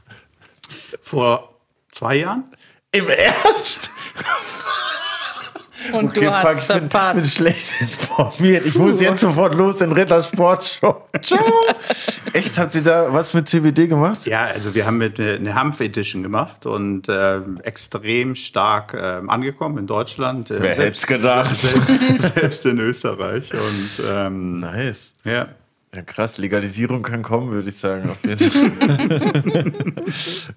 [1.02, 1.54] Vor
[1.90, 2.44] zwei Jahren?
[2.94, 3.90] Im Ernst?
[5.92, 7.34] Und du fuck, hast ich bin, bin verpasst.
[7.34, 8.64] schlecht informiert.
[8.64, 11.10] Ich muss jetzt sofort los in Rittersport Shop.
[11.20, 11.44] Ciao.
[12.32, 14.24] Echt, habt ihr da was mit CBD gemacht?
[14.26, 19.28] Ja, also wir haben mit äh, eine Hanf Edition gemacht und ähm, extrem stark ähm,
[19.28, 20.50] angekommen in Deutschland.
[20.50, 21.54] Äh, Wer hätt's gedacht?
[21.54, 23.52] Selbst, selbst in Österreich.
[23.52, 25.12] Und ähm, Nice.
[25.24, 25.48] ja.
[25.94, 29.72] Ja, krass, Legalisierung kann kommen, würde ich sagen, auf jeden Fall.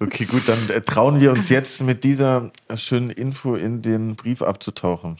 [0.00, 4.42] okay, gut, dann äh, trauen wir uns jetzt mit dieser schönen Info in den Brief
[4.42, 5.16] abzutauchen.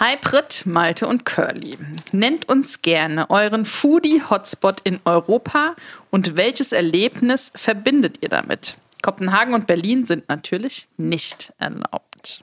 [0.00, 1.78] Hi Brit, Malte und Curly.
[2.10, 5.76] Nennt uns gerne euren Foodie-Hotspot in Europa
[6.10, 8.76] und welches Erlebnis verbindet ihr damit?
[9.02, 12.42] Kopenhagen und Berlin sind natürlich nicht erlaubt.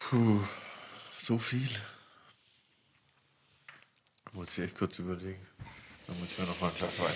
[0.00, 0.40] Puh,
[1.24, 1.70] so viel.
[4.32, 5.46] Muss ich echt kurz überlegen.
[6.06, 7.12] Dann muss ich mir noch mal ein Glas Wein.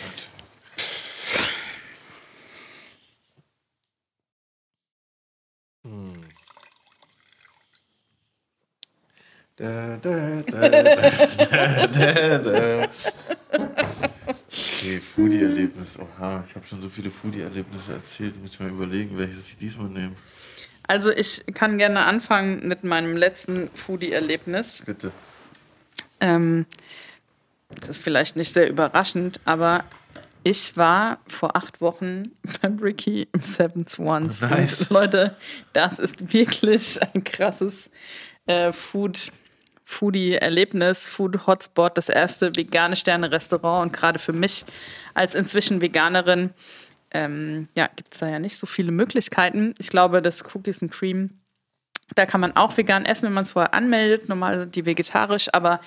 [5.84, 6.24] Hm.
[9.56, 12.88] Da, da, da, da, da, da.
[14.46, 15.98] Okay, Foodie-Erlebnis.
[15.98, 18.40] Oha, ich habe schon so viele Foodie-Erlebnisse erzählt.
[18.40, 20.16] Muss ich mal überlegen, welches ich diesmal nehme.
[20.88, 24.82] Also ich kann gerne anfangen mit meinem letzten Foodie-Erlebnis.
[24.84, 25.12] Bitte.
[26.20, 26.66] Ähm,
[27.68, 29.84] das ist vielleicht nicht sehr überraschend, aber
[30.44, 32.30] Ich war vor acht Wochen
[32.62, 34.40] beim Ricky im Seventh Ones.
[34.40, 34.80] Nice.
[34.82, 35.36] Und Leute,
[35.72, 37.90] das ist wirklich ein krasses
[38.46, 39.30] äh, Food.
[39.84, 44.66] Foodie-Erlebnis, Food-Hotspot, das erste vegane Sterne-Restaurant und gerade für mich
[45.14, 46.50] als inzwischen Veganerin
[47.12, 49.74] ähm, ja, gibt es da ja nicht so viele Möglichkeiten.
[49.78, 51.40] Ich glaube, das Cookies and Cream,
[52.14, 55.48] da kann man auch vegan essen, wenn man es vorher anmeldet, normal sind die vegetarisch,
[55.52, 55.80] aber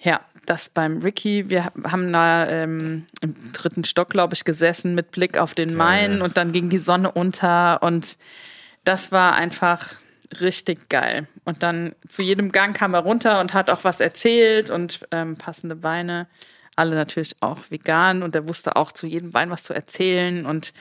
[0.00, 5.10] ja, das beim Ricky, wir haben da ähm, im dritten Stock, glaube ich, gesessen mit
[5.10, 8.16] Blick auf den Main und dann ging die Sonne unter und
[8.84, 9.96] das war einfach
[10.40, 11.26] richtig geil.
[11.44, 15.36] Und dann zu jedem Gang kam er runter und hat auch was erzählt und ähm,
[15.36, 16.28] passende Weine.
[16.78, 20.72] Alle natürlich auch vegan und er wusste auch zu jedem Wein was zu erzählen und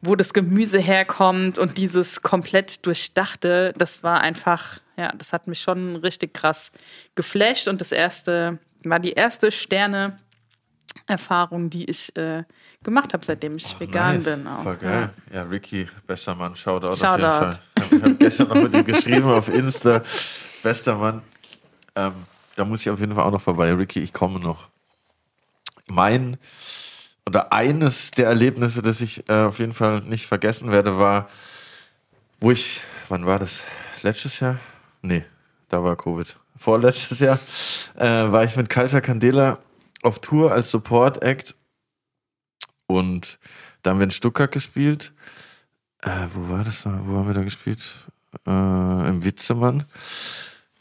[0.00, 5.60] wo das Gemüse herkommt und dieses komplett durchdachte, das war einfach, ja, das hat mich
[5.60, 6.70] schon richtig krass
[7.16, 10.18] geflasht und das erste, war die erste Sterne.
[11.08, 12.42] Erfahrung, die ich äh,
[12.82, 14.24] gemacht habe, seitdem ich vegan Nice.
[14.24, 14.46] bin.
[14.46, 14.62] Auch.
[14.62, 15.10] Voll geil.
[15.32, 17.22] Ja, Ricky, bester Mann, Shoutout, auf Shoutout.
[17.22, 17.58] jeden Fall.
[17.76, 20.02] Ich habe gestern noch mit ihm geschrieben auf Insta.
[20.62, 21.22] Bester Mann.
[21.94, 22.12] Ähm,
[22.56, 23.72] da muss ich auf jeden Fall auch noch vorbei.
[23.72, 24.68] Ricky, ich komme noch.
[25.88, 26.36] Mein
[27.26, 31.28] oder eines der Erlebnisse, das ich äh, auf jeden Fall nicht vergessen werde, war,
[32.40, 33.64] wo ich, wann war das?
[34.02, 34.58] Letztes Jahr?
[35.02, 35.24] Nee,
[35.68, 36.36] da war Covid.
[36.56, 37.38] Vorletztes Jahr
[37.96, 39.58] äh, war ich mit Culture Candela
[40.02, 41.54] auf Tour als Support Act
[42.86, 43.38] und
[43.82, 45.12] da haben wir in Stuttgart gespielt.
[46.02, 46.82] Äh, wo war das?
[46.82, 47.00] da?
[47.04, 47.82] Wo haben wir da gespielt?
[48.46, 49.84] Äh, Im Witzemann.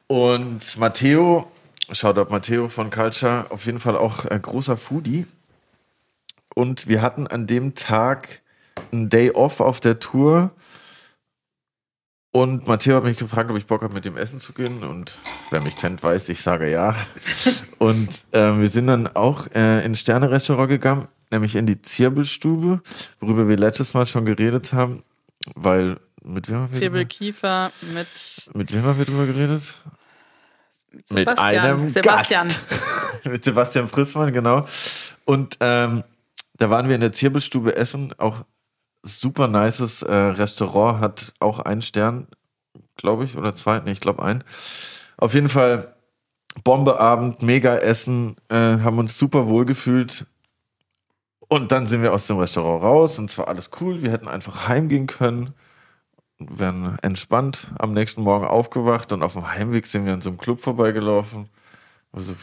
[0.07, 1.51] Und Matteo,
[1.91, 5.25] schaut ab Matteo von Culture, auf jeden Fall auch ein großer Foodie.
[6.53, 8.41] Und wir hatten an dem Tag
[8.91, 10.51] einen Day off auf der Tour.
[12.31, 14.83] Und Matteo hat mich gefragt, ob ich Bock habe, mit dem essen zu gehen.
[14.83, 15.17] Und
[15.51, 16.95] wer mich kennt, weiß, ich sage ja.
[17.77, 22.81] Und äh, wir sind dann auch äh, in Sterne-Restaurant gegangen, nämlich in die Zirbelstube,
[23.19, 25.03] worüber wir letztes Mal schon geredet haben.
[25.55, 29.75] Weil, mit wem haben wir, Zirbel drüber, Kiefer mit mit wem haben wir drüber geredet?
[30.95, 31.65] Mit Sebastian.
[31.65, 32.47] einem Sebastian.
[32.47, 32.61] Gast.
[33.25, 34.65] mit Sebastian Frissmann, genau.
[35.25, 36.03] Und ähm,
[36.57, 38.45] da waren wir in der Zirbelstube essen, auch
[39.03, 42.27] super nices äh, Restaurant, hat auch einen Stern,
[42.95, 44.43] glaube ich, oder zwei, nee, ich glaube einen.
[45.17, 45.95] Auf jeden Fall
[46.63, 50.25] Bombeabend, mega Essen, äh, haben uns super wohl gefühlt.
[51.47, 54.01] Und dann sind wir aus dem Restaurant raus und zwar alles cool.
[54.01, 55.53] Wir hätten einfach heimgehen können,
[56.39, 60.37] wären entspannt am nächsten Morgen aufgewacht und auf dem Heimweg sind wir an so einem
[60.37, 61.49] Club vorbeigelaufen,
[62.11, 62.35] wo so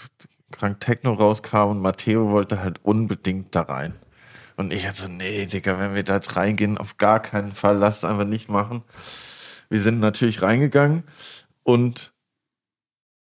[0.51, 3.95] krank Techno rauskam und Matteo wollte halt unbedingt da rein.
[4.57, 7.77] Und ich hatte so, nee, Digga, wenn wir da jetzt reingehen, auf gar keinen Fall,
[7.79, 8.83] lass es einfach nicht machen.
[9.69, 11.05] Wir sind natürlich reingegangen
[11.63, 12.13] und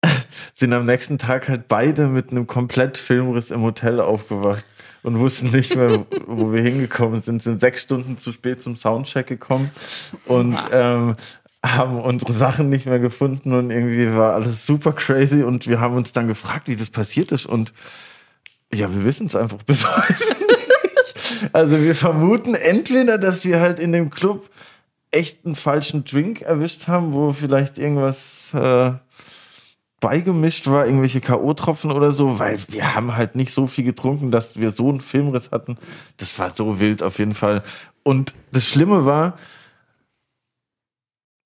[0.53, 4.63] sind am nächsten Tag halt beide mit einem komplett Filmriss im Hotel aufgewacht
[5.03, 7.41] und wussten nicht mehr, wo wir hingekommen sind.
[7.41, 9.71] Sind sechs Stunden zu spät zum Soundcheck gekommen
[10.25, 11.15] und ähm,
[11.65, 15.95] haben unsere Sachen nicht mehr gefunden und irgendwie war alles super crazy und wir haben
[15.95, 17.73] uns dann gefragt, wie das passiert ist und
[18.73, 21.49] ja, wir wissen es einfach bis heute nicht.
[21.53, 24.49] Also wir vermuten entweder, dass wir halt in dem Club
[25.11, 28.91] echt einen falschen Drink erwischt haben, wo vielleicht irgendwas äh,
[29.99, 34.59] beigemischt war, irgendwelche K.O.-Tropfen oder so, weil wir haben halt nicht so viel getrunken, dass
[34.59, 35.77] wir so einen Filmriss hatten.
[36.17, 37.63] Das war so wild auf jeden Fall.
[38.03, 39.37] Und das Schlimme war,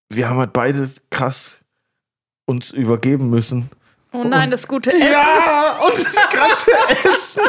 [0.10, 1.60] wir haben halt beide krass
[2.46, 3.70] uns übergeben müssen.
[4.14, 5.08] Oh nein, das gute Essen.
[5.12, 6.72] Ja, und das ganze
[7.08, 7.42] Essen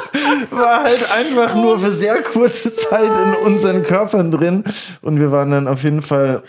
[0.51, 4.62] war halt einfach nur für sehr kurze Zeit in unseren Körpern drin.
[5.01, 6.44] Und wir waren dann auf jeden Fall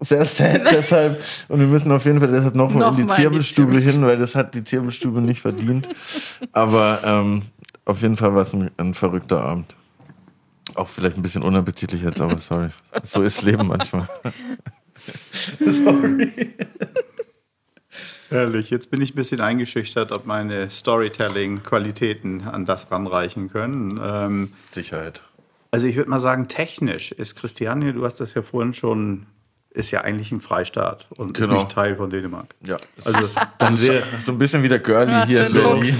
[0.00, 1.20] sehr sad deshalb.
[1.48, 3.80] Und wir müssen auf jeden Fall deshalb nochmal Noch in die mal die Zirbelstube hin,
[3.80, 4.06] Zirbelstube.
[4.06, 5.88] weil das hat die Zirbelstube nicht verdient.
[6.52, 7.42] Aber ähm,
[7.84, 9.74] auf jeden Fall war es ein, ein verrückter Abend.
[10.74, 12.68] Auch vielleicht ein bisschen unappetitlich jetzt, aber sorry.
[13.02, 14.08] So ist Leben manchmal.
[15.60, 16.54] sorry.
[18.30, 23.98] Herrlich, jetzt bin ich ein bisschen eingeschüchtert, ob meine Storytelling-Qualitäten an das ranreichen können.
[24.02, 25.22] Ähm, Sicherheit.
[25.70, 29.26] also ich würde mal sagen, technisch ist Christiane, du hast das ja vorhin schon,
[29.70, 31.54] ist ja eigentlich ein Freistaat und Genau.
[31.54, 32.54] ist nicht Teil von Dänemark.
[32.66, 32.76] Ja.
[33.04, 33.28] Also
[33.58, 35.94] dann wäre So ein bisschen wie der Girlie hier in Berlin.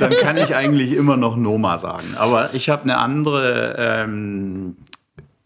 [0.00, 2.14] Dann kann ich eigentlich immer noch Noma sagen.
[2.16, 4.76] Aber ich habe eine andere, ähm,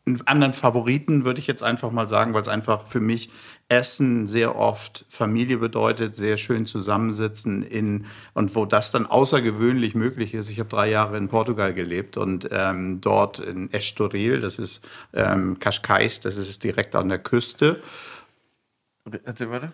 [0.07, 3.31] einen anderen Favoriten, würde ich jetzt einfach mal sagen, weil es einfach für mich
[3.71, 10.35] Essen sehr oft Familie bedeutet, sehr schön zusammensitzen in und wo das dann außergewöhnlich möglich
[10.35, 10.51] ist.
[10.51, 14.81] Ich habe drei Jahre in Portugal gelebt und ähm, dort in Estoril, das ist
[15.15, 17.81] ähm, Cascais, das ist direkt an der Küste.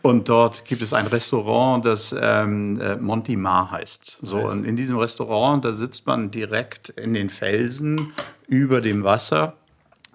[0.02, 4.18] Und dort gibt es ein Restaurant, das ähm, äh, Monty Mar heißt.
[4.22, 8.12] So, und in diesem Restaurant, da sitzt man direkt in den Felsen
[8.46, 9.54] über dem Wasser.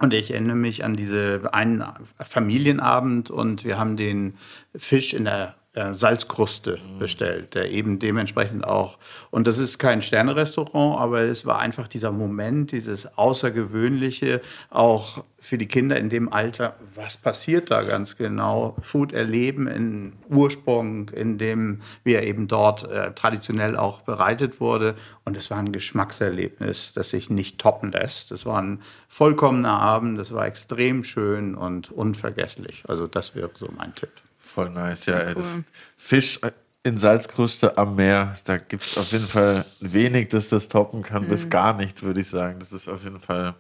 [0.02, 1.84] Und ich erinnere mich an diese einen
[2.20, 4.34] Familienabend und wir haben den
[4.76, 8.98] Fisch in der äh, Salzkruste bestellt, der eben dementsprechend auch,
[9.30, 15.58] und das ist kein Sternerestaurant, aber es war einfach dieser Moment, dieses Außergewöhnliche, auch für
[15.58, 18.76] die Kinder in dem Alter, was passiert da ganz genau?
[18.82, 24.96] Food erleben in Ursprung, in dem, wie er eben dort äh, traditionell auch bereitet wurde.
[25.24, 28.32] Und es war ein Geschmackserlebnis, das sich nicht toppen lässt.
[28.32, 32.84] Es war ein vollkommener Abend, das war extrem schön und unvergesslich.
[32.88, 34.12] Also das wäre so mein Tipp.
[34.54, 35.20] Voll nice, ja.
[35.28, 35.34] Cool.
[35.36, 35.60] Das
[35.98, 36.40] Fisch
[36.84, 41.24] in Salzkruste am Meer, da gibt es auf jeden Fall wenig, das das toppen kann,
[41.24, 41.30] mhm.
[41.30, 42.60] bis gar nichts, würde ich sagen.
[42.60, 43.56] Das ist auf jeden Fall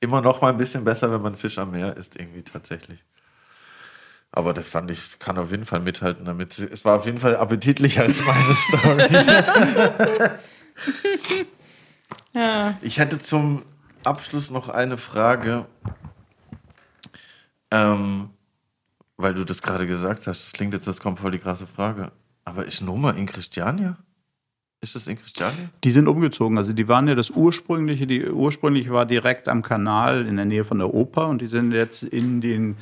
[0.00, 3.04] immer noch mal ein bisschen besser, wenn man Fisch am Meer isst, irgendwie tatsächlich.
[4.30, 6.58] Aber das fand ich, kann auf jeden Fall mithalten damit.
[6.58, 9.08] Es war auf jeden Fall appetitlicher als meine Story.
[12.32, 12.78] ja.
[12.80, 13.62] Ich hätte zum
[14.04, 15.66] Abschluss noch eine Frage.
[17.70, 18.30] Ähm,
[19.22, 22.12] weil du das gerade gesagt hast, das klingt jetzt, das kommt voll die krasse Frage.
[22.44, 23.96] Aber ist Noma in Christiania?
[24.80, 25.70] Ist das in Christiania?
[25.84, 26.58] Die sind umgezogen.
[26.58, 30.64] Also die waren ja das ursprüngliche, die ursprünglich war direkt am Kanal in der Nähe
[30.64, 32.76] von der Oper und die sind jetzt in den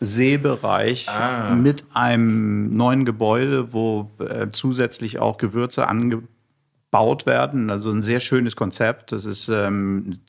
[0.00, 1.54] Seebereich ah.
[1.54, 7.70] mit einem neuen Gebäude, wo äh, zusätzlich auch Gewürze angebaut werden.
[7.70, 9.12] Also ein sehr schönes Konzept.
[9.12, 10.20] Das ist ähm,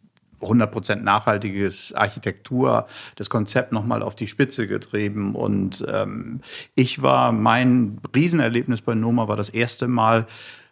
[0.42, 5.36] 100% nachhaltiges Architektur, das Konzept nochmal auf die Spitze getrieben.
[5.36, 6.42] Und ähm,
[6.76, 10.28] ich war, mein Riesenerlebnis bei Noma war das erste Mal,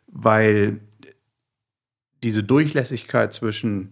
[0.08, 0.80] weil
[2.24, 3.92] diese Durchlässigkeit zwischen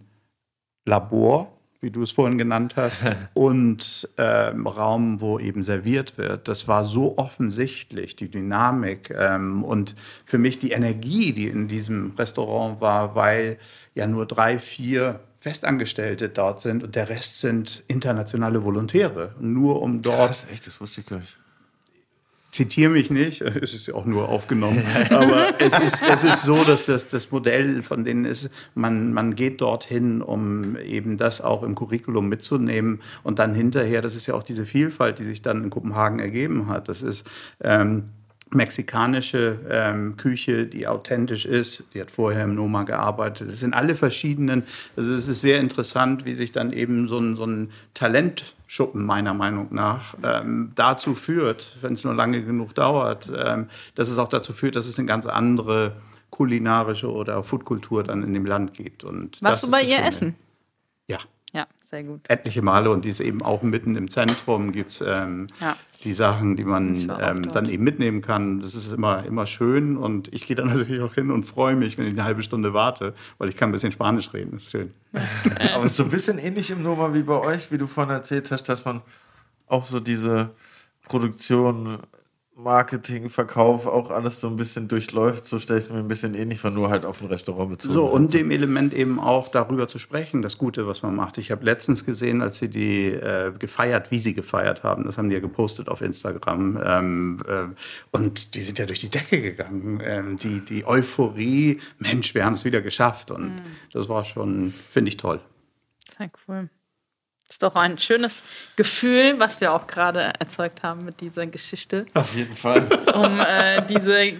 [0.84, 6.48] Labor, wie du es vorhin genannt hast, und ähm, Raum, wo eben serviert wird.
[6.48, 9.94] Das war so offensichtlich, die Dynamik ähm, und
[10.24, 13.58] für mich die Energie, die in diesem Restaurant war, weil
[13.94, 19.34] ja nur drei, vier Festangestellte dort sind und der Rest sind internationale Volontäre.
[19.40, 20.28] Nur um dort.
[20.28, 21.38] Krass, echt, das wusste ich gar nicht.
[22.50, 26.64] Zitiere mich nicht, es ist ja auch nur aufgenommen, aber es ist, es ist so,
[26.64, 31.62] dass das, das Modell von denen ist, man, man geht dorthin, um eben das auch
[31.62, 35.62] im Curriculum mitzunehmen und dann hinterher, das ist ja auch diese Vielfalt, die sich dann
[35.62, 36.88] in Kopenhagen ergeben hat.
[36.88, 37.28] Das ist
[37.62, 38.10] ähm,
[38.50, 41.84] mexikanische ähm, Küche, die authentisch ist.
[41.94, 43.50] Die hat vorher im Noma gearbeitet.
[43.50, 44.64] Es sind alle verschiedenen.
[44.96, 49.34] Also es ist sehr interessant, wie sich dann eben so ein, so ein Talentschuppen meiner
[49.34, 54.28] Meinung nach ähm, dazu führt, wenn es nur lange genug dauert, ähm, dass es auch
[54.28, 55.96] dazu führt, dass es eine ganz andere
[56.30, 59.04] kulinarische oder Foodkultur dann in dem Land gibt.
[59.04, 60.08] Und Warst du bei ihr Schöne.
[60.08, 60.34] essen?
[61.06, 61.18] Ja.
[61.88, 62.20] Sehr gut.
[62.28, 65.74] Etliche Male und die ist eben auch mitten im Zentrum, gibt es ähm, ja.
[66.04, 68.60] die Sachen, die man ähm, dann eben mitnehmen kann.
[68.60, 71.96] Das ist immer, immer schön und ich gehe dann natürlich auch hin und freue mich,
[71.96, 74.72] wenn ich eine halbe Stunde warte, weil ich kann ein bisschen Spanisch reden, das ist
[74.72, 74.92] schön.
[75.74, 78.12] Aber es ist so ein bisschen ähnlich im Nummer wie bei euch, wie du vorhin
[78.12, 79.00] erzählt hast, dass man
[79.66, 80.50] auch so diese
[81.04, 82.00] Produktion
[82.58, 86.34] Marketing, Verkauf auch alles so ein bisschen durchläuft, so stelle ich es mir ein bisschen
[86.34, 87.94] ähnlich von nur halt auf ein Restaurant bezogen.
[87.94, 91.38] So, und dem Element eben auch darüber zu sprechen, das Gute, was man macht.
[91.38, 95.28] Ich habe letztens gesehen, als sie die äh, gefeiert, wie sie gefeiert haben, das haben
[95.28, 96.80] die ja gepostet auf Instagram.
[96.84, 97.66] Ähm, äh,
[98.10, 100.00] und die sind ja durch die Decke gegangen.
[100.02, 103.30] Ähm, die, die Euphorie, Mensch, wir haben es wieder geschafft.
[103.30, 103.62] Und mhm.
[103.92, 105.40] das war schon, finde ich toll.
[106.18, 106.68] Sehr cool.
[107.50, 108.44] Ist doch ein schönes
[108.76, 112.04] Gefühl, was wir auch gerade erzeugt haben mit dieser Geschichte.
[112.12, 112.86] Auf jeden Fall.
[113.14, 114.34] Um äh, diese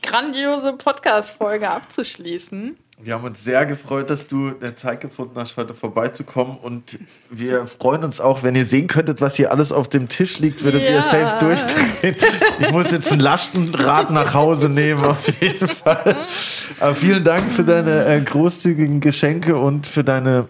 [0.00, 2.78] grandiose Podcast-Folge abzuschließen.
[3.02, 6.56] Wir haben uns sehr gefreut, dass du der Zeit gefunden hast, heute vorbeizukommen.
[6.56, 10.38] Und wir freuen uns auch, wenn ihr sehen könntet, was hier alles auf dem Tisch
[10.38, 10.92] liegt, würdet ja.
[10.92, 12.16] ihr safe durchdrehen.
[12.60, 16.16] Ich muss jetzt ein Lastenrad nach Hause nehmen, auf jeden Fall.
[16.80, 20.48] Aber vielen Dank für deine äh, großzügigen Geschenke und für deine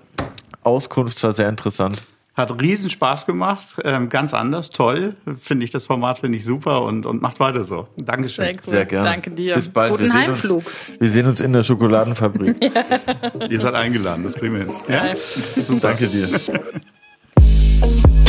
[0.64, 2.04] Auskunft war sehr interessant.
[2.34, 5.14] Hat riesen Spaß gemacht, ähm, ganz anders, toll.
[5.38, 7.86] Finde ich das Format, finde ich super und, und macht weiter so.
[7.96, 8.44] Dankeschön.
[8.44, 8.60] Sehr, cool.
[8.64, 9.08] sehr gerne.
[9.08, 9.54] Danke dir.
[9.54, 9.92] Bis bald.
[9.92, 10.56] Guten wir sehen Heimflug.
[10.56, 12.56] Uns, wir sehen uns in der Schokoladenfabrik.
[13.50, 14.74] Ihr seid eingeladen, das kriegen wir hin.
[14.88, 15.14] Ja?
[15.80, 16.28] Danke dir.